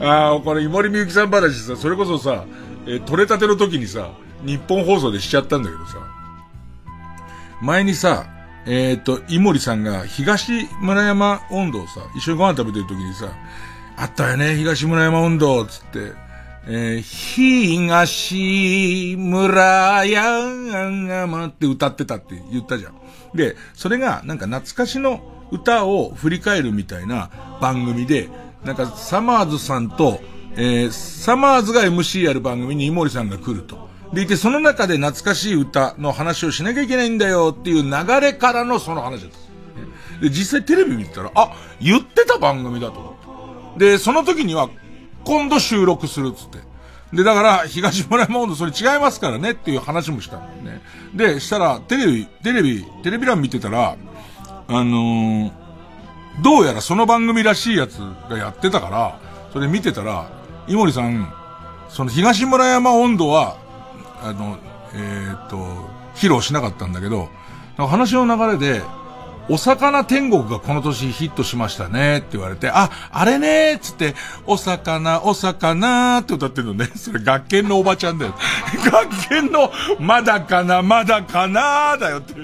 [0.00, 2.44] ああ、これ、井森美幸さん話さ、それこそさ、
[2.86, 4.10] えー、取れたての時にさ、
[4.44, 5.98] 日本放送でしちゃったんだけどさ、
[7.62, 8.26] 前にさ、
[8.66, 13.32] えっ、ー、と、井森さんが東村山温度をさ、一緒にご飯食べてる時にさ、
[13.96, 16.12] あったよね、東村山温度、つって、
[16.66, 22.94] えー、東村山って歌ってたって言ったじゃん。
[23.34, 28.28] で、それがなんか懐かしの歌を振り返るみたいな番組で、
[28.64, 30.20] なんかサマーズさんと、
[30.56, 33.91] えー、サマーズが MC やる番組に井森さんが来ると。
[34.12, 39.42] でいて、その中で懐かしい歌の話をしなきゃいけないんだよっていう流れからのその話だった。
[40.20, 43.10] で、実際テレビ見てたら、あ、言ってた番組だと思
[43.74, 43.92] って。
[43.92, 44.68] で、その時には、
[45.24, 46.58] 今度収録するっつって。
[47.12, 50.82] で、だから、東村山温度それ違いますからねっていう話もしたんだよね。
[51.14, 53.96] で、したら、テレビ、テレビ、テレビ欄見てたら、
[54.68, 55.52] あのー、
[56.42, 57.98] どうやらその番組らしいやつ
[58.30, 59.18] がやってたから、
[59.52, 60.30] それ見てたら、
[60.66, 61.32] 井森さん、
[61.88, 63.58] その東村山温度は、
[64.22, 64.58] あの、
[64.94, 65.56] えー、っと、
[66.14, 67.28] 披露しなかったんだけど、
[67.76, 68.82] 話の流れで、
[69.48, 74.14] お魚天国がこの年ヒットしましたねって言われて、あ、あれねーっつって、
[74.46, 76.86] お魚、お魚って歌ってるのね。
[76.94, 78.34] それ学研のおばちゃんだよ。
[78.84, 82.34] 学研のまだかな、まだかなーだよって。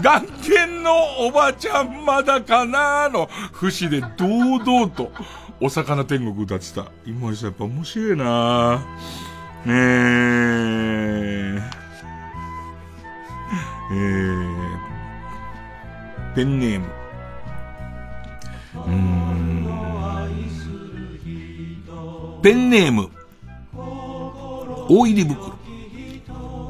[0.00, 5.12] 学研のおばちゃんまだかなーの節で堂々と
[5.60, 6.86] お魚天国歌ってた。
[7.06, 9.33] 今森さんやっぱ面白いなね
[9.66, 11.58] えー。
[13.90, 14.78] えー、
[16.34, 16.86] ペンネーム。
[18.74, 19.64] うん。
[22.42, 23.08] ペンネーム。
[24.88, 25.53] 大入り袋。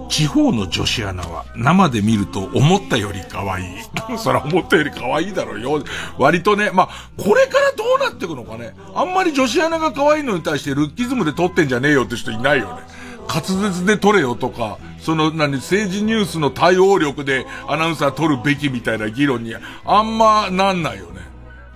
[0.08, 3.66] 地方の女子アナは生で見ると思ったより可愛い。
[4.18, 5.82] そら思ったより可愛いだろうよ。
[6.18, 8.74] 割とね、まあ、これからどうなっていくのかね。
[8.94, 12.82] あんまり女子アナが可愛いのに対してルッキズムで撮ってんじゃねえよって人いないよね。
[13.28, 21.20] 滑舌で撮れよとか、その何、政治ニュースの対応力でアナウンサー撮るべきみたいな議論にあんまなんないよね。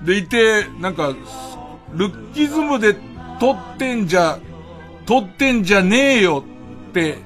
[0.03, 1.15] でいて、なんか、
[1.95, 2.95] ルッキズムで
[3.41, 4.39] 撮ってんじゃ、
[5.07, 6.45] 撮ってんじゃねえよ
[6.91, 7.19] って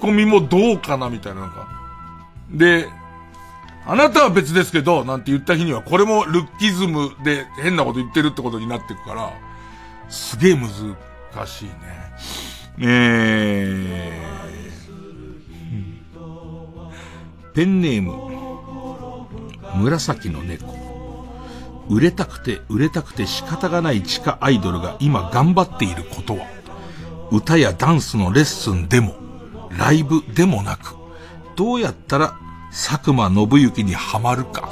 [0.00, 1.68] コミもどうかなみたいななんか。
[2.50, 2.88] で、
[3.86, 9.32] あなたは別ですけど、なんて言った日には、これもルッキズムで変なこと言ってるってことになってくから、
[10.08, 10.68] すげえ難
[11.46, 11.72] しいね。
[12.82, 18.14] えー、ペンネーム、
[19.76, 20.78] 紫の猫。
[21.88, 26.46] 売れたくて売れたくて仕方がない地下アイドルが今頑張っていることは、
[27.32, 29.14] 歌やダンスのレッスンでも、
[29.70, 30.96] ライブでもなく、
[31.56, 32.38] どうやったら
[32.70, 34.68] 佐久間信行にはまるか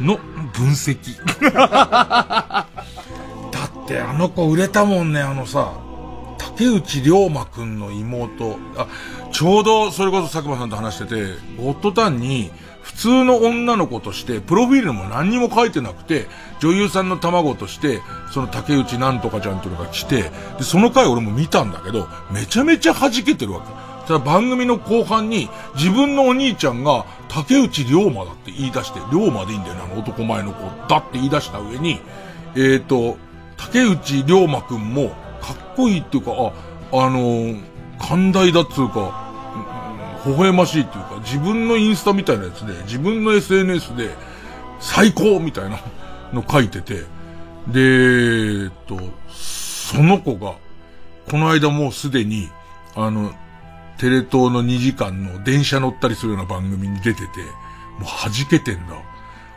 [0.00, 0.18] の
[0.52, 1.16] 分析。
[1.52, 2.66] だ
[3.84, 5.72] ってあの子売れたもんね、あのさ、
[6.38, 8.58] 竹内涼真くんの妹。
[8.76, 8.86] あ、
[9.30, 11.14] ちょうどそれこそ佐久間さんと話してて、
[11.58, 12.50] ゴッドタンに
[12.82, 16.28] 普通の女の子として、プロフィールも何にも書いてなくて、
[16.60, 18.00] 女優さんの卵として、
[18.32, 23.86] その竹内なんとかちゃんというのが来て、で、その回俺も見たんだけど、めちゃめちゃ弾けてるわけ。
[24.06, 32.00] ただ番組の後半に自分のお兄ちゃんが竹内龍馬だって言い出して、龍馬でいいんだよね、あの男前の子だって言い出した上に、
[32.54, 33.16] えっ、ー、と、
[33.56, 35.08] 竹内龍馬くんも
[35.40, 36.32] かっこいいっていうか、
[36.92, 37.62] あ、あのー、
[37.98, 39.26] 寛大だっつうか、
[40.24, 44.10] 微笑ましいっていうか、自分のインスタみたいなやつで、自分の SNS で、
[44.80, 45.80] 最高みたいな
[46.32, 47.04] の書いてて、
[47.68, 47.80] で、
[48.64, 48.98] えっと、
[49.32, 50.54] その子が、
[51.30, 52.48] この間もうすでに、
[52.94, 53.32] あの、
[53.98, 57.40] テレ東の2時間の電車乗ったりするような番組に出てて、
[57.98, 58.96] もう弾けてんだ。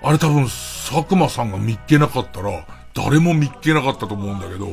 [0.01, 4.67] あれ多分、佐久間さんが見っけなかったら、誰も見っけなかったと思うんだけど、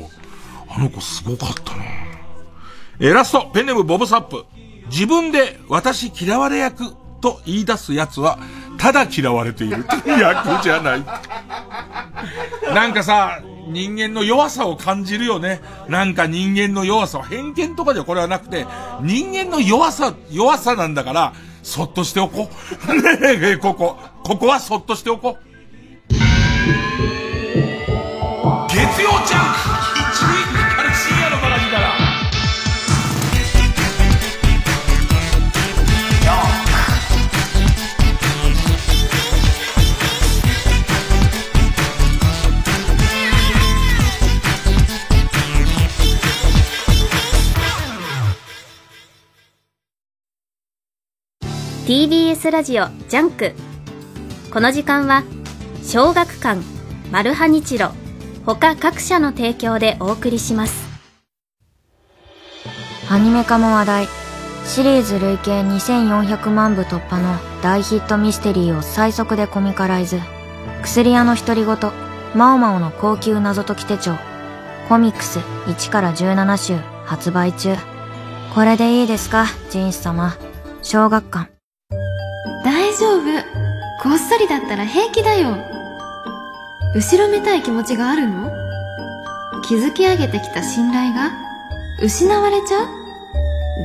[0.68, 1.84] あの子すごかったな
[3.00, 4.44] え、ラスト、ペネムボブサップ。
[4.90, 8.38] 自分で私嫌われ役と言い出す奴は、
[8.78, 11.04] ただ嫌われている役じゃない。
[12.74, 15.60] なんかさ、人間の弱さを感じるよね。
[15.88, 18.66] なんか人間の弱さは偏見とかでこれはなくて、
[19.02, 21.32] 人間の弱さ、弱さなんだから、
[21.62, 22.48] そっとしておこ
[22.88, 22.94] う。
[23.02, 23.98] ねえ、ここ。
[24.22, 25.46] ここはそっとしておこう。
[28.68, 29.55] 月曜ジャンク
[51.86, 53.52] TBS ラジオジャンク。
[54.52, 55.22] この時間は
[55.84, 56.60] 小学館
[57.12, 57.92] マルハニチロ
[58.44, 60.84] 他各社の提供でお送りします。
[63.08, 64.08] アニメ化も話題。
[64.64, 70.18] シリーズ累計2400万部突破の大ヒットミステリーを最速でコミカライズ。
[70.82, 71.76] 薬屋の独り言
[72.34, 74.16] マオマオの高級謎解き手帳。
[74.88, 77.76] コミックス1から17週発売中。
[78.56, 80.36] これでいいですかジンス様。
[80.82, 81.55] 小学館。
[82.66, 83.22] 大丈夫。
[84.02, 85.56] こっそりだったら平気だよ。
[86.96, 88.50] 後ろめたい気持ちがあるの？
[89.62, 91.30] 築き上げてきた信頼が？
[92.02, 92.88] 失われちゃう？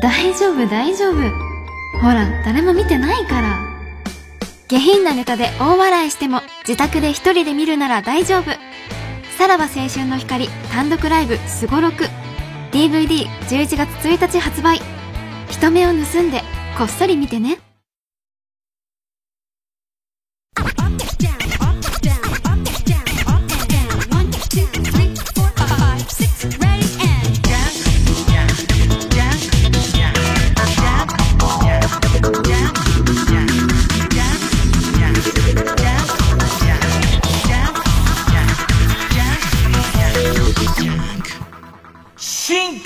[0.02, 1.14] 大丈夫大丈夫。
[2.02, 3.60] ほら誰も見てないから。
[4.68, 8.50] 下品なネタで大笑いしても自宅で一人で見るなら大丈夫。
[9.38, 12.06] さらば青春の光単独ライブすごろく。
[12.72, 14.80] DVD11 月1日発売。
[15.50, 16.42] 人目を盗んで
[16.80, 17.60] こっそり見てね。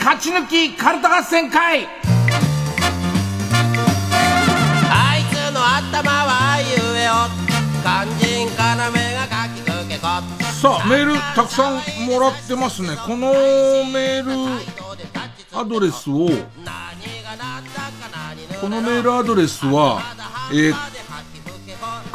[0.05, 1.87] 勝ち抜きカルタ合戦会。
[4.87, 7.13] あいつの頭はあいうえお
[7.81, 10.01] 肝心要がかきくけこ
[10.61, 12.89] さあメールたくさんもらってますね。
[13.03, 13.33] この
[13.91, 14.31] メール
[15.51, 16.29] アドレスを
[18.61, 20.03] このメールアドレスは、
[20.51, 20.94] えー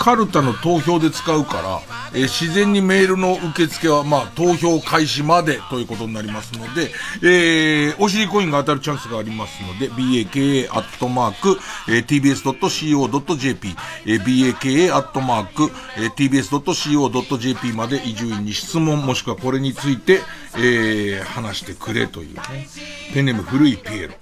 [0.01, 1.81] カルタの投票で使うから、
[2.15, 6.91] えー自然にメールの受付は、まあ、投票開始までということになりますので、
[7.23, 20.21] えー、お尻コインが当たるチャンスがありますので、baka アットマーク、えー tbs.co.jp、えー baka アットマーク、えー tbs.co.jp まで伊集院に質問もしくはこれについて、
[20.57, 22.67] えー、話してくれというね。
[23.13, 24.15] ペンネーム古いピエロ。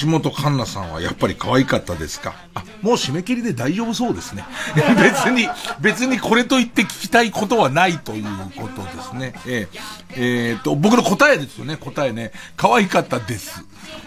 [0.00, 2.34] 橋本環奈さんはやっぱり可愛かったですか？
[2.54, 4.44] あ、もう締め切りで大丈夫そうですね。
[5.00, 5.48] 別に、
[5.80, 8.24] 別にこれと言って聞きたいことはないという
[8.56, 9.34] ことですね。
[9.46, 9.80] えー
[10.16, 12.32] えーと、僕の答えですよね、答えね。
[12.56, 13.64] 可愛かったです。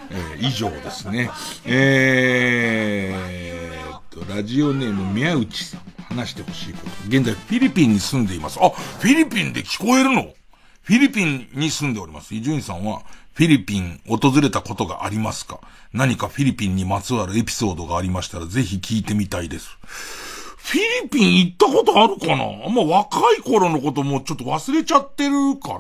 [0.10, 1.30] えー以上ですね。
[1.66, 5.82] えーと、ラジオネーム宮内さん。
[6.10, 6.92] 話してほしいこと。
[7.10, 8.58] 現在フィリピンに住んでいます。
[8.62, 10.34] あ、フィリピンで聞こえるの？
[10.84, 12.34] フィリピンに住んでおります。
[12.34, 13.02] 伊集院さんは、
[13.38, 15.60] フィリピン訪れたことがありますか？
[15.94, 19.78] 何かフィリピンにまつわるエピソードがありましたら、ぜひ聞いてみたいです。
[20.58, 22.46] フィリピン行ったことあるかな？
[22.66, 25.80] あんま若い頃のこともちょっと忘れちゃってるから、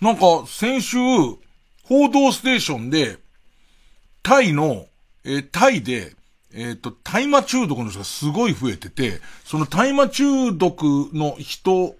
[0.00, 0.96] なんか先週、
[1.84, 3.18] 報道ステーションで、
[4.22, 4.86] タイの、
[5.24, 6.14] えータイで、
[6.54, 11.94] えっ、と、大麻中毒の人がすごい増えてて、その大麻中毒の人を、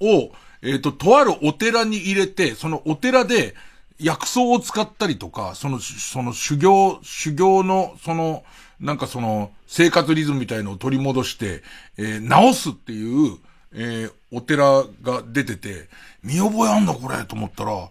[0.62, 3.54] えっ、と、とあるお寺に入れて、そのお寺で
[4.02, 8.44] 薬草を使ったりとか、その、その修行、修行の、その、
[8.80, 11.62] なんかその、生活リズムみたいのを取り戻して、
[11.96, 13.38] えー直すっていう、
[13.72, 15.90] えーお寺が出てて、
[16.22, 17.22] 見覚えあんだこれ？
[17.24, 17.90] と思ったら、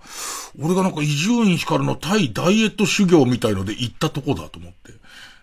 [0.59, 5.00] 俺がなんか伊集院光の対ダイエット修行みたいので行ったとこだと思って。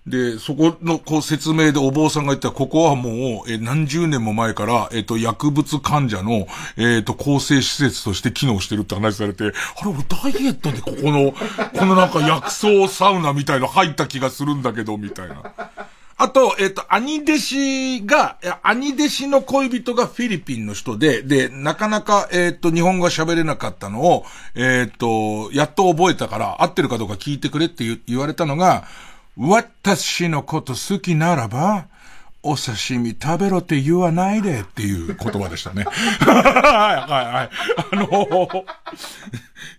[0.09, 9.55] で、そこのこう説明でお坊さんが言ったら、ここはもう、え何十年も前から、えっ、と、薬物患者の、えっ、と、構成施設として機能してるって話されて、あれ、
[9.85, 11.33] 俺ダイエットでここの、
[11.79, 15.43] このなんか薬草サウナみたいの入った気がするんだけど、みたいな。
[16.21, 24.25] あと、えっ、と、兄弟子が、兄弟子の恋人がフィリピンの人で、で、なかなか、えっ、と、日本語が喋れなかったのを、
[24.57, 28.89] えっ、と、やっと覚えたから、合ってるかどうか聞いてくれって言われたのが、
[29.39, 31.87] 私のこと好きならば、
[32.43, 35.85] お刺身食べろって言わないでっていう言葉でしたね。
[35.87, 37.51] はい、はい、はい。
[37.93, 38.65] あの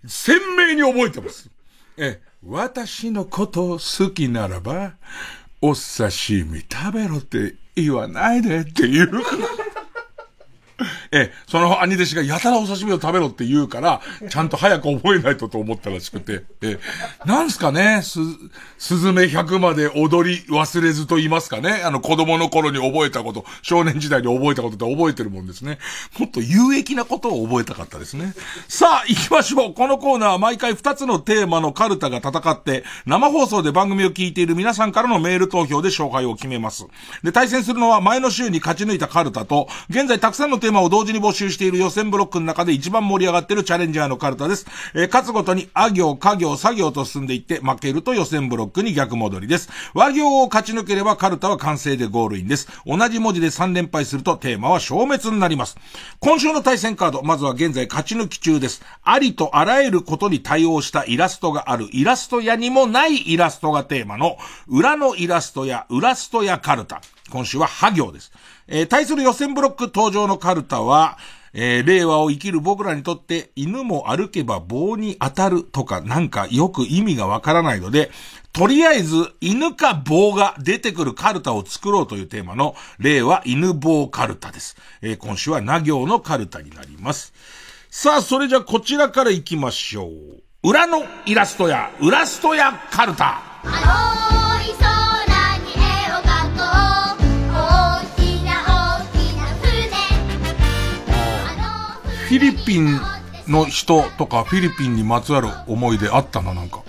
[0.06, 1.50] 鮮明に覚えてます。
[1.98, 4.94] え、私のこと好きならば、
[5.60, 9.10] お刺身食べろって言わないでっていう。
[11.12, 16.78] ええ、その兄弟子がやたらお刺身を食べろって言うから、ちゃんと早く覚えないとと思ったらしくて、え、
[17.24, 18.20] なんすかね、す、
[18.78, 25.78] すずめ100まで踊り忘れずと言いますかね、あの子供の頃に覚えたこと、少年時代に覚えたことって覚えてるもんですね。
[26.18, 28.34] もっと有益なことを覚えたかったですね。
[28.68, 29.74] さあ、行きましょう。
[29.74, 36.86] このコーナーは毎回2つのテーマのカルタが戦って、生放送で番組を聞いている皆さんからのメール投票で勝敗を決めます。
[37.22, 44.66] で、対戦するのは前の週に勝ち抜いたカルタと、現在たくさんのテーマを同同時に募集している予選ブロックの中で一番盛り上がっているチャレンジャーのカルタです。
[44.92, 49.70] えー、勝つごとに、あ行、家行、作業と進んでいって、負けると予選ブロックに逆戻りです。
[49.94, 52.68] 和行を勝ち抜ければカルタは完成でゴールインです。
[52.84, 55.78] 同じ文字で3連敗するとテーマは消滅になります。
[56.18, 58.82] 今週の対戦カード、まずは現在勝ち抜き中です。
[59.02, 64.36] ありとあらゆることに対応したイラストがあるイラスト屋にもないイラストがテーマの
[64.68, 67.00] 裏のイラストや裏ストやカルタ。
[67.30, 68.30] 今週はハ行です。
[68.70, 71.18] えー、対する予選ブロック登場のカルタは、
[71.52, 78.10] えー、令和を生きる僕らにとって犬も歩けば棒に当たるとかなんかよく意味がわからないので、
[78.52, 84.76] とりあえず犬か棒が出てくるカルタを作ろうというテーマの令和犬棒カルタです。
[85.02, 87.32] えー、今週はな行のカルタになります。
[87.90, 90.08] さあ、それじゃこちらから行きましょう。
[90.62, 93.40] 裏のイラストや、裏ストやカルタ。
[102.30, 103.00] フィリピン
[103.48, 106.84] の人とかフィリピンにまつわる思い出あったな、なんか。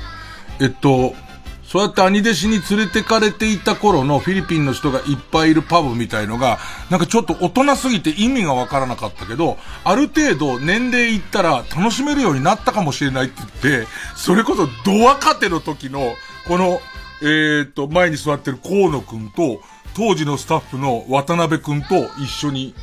[0.60, 1.16] えっと、
[1.64, 6.60] そうやって兄弟子に連れてかれていた頃のフィリピンの人がいっぱいいるパブみたいのが、
[6.92, 16.14] なんかちょっと大人すぎて意味がわからなかったけど、ある程度年齢いったら楽しめるようになったかもしれないって言って、それこそド若手の時の、
[16.48, 16.82] この、
[17.24, 19.60] えー、っと、前に座ってる河野くんと、
[19.96, 22.76] 当時のスタッフの渡辺くんと一緒に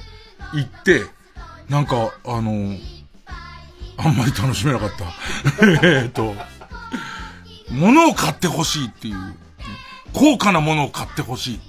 [0.53, 1.18] 行って、
[1.69, 2.77] なんか、あの、
[3.99, 5.05] あんまり楽しめなかった。
[5.87, 6.35] えっと、
[7.71, 9.35] 物を買ってほしいっていう、
[10.13, 11.65] 高価なものを買ってほしいって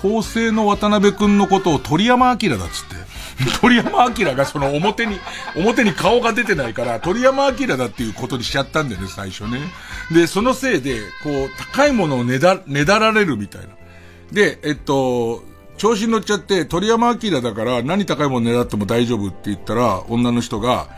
[0.00, 2.98] 構成の渡辺くんのことを鳥山明だっつって。
[3.60, 5.20] 鳥山明がその表に、
[5.54, 9.60] 表に顔が出てないから、鳥山明だっていうことにしちゃったんだよね、最初ね。
[10.10, 13.68] で、そのせいで、こう、高いものをねだ、ねだられるみたいな。
[14.32, 15.42] で、えっと、
[15.76, 20.88] 調子に乗っちゃって、鳥山明だから何高いもの狙っても大丈夫って言ったら、女の人が、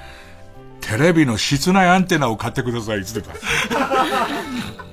[0.80, 3.38] テレビの室内アンテナを買ってくださいって言ってた。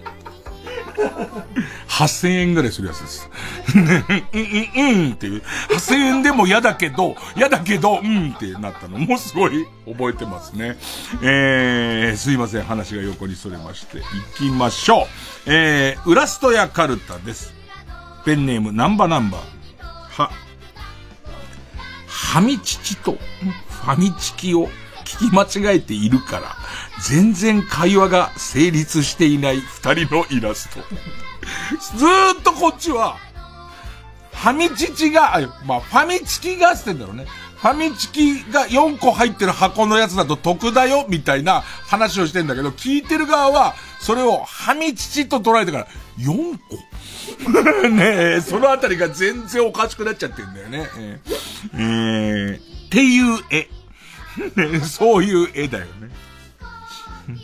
[1.87, 3.29] 8000円ぐらいするやつです。
[3.75, 5.41] うん、うん、うんっていう。
[5.69, 10.77] 8000円でも嫌だけど、嫌だけど、うんってなったのもすごい覚えてますね。
[11.23, 13.97] えー、すいません、話が横にそれまして。
[14.39, 15.07] 行きましょう。
[15.47, 17.56] えー、ウラストやカルタです。
[18.27, 19.41] ペンネーム、ナンバナンバー。
[20.21, 20.31] は、
[22.07, 24.67] はみちちと、ファミチキを
[25.05, 26.57] 聞き間違えているから、
[27.01, 30.81] 全然会話が成立していない二人のイラスト。
[31.97, 33.15] ずーっとこっちは、
[34.33, 37.27] ファミチチが、まあ、ファミチキがってんだろうね。
[37.55, 45.87] ファミチキが4個入ってる箱のやつだと得だよ、みたいな話をしてんだけど、聞いてる側は、それをファミチチと捉えてから、
[46.19, 46.77] 4個
[47.89, 50.89] ねえ、そのあたりが全然おかしくなっちゃってんだよね。
[50.97, 51.19] え、
[51.73, 53.67] えー、っていう絵。
[54.55, 56.09] ね、 そういう絵だよね。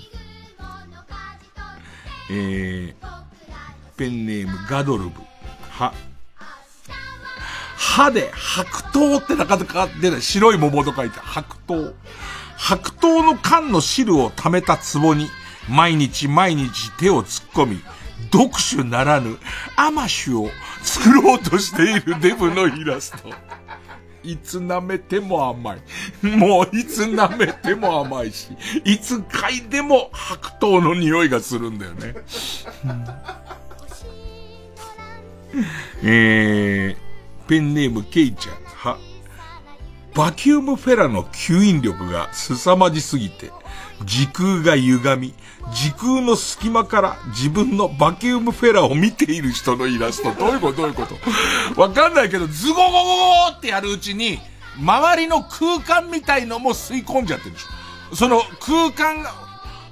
[2.30, 2.94] えー、
[3.98, 5.12] ペンネームガドルブ。
[5.72, 5.94] は、
[7.76, 10.22] 歯で白桃ってなかなか出ない。
[10.22, 11.94] 白い桃と書いて白桃。
[12.58, 15.30] 白桃の缶の汁を溜めた壺に、
[15.68, 17.82] 毎日毎日手を突っ込み、
[18.34, 19.38] 読書ならぬ、
[19.76, 20.50] アマシュを
[20.82, 23.30] 作ろうとしているデブのイラスト。
[24.24, 25.82] いつ舐めても甘い。
[26.26, 28.48] もういつ舐めても甘いし、
[28.86, 32.16] いつ嗅いでも白桃の匂いがするんだよね。
[36.02, 38.56] えー、ペンネームケイちゃん。
[38.64, 38.98] は、
[40.16, 43.52] バキュームフェラの吸引力が凄まじすぎて、
[44.06, 45.34] 時空が歪み、
[45.74, 50.34] 時空の隙間から自分のバキュームフェラーを見ている人のイラスト。
[50.34, 50.78] どういうこと？
[50.78, 51.06] どういうこ
[51.76, 51.82] と？
[51.82, 54.40] わかんないけど、ズゴゴゴゴってやるうちに、
[54.78, 58.16] 周りの空間みたいのも吸い込んじゃってるでしょ。
[58.16, 59.34] その空間が、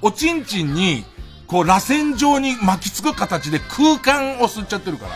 [0.00, 1.04] おちんちんに、
[1.46, 5.12] こう、螺旋状に巻きつく形で空間を吸っちゃってるから。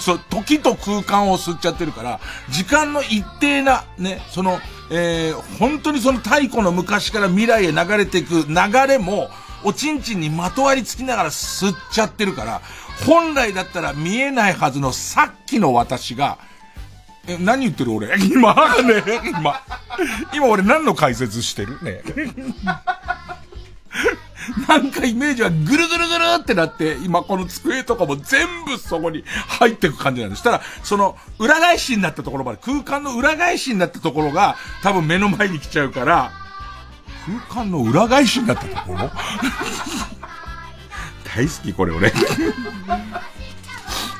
[0.00, 2.20] そう、時と空間を吸っちゃってるから、
[2.50, 4.58] 時間の一定な、ね、その、
[4.90, 9.30] えー、本当にその太古の昔から未来へ流れていく流れも、
[9.62, 12.60] おちんちんにまとわりつきながら吸っちゃってるから、
[13.06, 16.38] 本来だったら見えないはずのさっきの私が、
[17.26, 18.08] え、何言ってる俺？
[18.20, 19.60] 今、ね、今、
[20.32, 21.78] 今俺何の解説してる？
[21.82, 22.02] ね。
[24.68, 30.40] なんかイメージはぐるぐるぐるってなって、今この机とかも全部そこに入っていく感じなんです。
[30.40, 36.32] したら、その裏返しになったところまで、空間の裏返しになったところが多分目の前に来ちゃうから、
[37.50, 39.10] 空間の裏返しになったところ？
[41.36, 42.12] 大好きこれ俺。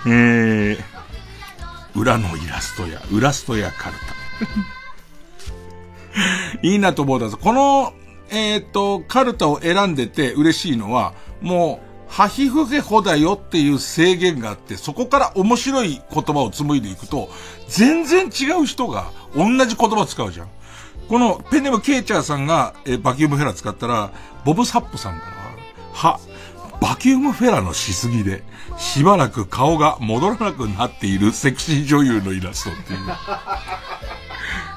[0.07, 0.79] えー、
[1.95, 4.21] 裏のイラストや、裏ストやカルタ。
[6.63, 7.93] いいなと思うだこの、
[8.31, 17.31] えっ、ー、と、カルタを選んでて嬉しいのは、もう、ハヒフヘホだよっていう制限があって、そこから面白い言葉を紡いでいくと、
[17.69, 20.49] 全然違う人が同じ言葉を使うじゃん。
[21.09, 24.11] このペンネムケイチャーさんが、えバキュームフェラ使ったら、
[24.45, 25.33] ボブ・サップさんから
[25.93, 26.21] は、は、
[26.81, 28.43] バキュームフェラのしすぎで、
[28.79, 32.99] しばらく顔が戻らなくなっているセクシー女優のイラストっていう。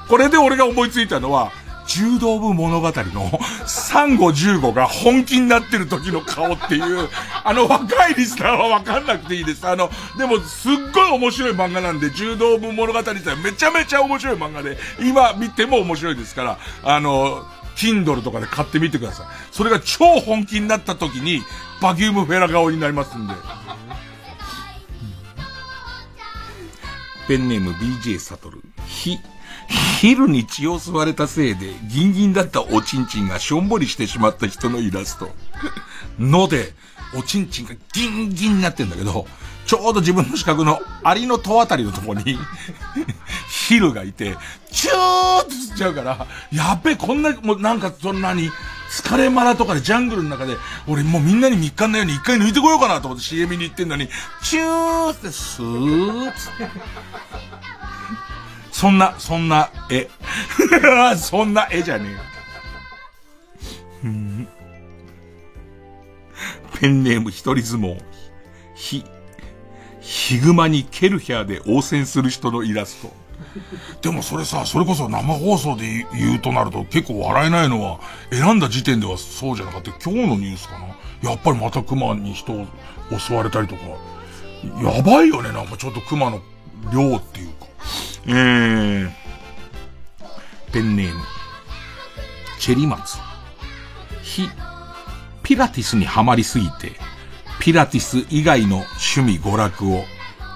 [0.08, 1.50] これで俺が思いついたのは、
[1.86, 7.08] 柔道部物語のサンゴ15が本気になってる時の顔っていう、
[7.44, 9.66] あの若いリスナーはわかんなくていいです。
[9.66, 17.44] あの、でもすっごい面白い漫画なんで、柔道部物語ってめちゃめちゃ面白い漫画で、今見ても面白いですから、あの、
[17.76, 19.26] Kindle とかで買ってみてください。
[19.52, 21.42] それが超本気になった時に、
[21.80, 23.34] バキュームフェラ顔になりますんで。
[27.26, 28.60] ペンネーム BJ サトル。
[28.86, 29.18] ひ、
[30.00, 35.30] 昼に血を吸われたせいで、ギンギンだったおちんちんがしょんぼりしてしまった人のイラスト。
[36.18, 36.74] ので、
[37.16, 39.26] おちんちんがギンギンになってんだけど、
[39.66, 42.38] ちょうど自分の視覚のアリの戸あたりのとこに
[43.48, 44.36] ヒルがいて、
[44.70, 48.50] チューって吸っちゃうから、やっべえ、こんな、もうなんかそんなに、
[48.90, 54.08] 疲れマラとかでジャングルの中で、俺もうみんなに3日のように一回抜いてこようかなと思って CM に行ってんのに、
[54.42, 56.40] チューってスーって。
[58.74, 60.10] そんな、そんな絵。
[61.16, 62.18] そんな絵じゃねえよ
[66.80, 68.02] ペンネーム一人相撲。
[68.74, 69.04] ひ、
[70.00, 73.12] ヒグマにケルヒャーで応戦する人のイラスト。
[74.02, 78.00] でもそれさ、それこそ生放送で言うとなると結構笑えないのは、
[78.32, 79.92] 選んだ時点ではそうじゃなかった。
[79.92, 81.30] 今日のニュースかな。
[81.30, 82.66] やっぱりまた熊に人を
[83.16, 83.82] 襲われたりとか。
[84.82, 86.42] やばいよね、なんかちょっと熊の
[86.92, 87.63] 量っていうか。
[88.26, 89.10] えー、
[90.72, 91.20] ペンネーム、
[92.58, 93.18] チェリマツ。
[94.22, 94.48] ひ、
[95.42, 96.92] ピラティスにはまりすぎて、
[97.60, 98.84] ピラティス以外の
[99.16, 100.04] 趣味娯楽を、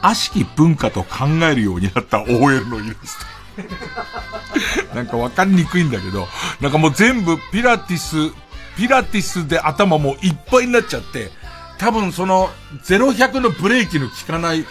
[0.03, 3.39] 悪しき文化と考えるようになった OL のイラスト。
[4.95, 6.29] なんかわかりにくいんだけど、
[6.61, 8.33] なんかもう全部ピラティス、
[8.77, 11.31] ピラティスで頭もいっぱいになっちゃって、
[11.79, 12.51] 多分その
[12.85, 14.65] 0100のブレーキの効かない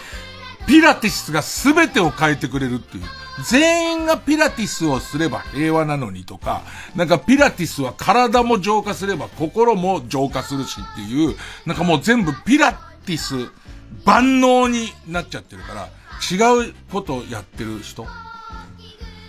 [0.68, 3.03] ピラティスが全てを変えてくれるっていう。
[3.49, 6.64] 全員がピラティスをすれば平和なのにとか、
[6.95, 11.35] なんかピラティスは体も浄化すれば心も浄化するしっていう、
[11.65, 12.73] なんかもう全部ピラ
[13.06, 13.52] ティス
[14.06, 15.89] 万能になっちゃってるから、
[16.31, 18.06] 違うことやってる人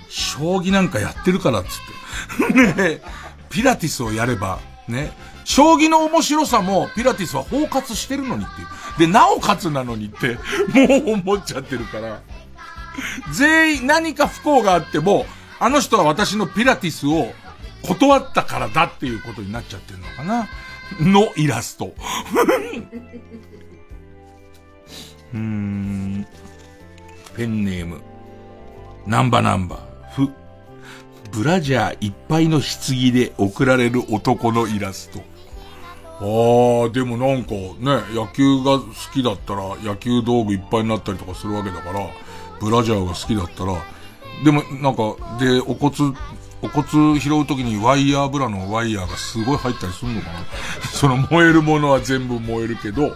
[0.08, 2.74] 将棋なんかやってるからっつって。
[2.74, 3.00] ね
[3.50, 4.58] ピラティスをやれば、
[4.88, 5.12] ね、
[5.44, 8.68] 将棋の面白さもピラティスは包括してるのにっていう。
[8.98, 10.38] で、なおかつなのにって、
[10.74, 12.20] もう思っちゃってるから。
[13.32, 15.24] 全員何か不幸があっても、
[15.60, 17.32] あの人は私のピラティスを
[17.82, 20.48] 断ったからだっていうことになっちゃってるのかな
[21.00, 21.94] のイラスト。
[25.34, 26.26] うーん。
[27.36, 28.00] ペンネーム。
[29.06, 29.78] ナンバナンバ
[30.14, 30.28] ふ。
[31.30, 35.22] ブラジャーいっぱいの棺で送られる男のイラスト。
[36.20, 42.06] ああ、でもなんかね、野球が好きだったら野球道具いっぱいになったりとかするわけだから、
[42.60, 43.74] ブラジャーが好きだったら、
[44.44, 46.14] でもなんか、で、お骨、
[46.60, 50.40] お骨拾うときにワイヤーブラのワイヤーがすごい入ったりするのかな？
[50.92, 53.14] その燃えるものは全部燃えるけど、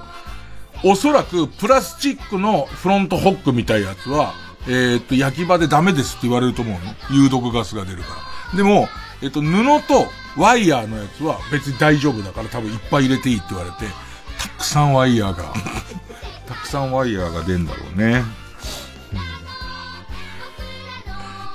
[0.84, 4.34] おそらくプラスチックのフロントホックみたいなやつは、
[4.68, 6.94] えー、っと、焼き場でダメですって言われると思うの。
[7.10, 8.08] 有毒ガスが出るか
[8.52, 8.56] ら。
[8.56, 8.88] でも、
[9.22, 13.92] えっと、布とワイヤーのやつは別に大丈夫だから多分いっぱい入れていいって言われて、
[14.38, 15.54] たくさんワイヤーが
[16.46, 18.24] たくさんワイヤーが出んだろうね。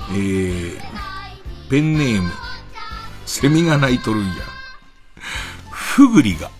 [0.08, 0.80] うん、えー、
[1.68, 2.32] ペンネーム、
[3.26, 4.34] セミが鳴いとるんや。
[5.70, 6.50] ふぐりが、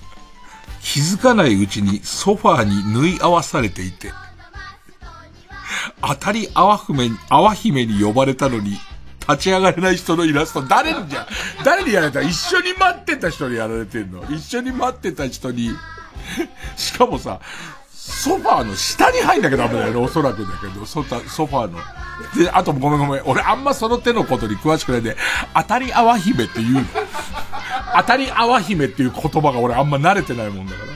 [0.83, 4.13] 気づかないうちにソファーに縫い合わされていて、
[6.03, 8.79] 当たりあわふめ、あわ姫に呼ばれたのに、
[9.29, 11.27] 立ち上がれない人のイラスト、誰にじゃ、
[11.65, 12.23] 誰にやられた？
[12.23, 14.25] 一緒に待ってた人にやられてんの。
[14.31, 15.71] 一緒に待ってた人に、
[16.77, 17.41] しかもさ、
[17.91, 21.79] ソファーの下に入んなきゃダメだよね、おそらくだけど、ソファーの。
[22.43, 25.17] で、あとごめんごめん、俺あんまその手のことに詳しくないんで、
[25.55, 26.85] 当たりあわ姫っていう、
[27.97, 30.93] 当たりあわ姫っていう言葉が俺あんま慣れてないもんだから。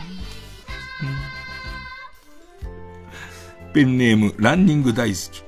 [3.74, 5.44] ペンネーム、ランニング大好き。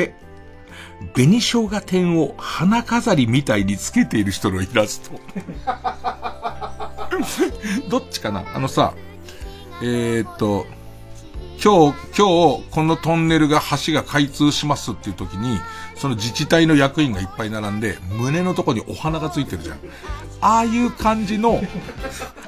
[0.00, 0.14] へ、
[1.14, 5.20] 紅生姜店を花飾りみたいにつけている人のイラスト。
[7.88, 8.44] どっちかな？
[8.54, 8.94] あのさ、
[9.82, 10.66] えー、っと、
[11.62, 15.58] 今日、今日、このトンネルが橋が開通しますっていう時に、
[15.96, 19.78] その自治体の役員がいっぱい並んで、胸のとこにお花がついてるじゃん。
[20.40, 21.60] ああいう感じの、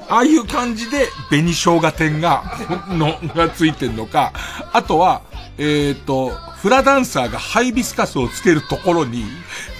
[0.09, 2.43] ああいう感じで紅生姜店が、
[2.89, 4.33] の、がついてんのか、
[4.73, 5.21] あとは、
[5.57, 9.25] えっ、ー、と、フラダンサーがハイビスカスをつけるところに、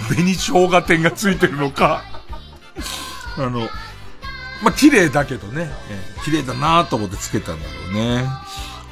[0.10, 2.04] 紅生姜店がついてるのか、
[3.38, 3.62] あの、
[4.62, 8.26] まあ、綺麗だけどね、えー、綺麗だなと思ってつけたんだろうね。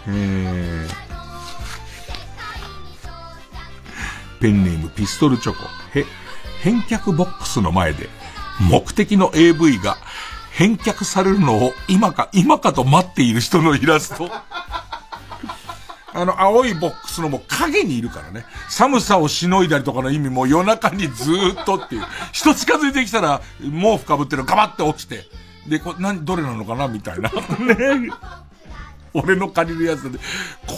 [0.07, 1.07] えー
[4.39, 5.59] ペンネームピストルチョコ。
[5.97, 6.05] へ、
[6.61, 8.09] 返却ボックスの前で、
[8.59, 9.97] 目的の AV が
[10.51, 14.29] 返却されるのを今か、今かと待っている人のイラスト。
[16.13, 18.43] あの、青いボックスのもう影にいるからね。
[18.69, 22.03] 寒さをしのいだりとかの意味も夜中にずーっとっていう。
[22.31, 25.25] 人近づいてきたら、毛布かぶってるガバって起きて。
[25.67, 27.29] で、これ、何、どれなのかなみたいな。
[27.29, 28.09] ね。
[29.13, 30.19] 俺の借りるやつで。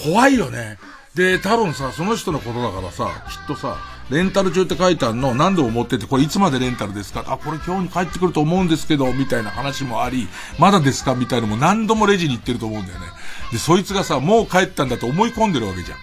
[0.03, 0.77] 怖いよね。
[1.15, 3.77] で、多分さ、その人のことだからさ、きっとさ、
[4.10, 7.23] レンタル中って書いてあるの、何度も持ってて、これいつまでレンタルですか？
[7.27, 10.27] あ、これ今日に帰ってくると思うんですけど、みたいな話もあり、
[10.57, 11.15] まだですか？
[11.15, 13.06] みたいなのも何度もレジに行ってると思うんだよね。
[13.52, 15.98] で、そいつがさ、もう帰ったんだと思い込んでるわけじゃん。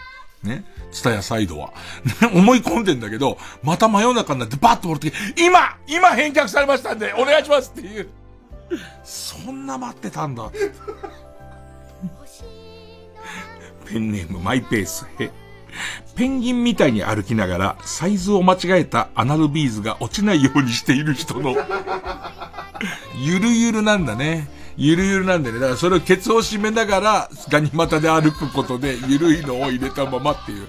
[0.48, 0.64] ね？
[0.92, 1.72] ツタヤサイドは。
[2.32, 8.08] 思い込んでんだけど、また真夜中になってバッと持って今今返却されましたんで、お願いしますっていう。
[9.04, 10.50] そんな待ってたんだ。
[13.86, 15.30] ペンネームマイペースへ。
[16.14, 21.54] ペンギンみたいに歩きながら、サイズを間違えたアナルビーズが落ちないようにしている人の、
[23.18, 24.48] ゆるゆるなんだね。
[24.76, 25.60] ゆるゆるなんだよね。
[25.60, 30.68] だからそれをケツを締めながら、ガニ股で歩くことで、ゆるいのを入れたままっていう。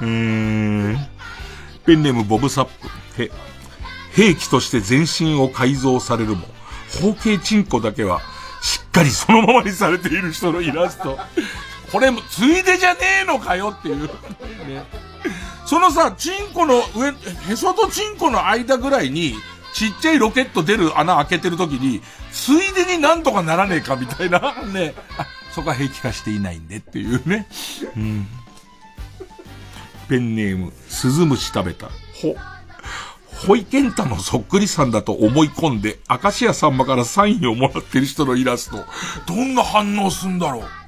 [0.00, 0.98] うーん。
[1.84, 2.64] ペンネームボブサッ
[3.16, 3.22] プ。
[3.22, 3.30] へ。
[4.12, 6.48] 兵器として全身を改造されるも、
[7.02, 8.20] 包茎チンコだけは、
[8.62, 11.18] しっかりそのままにされている人のイラスト。
[11.96, 14.06] これも、ついでじゃねえのかよっていう。
[14.06, 14.10] ね。
[15.64, 17.08] そのさ、チンコの上、
[17.50, 19.34] へそとチンコの間ぐらいに、
[19.72, 22.02] ちっちゃいロケット出る穴開けてるときに、
[22.32, 24.62] ついでになんとかならねえかみたいな。
[24.74, 24.94] ね。
[25.16, 27.48] あ、そこは平気化していないんでっていうね。
[27.96, 28.28] うん。
[30.10, 31.86] ペンネーム、スズムシ食べた。
[31.86, 32.36] ほ。
[33.46, 38.84] ホイケンタのそっくりさんだと思い込んで、明石家さんまからサインをもらってる人のイラスト。
[39.26, 40.85] どんな反応すんだろう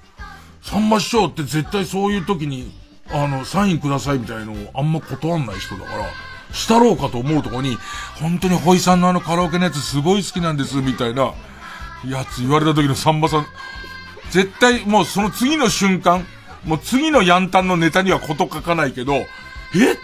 [0.68, 2.70] さんま師匠って絶対そういう時に、
[3.10, 6.04] あの、サインくださいみたいのをあんま断んない人だから、
[6.52, 7.78] したろうかと思うとこに、
[8.20, 11.32] 本当にホイさんのあのカラオケのやつすごい好きなんです、みたいな、
[12.06, 13.46] やつ言われた時のさんまさん、
[14.30, 16.26] 絶対もうその次の瞬間、
[16.66, 19.26] もう次のヤンタンのネタにはこと書かないけど、えっ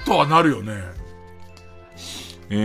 [0.06, 0.82] とはなるよね。
[2.48, 2.56] え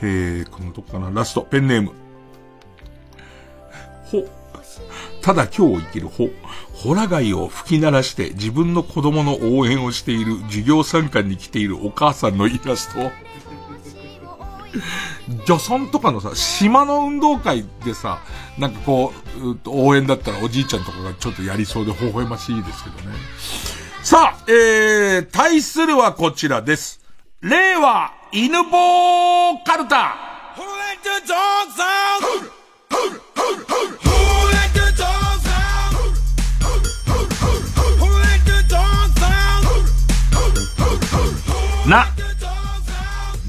[0.00, 1.12] ー、えー、このとこかな。
[1.12, 2.01] ラスト、ペンネーム。
[5.22, 6.30] ただ今日生きるほ。
[6.74, 13.12] ホラ貝を吹き鳴らして自分の子供の応援をしている授業参観に来ているお母さんのイラスト。
[15.46, 18.20] 女村とかのさ、島の運動会でさ、
[18.58, 23.16] なんかこう、応援だったらおじいちゃんとかがちょっとやりそうで微笑ましいですけどね。
[24.02, 27.00] さあ、えー、対するはこちらです。
[27.42, 30.32] 令和犬棒カルタ。
[41.86, 42.06] な、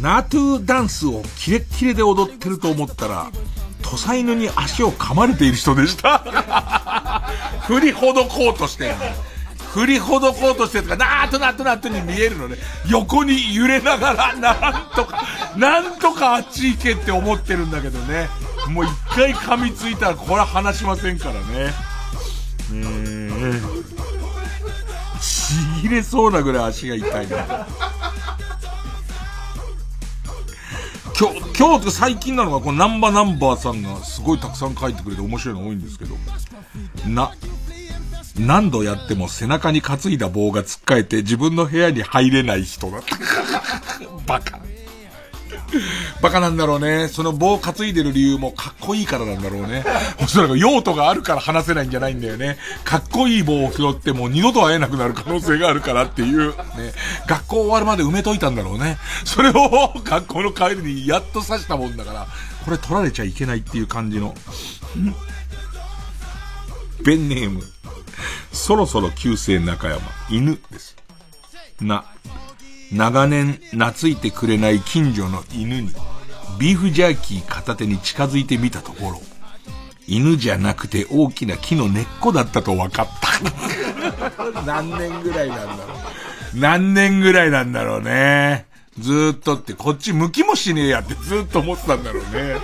[0.01, 3.31] ナトゥーダンスをキレッキレで踊ってると思ったら、
[3.81, 6.19] 土佐犬に足を噛まれている人でした。
[7.67, 8.95] 振りほどこうとして。
[9.73, 12.57] 振りほどこうとしてとか、なーとなーとなーとに見えるのね。
[12.87, 15.23] 横に揺れながら、なんとか、
[15.55, 18.29] なんとかあっち行けって思ってるんだけどね。
[18.67, 21.73] もう一回噛みついたらこれは離しませんからね。
[22.71, 23.61] えー、
[25.19, 27.67] ちぎれそうなぐらい足が痛いな。
[31.19, 36.15] 今日、今日最近なのが、このナンバナンバーさんがすごいたくさん書いてくれて面白いの多いんですけど、
[37.07, 37.31] な、
[38.39, 43.15] 何度やっても背中に担いだ棒が突っかえて自分の部屋に入れない人だった。
[44.25, 44.59] バカ。
[46.21, 47.07] バカなんだろうね。
[47.07, 49.83] その棒担いでる理由もかっこいいからなんだろうね。
[50.21, 52.57] おそらく用途があるから話せないんじゃないんだよね。
[52.83, 56.49] かっこいい棒を拾ってもう二度と会えなくなる可能性があるからっていう。
[56.49, 56.55] ね。
[57.27, 58.97] 学校終わるまで埋めといたんだろうね。
[59.25, 62.27] それを学校の帰りにやっと刺したもんだから、
[62.65, 64.35] これ取られちゃいけないっていう感じの。
[67.03, 67.61] ペンネーム。
[68.51, 70.01] そろそろ旧姓中山。
[70.29, 70.95] 犬です。
[71.81, 72.05] な。
[72.93, 75.89] 長年懐いてくれない近所の犬に、
[76.59, 79.21] ビーフジャーキー片手に近づいてみたところ、
[80.07, 84.61] 犬じゃなくて大きな木の根っこだったと分かった。
[84.65, 86.59] 何年ぐらいなんだろう。
[86.59, 88.67] 何年ぐらいなんだろうね。
[88.99, 92.57] ずーっとって、こっち向きもしねえやってずーっと思ってたんだろうね。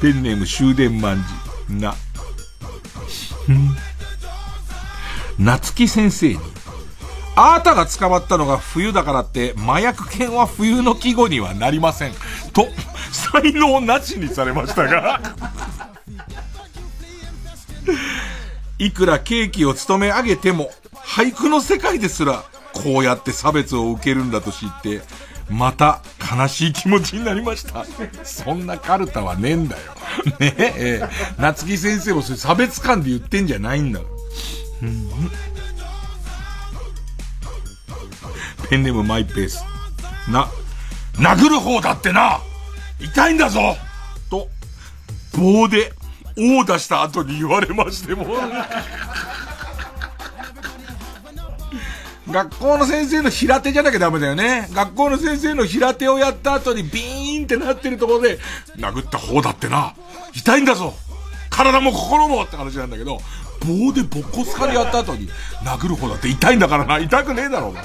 [0.00, 1.22] ペンネーム終電万
[1.68, 1.74] 事。
[1.74, 1.94] な。
[5.38, 6.38] 夏木先生に、
[7.36, 12.12] あなたが捕まったのが冬だからって、麻薬犬は冬の季語にはなりません。
[12.52, 12.66] と、
[13.12, 15.20] 才能なしにされましたが。
[18.78, 25.02] いくらケーキを務め上げても、俳句の世界ですら、こうやって差別を受けるんだと知って、
[25.50, 26.00] また
[26.32, 27.84] 悲しい気持ちになりました。
[28.22, 29.82] そんなカルタはねえんだよ。
[30.38, 31.08] ねえ、ええ
[31.38, 34.04] 夏木先生もそれ差別感で言ってんじゃないんだか
[34.82, 34.88] ら。
[34.88, 35.10] うん
[38.70, 39.64] ペンネームマイペース。
[40.30, 40.48] な、
[41.14, 42.38] 殴る方だってな
[43.00, 43.76] 痛いんだぞ
[44.30, 44.48] と、
[45.36, 45.92] 棒で、
[46.36, 48.26] 殴打した後に言われましても。
[52.30, 54.68] 学校の先生の平手じゃなきゃダメだよね。
[54.72, 58.38] 学校の先生の平手をやった後にビーンってなってるところで、
[58.76, 59.94] 殴った方だってな、
[60.32, 60.94] 痛いんだぞ
[61.50, 63.20] 体も心もって話なんだけど、
[63.66, 65.28] 棒でボッコスカでやった後に、
[65.64, 67.84] 殴る方だって痛いんだからな、痛くねえだろ、お前。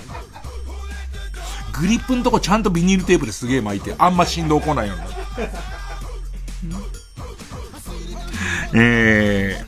[1.80, 5.14] グリップのとこちゃんとビニールテープですげえ巻いて、あんま振動来ないようになる。
[8.74, 9.66] え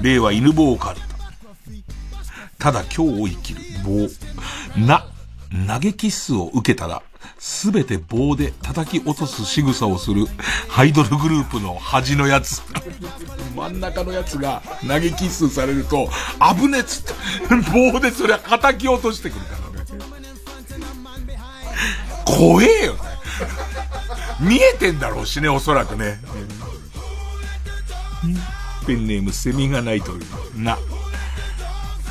[0.00, 1.00] ー、令和犬棒カル。
[2.58, 4.08] ただ今日を生きる棒。
[4.86, 5.06] な、
[5.66, 7.02] 投げキッスを受けたら、
[7.38, 10.26] すべて棒で叩き落とす仕草をする、
[10.68, 12.62] ハイドルグループの端のやつ。
[13.54, 16.08] 真ん中のやつが投げキッスされると、
[16.56, 17.12] 危ねっつって、
[17.92, 19.73] 棒でそれは叩き落としてくるから。
[22.36, 23.00] 怖えよね。
[24.40, 26.20] 見えてんだろうしね、おそらくね。
[28.86, 30.22] ペンネームセミがないという。
[30.56, 30.78] な。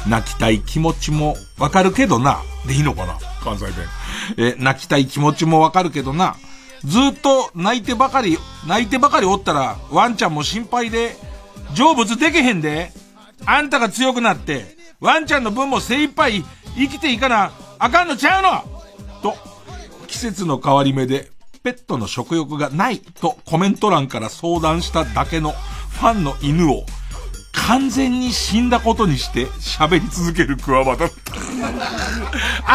[0.07, 2.41] 泣きたい気持ちもわかるけどな。
[2.67, 3.75] でいいのかな関西弁。
[4.37, 6.35] え、泣きたい気持ちもわかるけどな。
[6.83, 8.37] ずっと泣いてばかり、
[8.67, 11.15] 泣いてばかりおったら、ワンちゃんも心配で、
[11.75, 12.91] 成仏でけへんで。
[13.45, 16.45] あんたが強くなって、ワンちゃんの分も精一杯
[16.77, 18.63] 生きていかな、あかんのちゃうの
[19.21, 19.35] と、
[20.13, 21.31] 季節の変わり目で、
[21.63, 26.85] ペットの食欲がないとコメント欄から相談しただけのファンの犬を
[27.51, 31.15] 完全に死んだことにして喋り続けるクワバだった。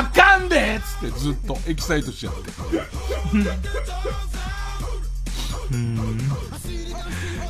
[0.00, 2.50] あかんでっつってずっとエキサイトしちゃって。
[5.72, 6.18] うん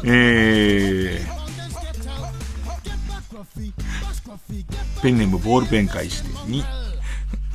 [0.05, 6.63] えー、ペンネームボールペン返してに、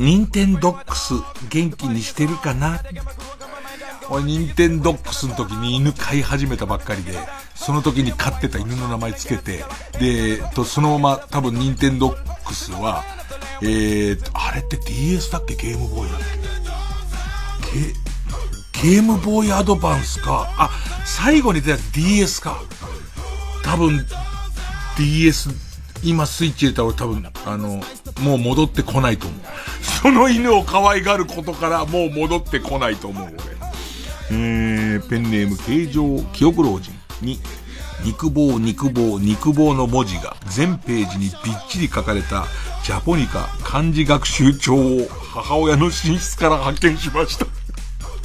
[0.04, 1.14] ニンテンドックス
[1.50, 2.82] 元気にしてるかな？
[4.10, 7.14] 俺、ニンテンドックスの時に犬飼い始めたばっかりで、
[7.56, 9.64] その時に飼ってた犬の名前つけて、
[10.02, 13.06] で、と、そのまま多分ニンテンドックスは、
[13.62, 15.56] えーと、あれって DS だっけ？
[15.56, 16.20] ゲームボーイだっ
[18.74, 18.82] け？
[18.82, 20.54] ゲゲームボーイアドバンスか？
[20.58, 20.70] あ、
[21.06, 22.62] 最後に出たやつ DS か。
[23.64, 24.06] 多分、
[24.98, 25.50] DS、
[26.04, 27.82] 今スイッチ入れたら俺多分、あの、
[28.22, 29.40] もう戻ってこないと思う。
[30.02, 33.34] その犬を可愛がることからもう戻ってこないと思う、俺。
[34.31, 36.91] えー、ペンネーム形状記憶老人
[37.22, 37.40] に、
[38.03, 42.45] 肉棒、肉棒、肉棒の文字が全ページにびっちり書かれた
[42.84, 47.45] ジャポニカ漢字学習帳を母親の寝室から発見しました。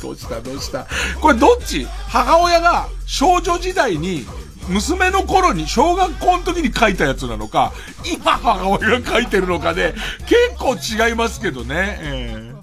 [0.02, 0.86] どうしたどうした
[1.20, 1.86] これどっち？
[2.08, 4.24] 母親が少女時代に
[4.68, 7.72] 娘の頃に小学校の時に書いたやつなのか、
[8.04, 9.94] 今母親が書いてるのかで、
[10.26, 10.74] 結構
[11.08, 11.98] 違いますけどね。
[12.02, 12.58] えー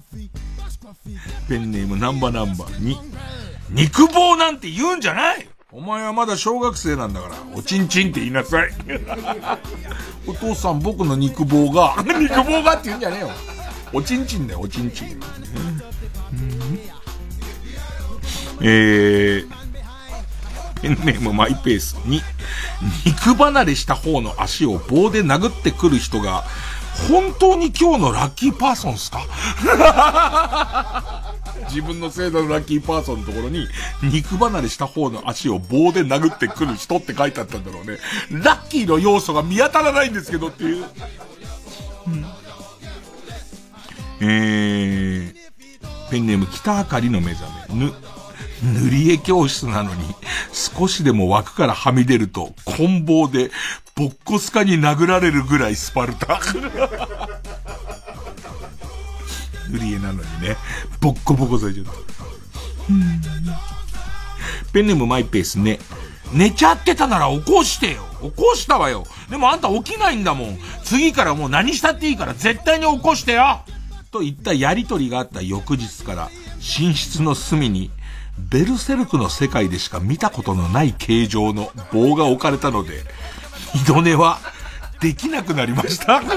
[1.48, 2.98] ペンネームナンバナンバーに、
[3.70, 8.70] 肉棒なんて言うんじゃないお前はまだ小学生なんだから、おちんちんって言いなさい。
[10.26, 13.30] お父さん僕の肉棒が、 肉棒がって言うんじゃねえよ。
[13.92, 15.20] おちんちんだよ、おちんちん。
[18.60, 19.48] えー、
[20.82, 22.20] ペンネームマイペースに、
[23.04, 26.44] 肉離れした方の足を棒で殴ってくる人が、
[27.10, 29.20] 本当に今日のラッキーパーソンっすか？
[31.68, 33.66] 自分のせいのラッキーパーソンのところに、
[34.02, 37.98] 肉離れした方の足を棒で殴ってくる人って書いてあったんだろうね。
[38.30, 40.84] ラッキーの要素が見当たらないんですけどっていう。
[42.06, 42.26] うん、
[44.20, 47.92] えー、ペンネーム北あかりの目覚め、ぬ、
[48.62, 50.14] 塗り絵教室なのに、
[50.52, 53.50] 少しでも枠からはみ出ると、棍棒で、
[53.94, 56.40] ボッコスカに殴られるぐらいスパルタ。
[59.70, 60.56] 塗り絵なのにね、
[61.00, 61.92] ボッコボコされちゃった。
[64.72, 65.78] ペンネームマイペースね。
[66.32, 68.02] 寝ちゃってたなら起こしてよ。
[68.20, 69.04] 起こしたわよ。
[69.30, 70.58] でもあんた起きないんだもん。
[70.84, 73.60] 次からもう何したっていいから絶対に起こしてよ
[74.10, 77.90] といったやりとりがあった翌日から、寝室の隅に、
[78.38, 83.02] ベルセルクの世界でしか見たことのない形状の棒が置かれたので、
[83.74, 84.38] 二度寝は
[85.00, 86.22] できなくなりました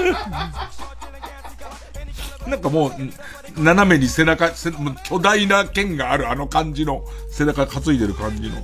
[2.46, 2.92] なんかもう、
[3.62, 4.50] 斜めに背中、
[5.04, 8.56] 巨大な剣があるあの感じの、背中担いでる感じの。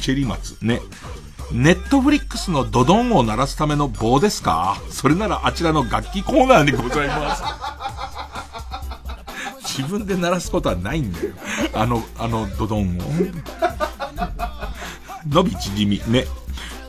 [0.00, 0.56] チェリー松。
[0.62, 0.80] ね。
[1.52, 4.80] ネットフリックスのドドンを鳴らすための棒ですか？
[4.90, 7.42] それならあちらの楽器コーナーにございます。
[9.78, 11.34] 自分で鳴らすことはないんだよ。
[11.72, 13.02] あの、あのドドンを。
[15.28, 16.26] 伸び縮み、ね。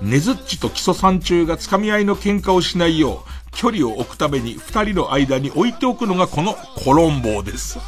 [0.01, 7.79] ねずっちと基礎山中が掴み合いの喧嘩をしないよう、距離を置くために二人の間に置いておくのがこのコロンボです。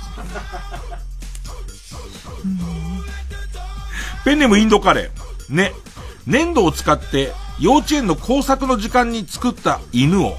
[4.23, 5.53] ペンネームインドカレー。
[5.53, 5.73] ね。
[6.25, 10.35] 粘土を使って幼稚園の工作の時間に作った犬を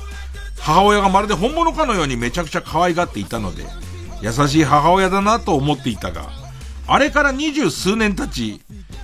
[0.58, 3.64] 母親がまるで本物かのようにめちゃくちゃ可愛がっていたので、
[4.22, 6.28] 優しい母親だなと思っていたが、
[6.86, 8.60] あれから二十数年経ち、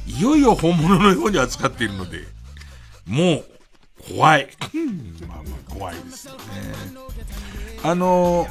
[0.06, 2.24] いよいよ本物のように扱っているので、
[3.06, 3.44] もう、
[4.16, 4.48] 怖い。
[5.28, 6.40] まあまあ、怖いですよね。
[7.84, 8.46] あの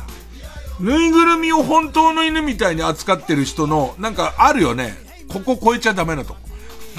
[0.82, 4.96] ぬいぐるみを本当の犬みたいに扱ってる人の、なんかあるよね。
[5.30, 6.40] ここ超えちゃダメなとこ。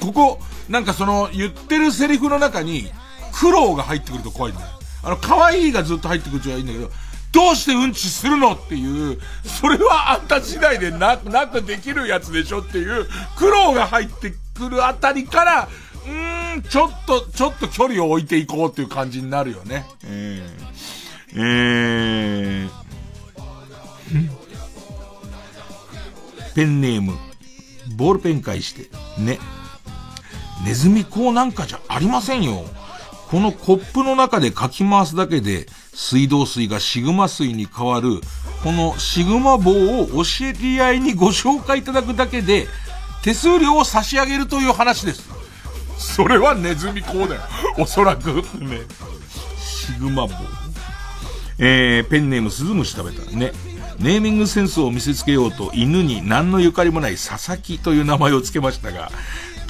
[0.00, 2.90] ここ、なんかその、言ってるセリフの中に、
[3.32, 4.68] 苦労が入ってくると怖いんだよ。
[5.02, 6.90] あの、可愛いがずっと入ってくるじゃいいんだけど、
[7.32, 15.68] どうしてうんちするのっていう、それはあんた次第でな、なくできるやつでしょっていう、苦労が入ってくるあたりから、
[16.04, 19.86] うーん、ちょっと、ちょっと距離を置いていこうっていう感じになるよね。
[20.04, 22.82] えー、えー、
[26.54, 27.16] ペンネーム、
[27.96, 29.38] ボールペン返して、ね。
[30.64, 32.64] ネズミ講なんかじゃありませんよ。
[33.30, 38.20] このコップの中でかき回すだけで、水道水がシグマ水に変わる、
[38.62, 42.66] このシグマ棒をお知り合いにご紹介いただくだけで、
[43.22, 45.28] 手数料を差し上げるという話です。
[45.98, 47.42] それはネズミ講だよ。
[47.78, 48.42] おそらく。
[48.58, 48.82] ね。
[49.58, 50.34] シグマ棒。
[51.58, 53.30] えー、ペンネームスズムシ食べた。
[53.30, 53.52] ね。
[53.98, 59.12] ネーミングセンスを見せつけようと犬に何のゆかりもない佐々木という名前を付けましたが、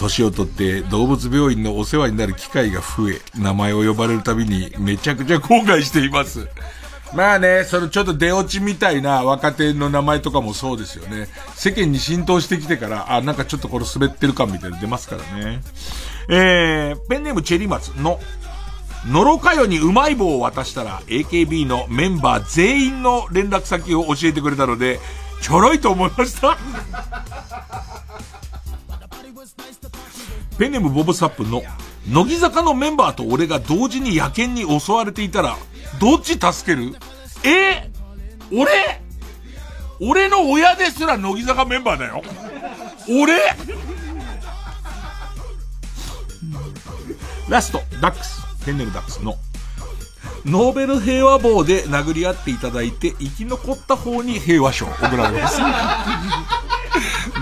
[0.03, 6.49] 年を取って動物病院のお世話になる機会が増え、名前を呼ばれるたびにめちゃくちゃ後悔しています。
[7.15, 11.29] まあね、そのちょっと出落ちみたいな若手の名前とかもそうですよね。
[11.55, 15.61] 世間に浸透してきてから、あ、なんかちょっとこれ滑ってる感みたいな出ますからね。
[16.29, 18.19] えー、ペンネームチェリーマツの、
[19.07, 25.01] ノロカヨにうまい棒を渡したら AKB のメンバー全員の連絡先を教えてくれたので、
[25.43, 26.57] ちょろいと思いました。
[30.59, 31.63] ペンネムボブサップの、
[32.09, 35.57] 乃木坂のメンバーと俺が同時に野犬に襲われていたら、
[35.99, 36.95] どっち助ける？
[37.45, 37.91] え？
[38.51, 39.01] ー、俺？
[40.01, 42.23] 俺の親ですら乃木坂メンバーだよ。
[43.09, 43.37] 俺？
[47.49, 49.37] ラスト、ダックス、ペンネルダックスの、
[50.45, 55.61] ノーベル平和棒で殴り合っていただいて、生き残った方に平和賞贈られます。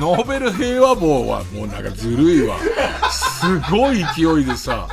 [0.00, 2.56] ノーベル平和棒はもうなんかずるいわ。
[3.10, 4.88] すごい勢いでさ、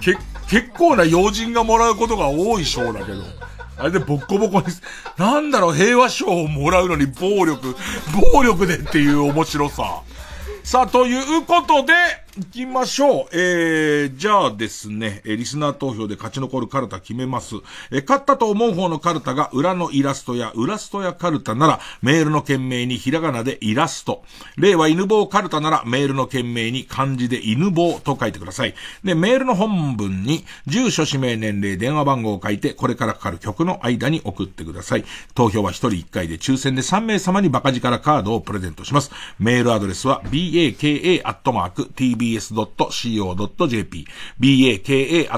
[0.00, 0.16] け、
[0.48, 3.22] 結構な要人がもらうことが多い賞だけど。
[3.76, 4.66] あれでボッコボコに、
[5.16, 7.74] なんだろう、平和賞をもらうのに暴力、
[8.32, 10.02] 暴力でっていう面白さ。
[10.62, 11.92] さあ、ということで、
[12.34, 13.28] 行きましょう。
[13.32, 17.56] えー、じゃあですね、えーリスナー投票で勝ち残るカルタ決めます。
[17.90, 24.22] え勝ったと思う方のカルタが裏のイラストや、裏ストやカルタなら、メールの件名にひらがなでイラスト。
[24.56, 28.74] 例は犬棒カルタなら、メールの件名に漢字で犬棒と書いてください。
[29.04, 35.04] で、メールの本文に、住所、氏名、年齢、電話番号を書いて、これからかかる曲の間に送ってください。
[35.34, 39.10] 投票は1人1回で抽選で3名様にバカ力カードをプレゼントします。
[39.38, 44.06] メールアドレスは、baka.tv tbs.co.jp、
[44.38, 45.36] baka.tbs.co.jp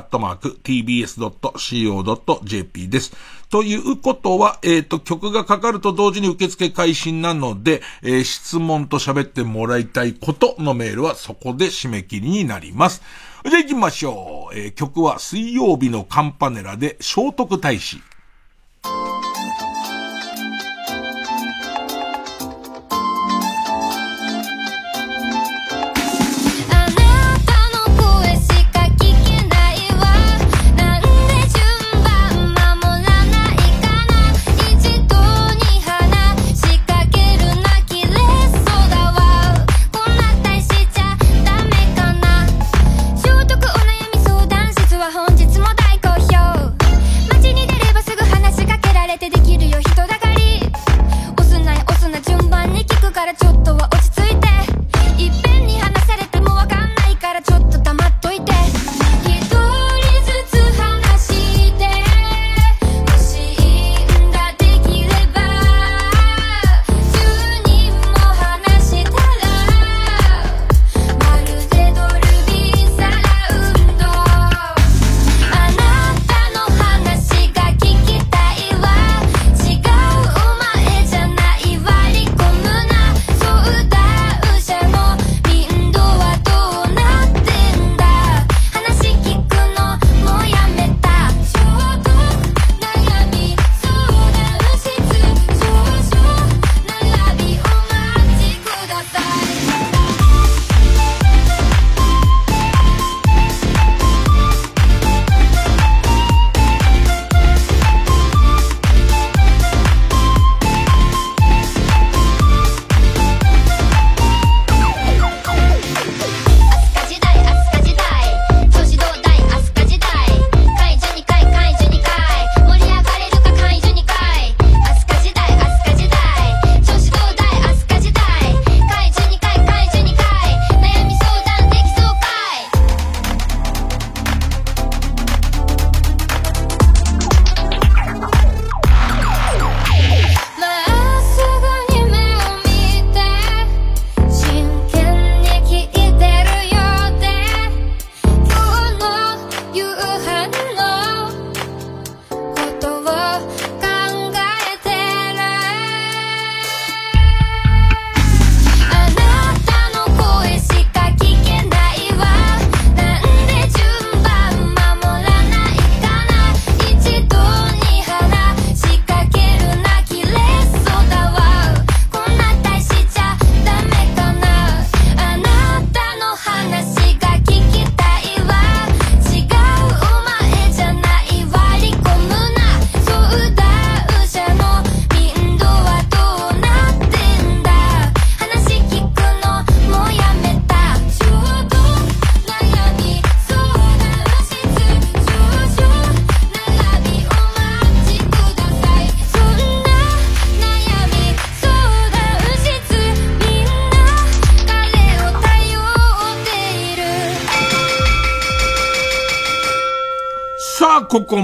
[2.89, 3.13] です。
[3.51, 13.03] ということは、えっ、ー、と、曲がかかると同時に受付開始なので、えー、質問と喋ってもらいたいことのメールはそこで締め切りになります。
[13.45, 14.59] じゃあ行きましょう。
[14.59, 18.14] えー、曲は水曜日のカンパネラで聖徳太子。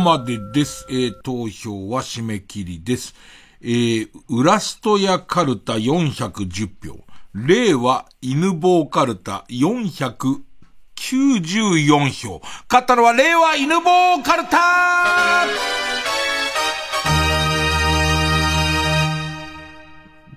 [0.00, 0.84] までです。
[0.88, 3.14] えー、投票は締め切りです。
[3.60, 7.04] えー、ウラストヤカルタ410票。
[7.34, 12.40] 令和犬坊カルタ494票。
[12.68, 15.46] 勝ったのは令和犬坊カルタ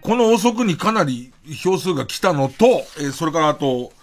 [0.02, 1.31] この遅くにかなり
[1.64, 2.65] 票数が来たのと、
[2.99, 3.94] えーそれからあと、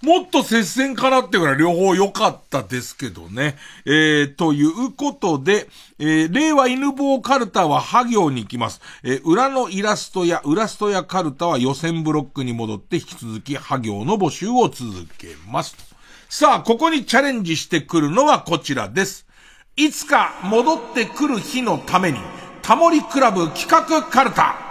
[0.00, 3.56] もっと接戦かなってぐらい両方良かったですけどね。
[3.84, 5.68] えー、ということで、
[5.98, 8.80] えー、令和犬坊カルタはハ行に行きます。
[9.02, 15.76] えー、裏のイラストや、ウラストやカルタは予選ブロックに戻って引き続きハ行の募集を続けます。
[16.28, 19.26] さあ、ここにチャレンジしてくるのはこちらです。
[19.74, 22.18] いつか戻ってくる日のために、
[22.62, 24.67] タモリクラブ企画カルタ。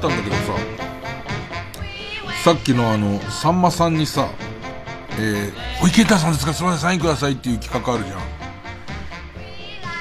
[0.00, 0.42] ったんだけどさ、
[2.42, 4.28] さっきのあの、さんまさんにさ、
[5.18, 6.54] えー、小池太さんですか？
[6.54, 8.20] すみません、サインくださいっていう企画あるじゃん。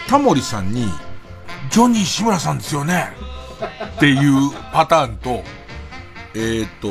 [0.07, 0.88] タモリさんに、
[1.69, 3.09] ジョニー志村さんですよね？
[3.97, 5.43] っていうパターンと、
[6.34, 6.88] えっ、と、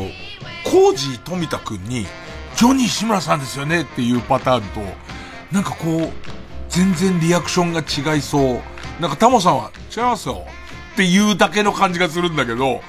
[0.71, 2.07] コージー富田くんに、
[2.57, 3.83] ジョニー志村さんですよね？
[3.83, 4.83] っていうパターンと、
[5.51, 6.13] なんかこう、
[6.69, 8.61] 全然リアクションが違いそう。
[9.01, 10.45] なんかタモさんは、違いますよ
[10.93, 12.83] っていうだけの感じがするんだけど、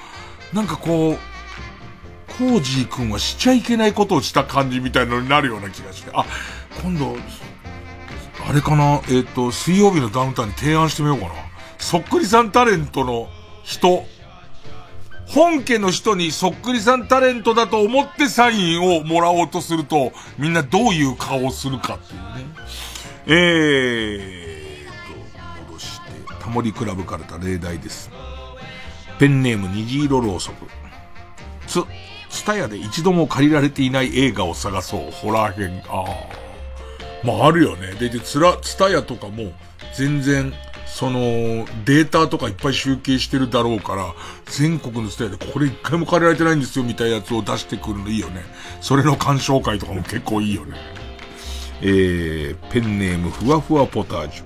[0.53, 1.17] なんかこう、
[2.27, 6.25] コージーくんはしちゃいけないことをした感じみたいなのになるような気がして、あ、
[6.81, 7.17] 今度、
[8.47, 11.33] あれかな、えっ、と、水曜日のダウンタウンに提案してみようかな。
[11.77, 13.29] そっくりさんタレントの
[13.63, 14.05] 人、
[15.27, 22.59] 本家の人にそっくりさんタレントだと思ってサインをもらおうとすると、みんなどういう顔をするかっていうね。
[23.27, 26.07] えーと、戻して、
[26.41, 28.09] タモリクラブからた例題です。
[29.19, 30.65] ペンネーム虹色ろうそく。
[31.67, 31.83] つ、
[32.29, 35.11] ツタヤで一度も借りられていない映画を探そう。
[35.11, 35.83] ホラー編。
[35.89, 36.05] ああ。
[37.23, 37.93] まああるよね。
[37.99, 39.51] で、で、つら、ツタヤとかも、
[39.93, 40.53] 全然、
[40.85, 41.19] その、
[41.85, 44.13] データとかいっぱい集計してるだろうから、
[44.45, 48.43] 全国のツタヤでこれ一回も借りられてないんですよ、みたいなやつを出してくるのいいよね。
[48.79, 50.77] それの鑑賞会とかも結構いいよね。
[51.81, 54.43] えー、ペンネームふわふわポタージュ。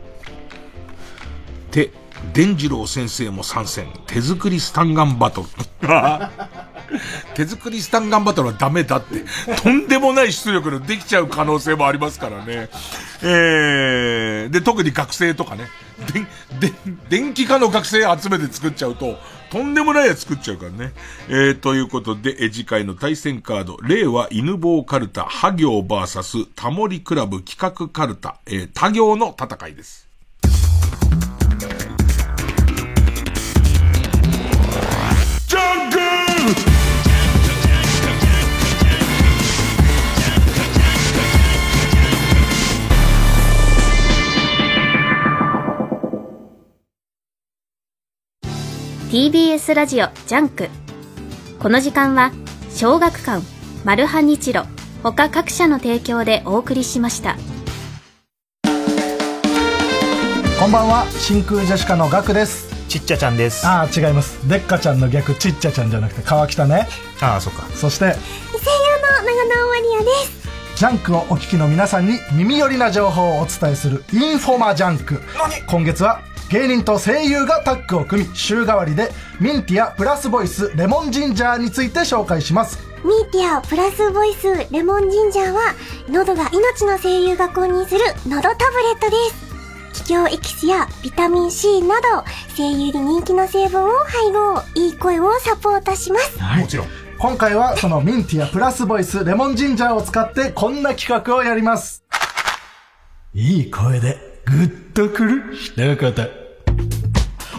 [1.71, 1.91] て、
[2.31, 3.87] 伝次郎先生も参戦。
[4.07, 5.47] 手作りスタンガンバトル。
[7.35, 9.23] 手作りスタンガンバトルはダメだって。
[9.61, 12.69] とんでもない出力のできちゃう可能性もありますからね。
[13.21, 15.67] えー、で、特に学生とかね。
[16.59, 16.73] で、で、
[17.09, 19.17] 電気科の学生集めて作っちゃうと、
[19.49, 20.93] とんでもないやつ作っちゃうからね。
[21.29, 30.12] えー、ということで、え次回の対戦カード、令和犬坊カルタ、ハ行バーサス、タモリクラブ企画カルタ、えー、他行の戦いです。
[49.13, 50.69] TBS ラジオジャンク。
[51.59, 52.31] この時間は
[52.71, 53.45] 小学館
[53.85, 54.63] マルハニチロ
[55.03, 57.35] 他各社の提供でお送りしました。
[60.59, 62.73] こんばんは真空ジェシカのガクです。
[62.89, 63.67] ちっちゃちゃんです。
[63.67, 64.49] ああ違います。
[64.49, 66.87] でっかちゃんの逆ちっちゃちゃんじゃなくて川北ね。
[67.21, 67.67] ああそっか。
[67.75, 68.17] そして声優の
[69.27, 70.49] 長縄まりあです。
[70.75, 75.21] ジャンクをお聞きの皆さんに耳寄りな情報をお伝えするインフォマジャンク。
[75.67, 76.19] 今月は
[76.49, 82.79] 芸人と声優がタッグを組み週替わりでミンティアプラスボイスレモンジンジャーについて紹介します。
[83.03, 85.61] ミーティアプラスボイスレモンジンジャーは
[86.09, 89.15] 喉が命の声優が公認する喉タブレットで
[89.93, 90.03] す。
[90.03, 92.23] 気境エキスやビタミン C など
[92.55, 94.61] 声優に人気の成分を配合。
[94.75, 96.39] いい声をサポートします。
[96.39, 96.87] もちろん。
[97.19, 102.03] 今回はそのミンティアプラスボイスレモンジンジャーを使ってこんな企画をやります。
[103.33, 105.95] いい声でグッとくる一言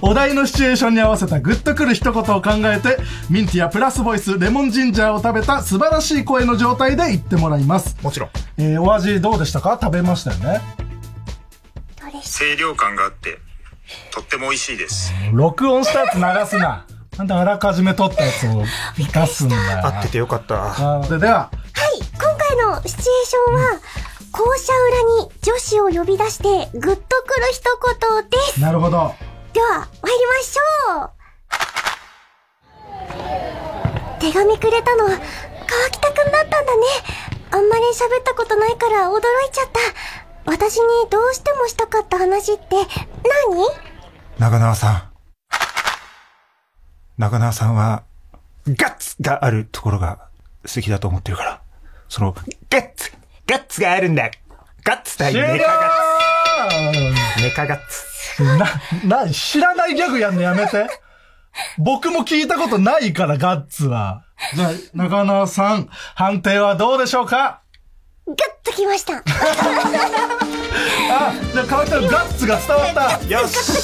[0.02, 2.98] お題のシチュエーションに合わせたグッとくる一言を考えて
[3.30, 7.96] ミンティアプラスボイスレモンジンジャーを食べた素晴らしい声の状態で言ってもらいます。
[8.02, 8.30] もちろん。
[8.58, 9.78] えー、お味どうでしたか？
[9.80, 10.60] 食べましたよね。
[12.22, 13.38] 清涼感があって
[14.10, 15.12] とっても美味しいです。
[15.32, 16.84] 録音したやつ流すな。
[17.16, 18.64] なんであらかじめ撮ったやつを
[18.98, 20.98] 出すんだよ合っててよかった。
[21.00, 21.32] あででは。
[21.32, 23.80] はい今回のシチュエーションは
[24.34, 26.42] 校舎裏に女子を呼び出して
[26.76, 27.62] グッとくる一
[28.20, 28.60] 言です。
[28.60, 29.14] なるほど。
[29.52, 31.10] では参りましょう。
[34.18, 35.20] 手紙くれたのは川
[35.92, 36.82] 北くんだったんだね。
[37.52, 40.50] あんまり喋ったことないから驚いちゃった。
[40.50, 42.84] 私にどうしてもしたかった話って何？
[44.40, 45.12] 長縄さん。
[47.18, 48.02] 長縄さんは
[48.66, 50.26] ガッツがあるところが
[50.64, 51.62] 素敵だと思ってるから。
[52.08, 52.34] その、
[52.68, 53.12] ガッツ
[53.46, 54.30] ガッツがあるんだ
[54.84, 55.90] ガッツ対メカガッ
[57.36, 57.42] ツ。
[57.42, 58.42] メカガッツ。
[59.08, 60.86] な、な、知らないギャグやんのやめて。
[61.78, 64.24] 僕も聞いたことないから、ガッツは。
[64.54, 67.62] じゃあ、中野さん、判定はどうでしょうか？
[68.26, 69.18] グッときました。
[69.18, 69.22] あ、
[71.52, 73.22] じゃあ、川北のガッツが伝わった。
[73.28, 73.82] よし。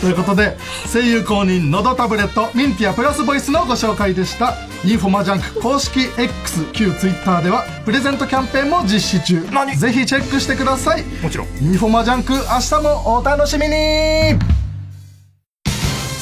[0.00, 0.56] ということで、
[0.92, 4.56] 声優公認のどタブレット、ミンティアプラスボイスのご紹介でした。
[4.84, 9.42] インフォマジャンク公式 X、旧 Twitter では、プレゼントキャンペーンも実施中。
[9.76, 11.04] ぜひチェックしてください。
[11.22, 11.46] もちろん。
[11.60, 14.36] インフォマジャンク、明日もお楽しみに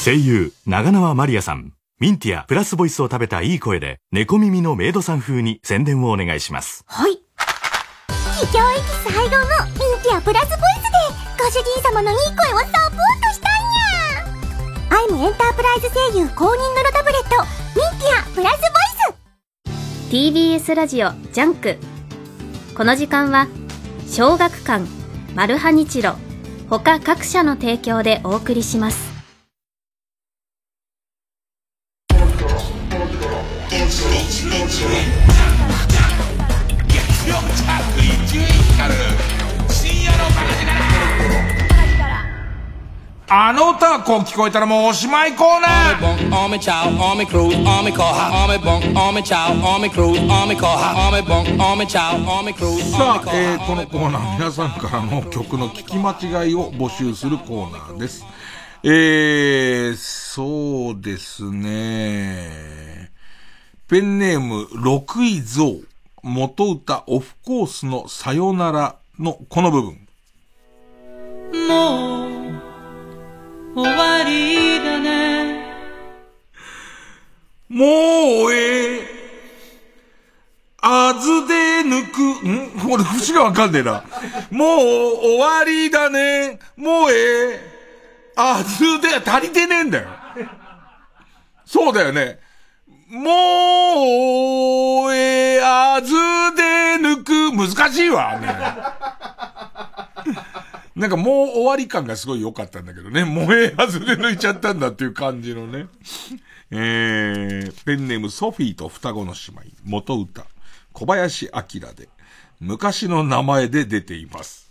[0.03, 1.74] 声優、長縄まりあさん。
[1.97, 6.83] ミンティアプラスボイスを食べたいい声で、猫耳のメイドさん風に宣伝をお願いします。
[6.87, 7.19] はい。
[8.37, 13.53] 桔梗エキス配合のミンティアプラスボイスで、ご主人様のいい声をサポートしたん
[14.91, 17.29] やアイムエンタープライズ声優公認ののどタブレット、
[17.79, 18.67] ミンティアプラスボ
[19.69, 21.77] イス TBS ラジオジャンク
[22.75, 23.47] この時間は
[24.05, 24.85] 小学館
[25.33, 26.15] マルハニチロ
[26.69, 29.14] 他各社の提供でお送りします
[43.27, 45.99] あの歌はこう聞こえたらもうおしまいコーナー
[52.91, 58.25] さあ、えー、このコーナー皆さんからの曲の聞き間違いを募集するコーナーです。
[58.83, 62.84] えー、そうですね。
[63.87, 65.85] ペンネーム、六位蔵。
[66.23, 70.07] 元歌、オフコースのさよならのこの部分。
[71.69, 72.27] も
[73.75, 75.65] う終わりだね
[77.69, 79.07] もうええ。
[80.81, 82.89] あずで抜く、ん？
[82.89, 84.03] これ節がわかんねえな。
[84.49, 86.57] もう終わりだね。
[86.75, 87.59] もうええ。
[88.35, 90.07] あずで、足りてねえんだよ。
[91.67, 92.39] そうだよね。
[93.07, 96.11] もうええ、あず
[96.55, 98.47] で抜く、難しいわ、ね。
[100.95, 103.25] なんかもう終わり感がすごい良かったんだけどね。
[103.25, 105.87] もうええはずで抜いちゃったんだっていう感じのね。
[106.71, 110.47] えー、ペンネームソフィーと双子の姉妹、元歌、
[110.93, 111.61] 小林明
[111.93, 112.09] で、
[112.59, 114.67] 昔の名前で出ています。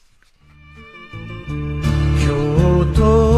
[2.26, 3.33] 京都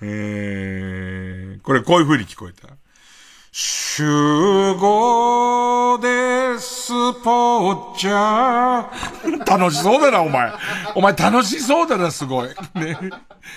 [0.00, 2.68] えー、これこういう風に聞こえた。
[3.50, 4.04] 集
[4.74, 6.88] 合でス
[7.24, 9.44] ポーチャー。
[9.44, 10.52] 楽しそうだな、お前。
[10.94, 12.48] お前楽しそうだな、すごい。
[12.74, 12.98] ね。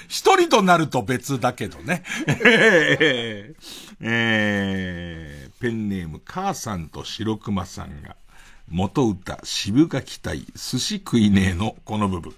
[0.08, 2.04] 一人となると別だけどね。
[2.28, 3.56] えー
[4.02, 8.16] えーペンネーム、母さんと白熊さんが、
[8.68, 12.34] 元歌、渋垣隊、寿司食いねえのこの部分。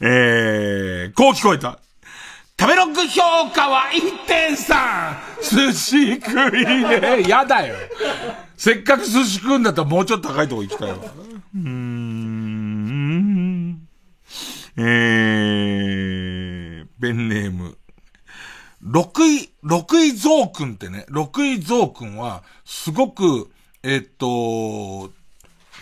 [0.00, 1.78] えー、こう聞こえた。
[2.58, 3.90] 食べログ評価は
[4.26, 4.56] 1.3!
[5.42, 7.74] 寿司食いねやだよ。
[8.56, 10.96] せっかく寿司食うんだったらもうちょっと高いとこ行きたいわ。
[10.96, 12.54] うーん。
[14.76, 17.76] えー、ペンネーム。
[18.80, 23.50] 六位、六位蔵くんってね、六位蔵くんは、すごく、
[23.82, 25.10] えっと、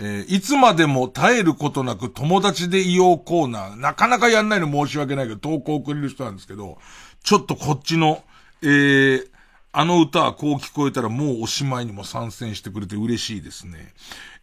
[0.00, 6.78] えーいつまでも耐えることなく友達でいようコーナー、なかなかやんないの申し訳ないけど、投稿をくれる人なんですけど、
[7.22, 8.22] ちょっとこっちの、
[8.62, 9.28] えー、
[9.72, 13.92] あの歌はこう聞こえたらもうおしまいにも参戦してくれて嬉しいですね。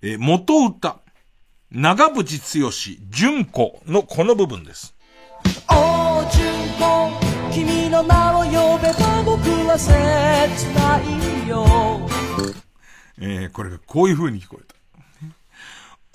[0.01, 0.99] えー元歌、
[1.71, 2.71] 長渕剛、
[3.09, 4.95] 純子のこの部分です。
[5.69, 9.89] おう純子君の名を呼べば僕は切
[10.73, 10.99] な
[11.45, 11.65] いよ
[13.21, 14.68] えー、これがこういう風に聞こえた。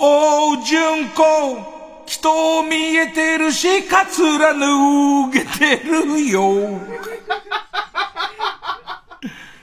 [0.06, 6.78] おう、純子、人を見えてるし、カツラ脱げてるよ。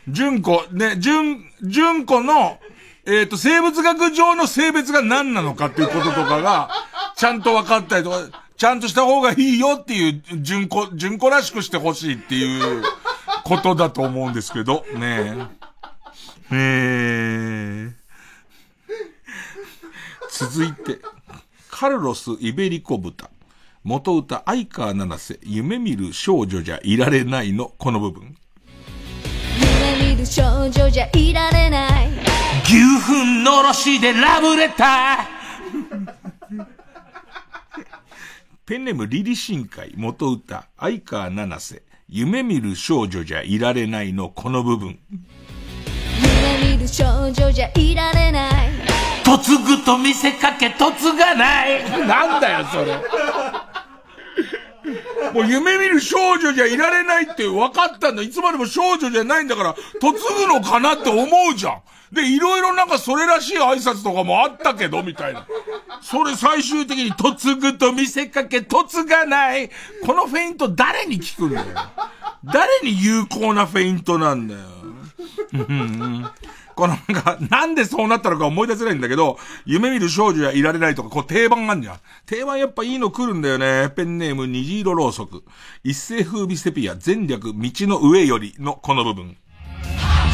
[0.07, 2.57] 純子、ね、純、純子の、
[3.05, 6.71] えっ、と、生物学上の性別が何なのかっていうこととかが、
[7.15, 8.17] ちゃんと分かったりとか、
[8.57, 12.83] ちゃんとした方がいいよっていう、純子、純子らしくしてほしいっていう
[13.43, 15.61] ことだと思うんですけど、ねえ。
[16.53, 18.00] えー、
[20.41, 20.99] 続いて、
[21.69, 23.29] カルロス・イベリコ豚。
[23.83, 28.35] 元歌、相川七瀬、夢見る少女じゃいられないの、この部分。
[29.59, 32.09] 夢見る少女じゃいられない。
[32.63, 36.65] 牛糞のろしでラブレター。
[38.65, 39.93] ペンネームリリシン会。
[39.95, 44.29] 元歌、相川七瀬、夢見る少女じゃいられないの。
[44.29, 44.97] この部分。
[46.41, 48.51] 夢見る少女じゃいられない。
[49.25, 52.07] 嫁ぐと見せかけ嫁がない。
[52.07, 52.95] なんだよ、それ。
[55.33, 58.23] もう夢見る少女じゃいられないって分かったんだ。
[58.23, 61.81] いつまでも少女じゃないんだから、嫁ぐのかなって思うじゃん。
[62.11, 65.45] で、いろいろなんかそれらしい挨拶とかもあったけど、みたいな。
[66.01, 69.69] それ最終的に嫁ぐと見せかけ嫁がない。
[70.05, 71.65] このフェイント誰に聞くんだよ。
[72.43, 74.80] 誰に有効なフェイントなんだよ。
[76.75, 81.99] このなんか、なんでそうなったのか思い出せないんだけど、夢見る少女やいられないとか、こう定番あんじゃん。
[82.25, 83.89] 定番やっぱいいの来るんだよね。
[83.95, 85.43] ペンネーム虹色ろうそく。
[85.83, 87.53] 一世風靡セピア全略道
[87.87, 89.37] の上よりのこの部分。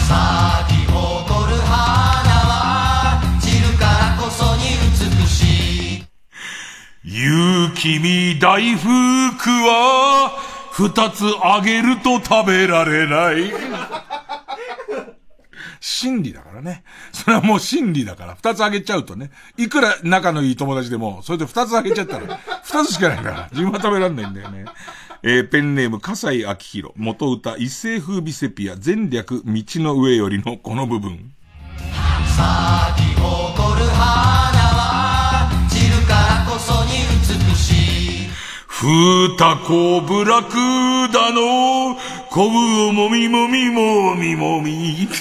[0.07, 4.61] 咲き誇る花は散るからこそに
[5.19, 6.03] 美しい。
[7.03, 8.87] 勇気み大福
[9.49, 13.51] は二つあげると食べられない。
[15.79, 16.83] 真理だからね。
[17.11, 18.35] それはもう真理だから。
[18.35, 19.31] 二つあげちゃうとね。
[19.57, 23.49] いくら仲のいい友達でも、それで二つあげちゃったら、二つしかないんだから。
[23.51, 24.65] 自分は食べらんないんだよね。
[25.23, 31.33] えー、ペンネーム、笠井明宏、元歌、一世風靡セピア、全略、道の上よりのこの部分。
[32.35, 34.46] 咲き誇る花
[38.79, 40.53] ふたこぶらく
[41.11, 41.95] だの、
[42.29, 42.57] こぶ
[42.89, 45.07] をもみもみもみもみ。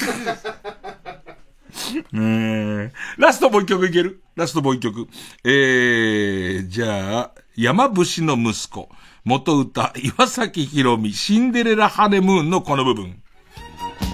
[2.14, 4.20] えラストもう一曲いける？
[4.34, 5.08] ラストもう一曲。
[5.42, 8.90] えー、じゃあ、山伏の息子。
[9.24, 13.22] 元歌、岩崎宏美、シンデレラハネムーンのこの部分。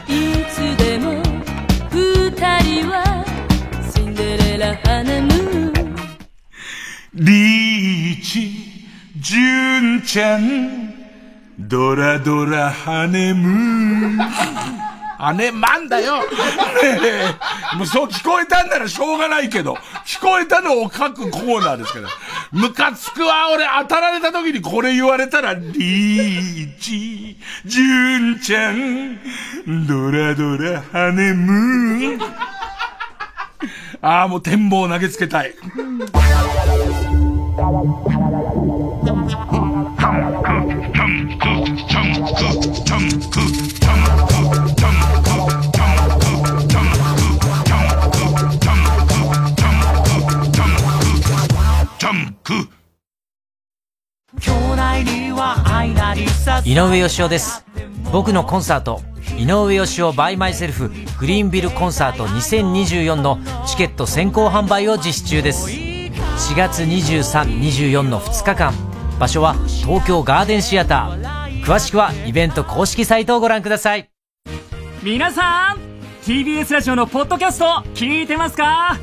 [0.08, 1.20] いつでも、
[1.90, 3.24] 二人は、
[3.92, 5.96] シンデレラハネムーン。
[7.14, 8.71] リーチ、
[9.22, 10.92] ジュンちゃん、
[11.56, 14.20] ドラドラハネムーン。
[15.16, 16.22] あね、まんだよ。
[16.22, 16.26] ね
[17.72, 19.74] え、もうそう聞こえたんならしょうがないけど、
[20.04, 22.08] 聞こえたのを書くコーナーですから。
[22.50, 29.20] ムカつくわ、俺当たられた時にこれ言われたら、リーチ、ジュンちゃん、
[29.86, 32.20] ドラドラハネムーン。
[34.00, 35.54] ああ、もう展望投げつけたい。
[56.64, 57.66] 井上芳雄です。
[58.12, 59.02] 僕のコンサート
[59.36, 65.68] 井上芳雄 by myself グリーンビルコンサート2024のチケット先行販売を実施中です。
[65.68, 68.91] 4月2324の2日間
[69.22, 69.54] 場所は
[69.84, 71.64] 東京ガーデンシアター。
[71.64, 74.10] 詳しくはイベント公式サイトをご覧ください。
[75.00, 75.78] 皆さん
[76.24, 78.98] TBS ラジオのポッドキャスト聞いてますか？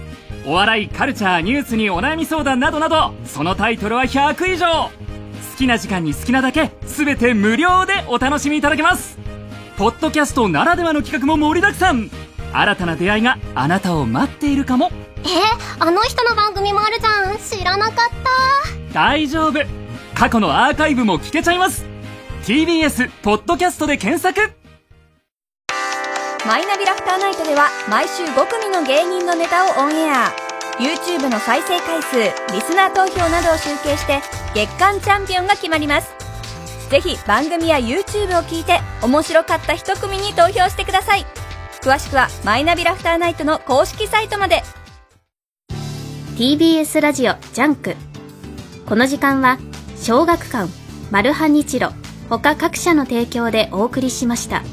[0.45, 4.91] お笑いカルチャーニュースにお悩み相談などなどそのタイトルは100以上。
[5.57, 9.17] きな時間に好きなだけ全て無料でお楽しみいただけます。
[9.77, 12.11] ポッドキャストならではの企画も盛りだくさん。
[12.51, 14.91] 新たな出会いがあなたを待っているかも。
[15.19, 15.27] え
[15.79, 17.37] あの人の番組もあるじゃん。
[17.37, 18.93] 知らなかった。
[18.93, 19.59] 大丈夫
[20.19, 21.85] 過去のアーカイブも聞けちゃいます。
[22.43, 24.51] TBS ポッドキャストで検索。
[26.45, 30.33] マイナビラフターナイトでは毎週5組の芸人のネタをオンエア。
[30.77, 32.17] YouTube の再生回数
[32.53, 34.19] リスナー投票などを集計して
[34.53, 36.13] 月間チャンピオンが決まります。
[36.89, 41.25] ぜひ番組や YouTube を聞いて面白かった一組に投票してください。
[41.81, 44.63] 詳しくはマイナビラフターナイトの公式サイトまで。
[46.35, 47.95] TBS ラジオジャンク。
[48.85, 49.57] この時間は
[50.01, 50.71] 小学館
[51.11, 51.91] マルハニチロ
[52.29, 54.63] 他各社の提供でお送りしました。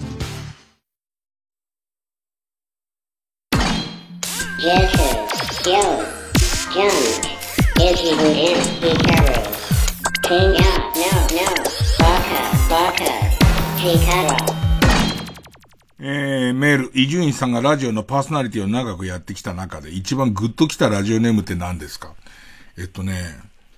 [15.99, 22.15] えー、メール、伊集院さんがラジオのパーソナリティを長くやってきた中で一番グッときたラジオネームって何ですか？
[22.79, 23.25] えっとね、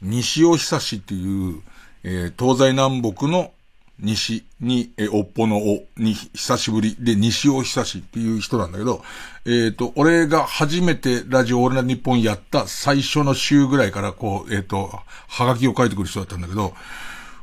[0.03, 1.62] 西尾久志っていう、
[2.05, 3.53] えー、東西南北の
[4.01, 9.03] 西に、え、おっぽのおに久しぶりで西尾久しっていう人なんだけど、
[9.45, 16.75] えっ、ー、と、俺が初めてラジオオールナ日本やった最初の週ぐらいからこう、えっ、ー、と、はがきを書いてくる人だったんだけど、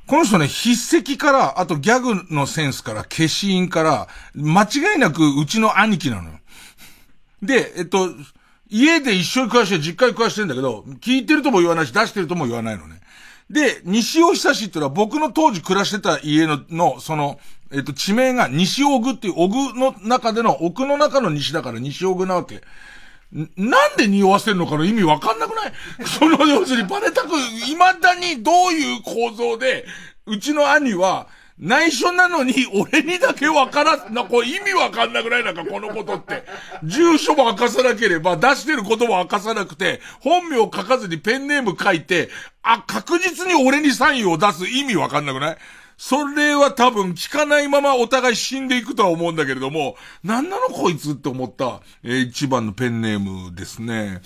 [0.08, 6.40] この人ね、筆跡から、あとギャグのセンスから、消印から、間違いなくうちの兄貴なのよ。
[7.42, 8.10] で、えっと、
[8.70, 13.00] 家で一緒に暮らして、実家に暮らしてんだけど、聞いてるとも言わないし、出してるとも言わないのね。
[13.50, 17.40] で、西尾久志っていうのは僕の当時暮らしてた家の、の、その、
[17.72, 22.62] えっ、と、地名が西尾具っていう、尾具の中での、奥の中の西だから西尾具なわけ。
[23.32, 25.74] なんで匂わせるのかの意味わかんなくない？
[26.08, 29.86] その、要するにバレたく、未だにどういう構造で、
[30.26, 36.44] うちの兄は、内緒なのに、俺にだけわからんな、これ意味わかんなくないなんかこのことって。
[36.84, 42.30] 住所も明かさなければ、出してることも明かさなくて、本名書かずにペンネーム書いて、
[42.62, 45.58] あ、確実に俺にサインを出す意味わかんなくない？
[45.98, 54.22] それは多分聞かないままお互い死んでいくとは思うんだけれども、なんなのこいつって思った、えー一番のペンネームですね。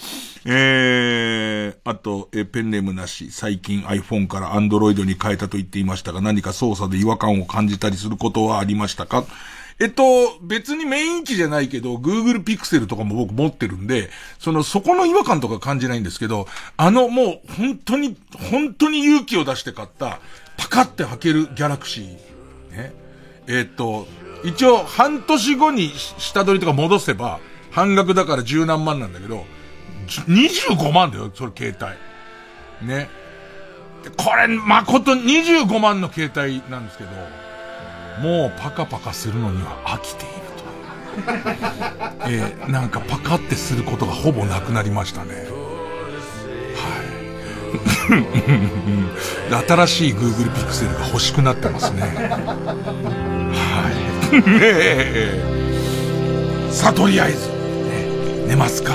[0.46, 9.26] えー、あと、えーペンネームなし、最近 iPhone から Android に変えたと言っていましたが、何か操作で違和感を感じたりすることはありましたか？
[9.82, 10.04] えっと、
[10.42, 18.18] 別にメイン機じゃないけど、Google Pixel とかも僕持ってるんで、その、そこの違和感とか感じないんですけど、あの、もう、本当に、
[18.52, 20.20] 本当に勇気を出して買った、
[20.60, 22.76] パカって開けるギャラクシー。
[22.76, 22.94] ね。
[23.48, 24.08] えっと、
[24.44, 27.40] 一応、半年後に下取りとか戻せば、
[27.72, 29.46] 半額だから十何万なんだけど、
[30.08, 31.76] 25万だよ、それ携
[32.82, 32.88] 帯。
[32.88, 33.10] ね。
[34.04, 37.10] でこれ、誠25万の携帯なんですけど、
[38.22, 40.60] もうパカパカするのには飽きていると。
[42.30, 45.36] えーなんかパカってすることがほぼなくなりましたね。
[45.36, 45.46] はい。
[49.68, 52.02] 新しい Google Pixel が欲しくなってますね。
[52.02, 52.08] は
[54.32, 54.36] い。
[54.36, 55.60] ねえ
[56.72, 57.56] さあ、とりあえず、ね
[58.48, 58.94] 寝ますか。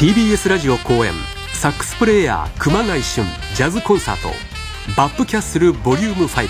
[0.00, 1.12] TBS ラジオ公演
[1.52, 3.22] サックスプレイヤー熊谷俊
[3.54, 4.30] ジャズコンサート
[4.96, 6.48] バップキャッスルボリューム5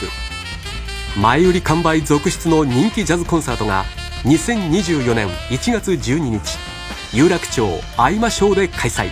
[1.20, 3.84] 前売り完売続出の人気ジャズコンサートが
[4.22, 6.69] 2024年1月12日
[7.12, 9.10] 有楽町愛馬ショーで開催。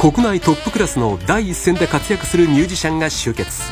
[0.00, 3.62] 国内トップクラスの第一線で活躍するミュージシャンが集結。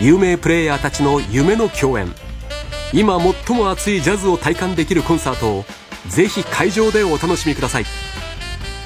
[0.00, 2.12] 有名プレイヤーたちの夢の共演。
[2.92, 5.64] 今最も熱いジャズを体感できるコンサートを
[6.08, 7.84] ぜひ会場でお楽しみください。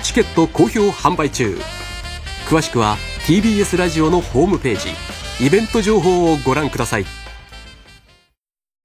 [0.02, 1.58] チケット好評販売中。
[2.48, 2.96] 詳しくは
[3.26, 5.46] TBS ラジオのホームページ。
[5.46, 7.06] イベント情報をご覧ください。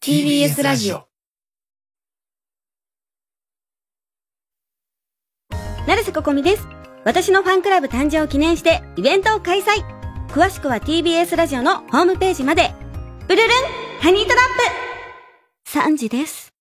[0.03, 1.12] TBS ラジオ。
[5.85, 6.65] 成瀬ここみです。
[7.03, 9.83] 私のファンクラブ誕生を記念してイベントを開催。
[10.29, 12.73] 詳しくは TBS ラジオのホームページまで。
[13.27, 13.49] ブルルン
[13.99, 14.35] ハニートラッ
[15.65, 16.52] プ !3 時です。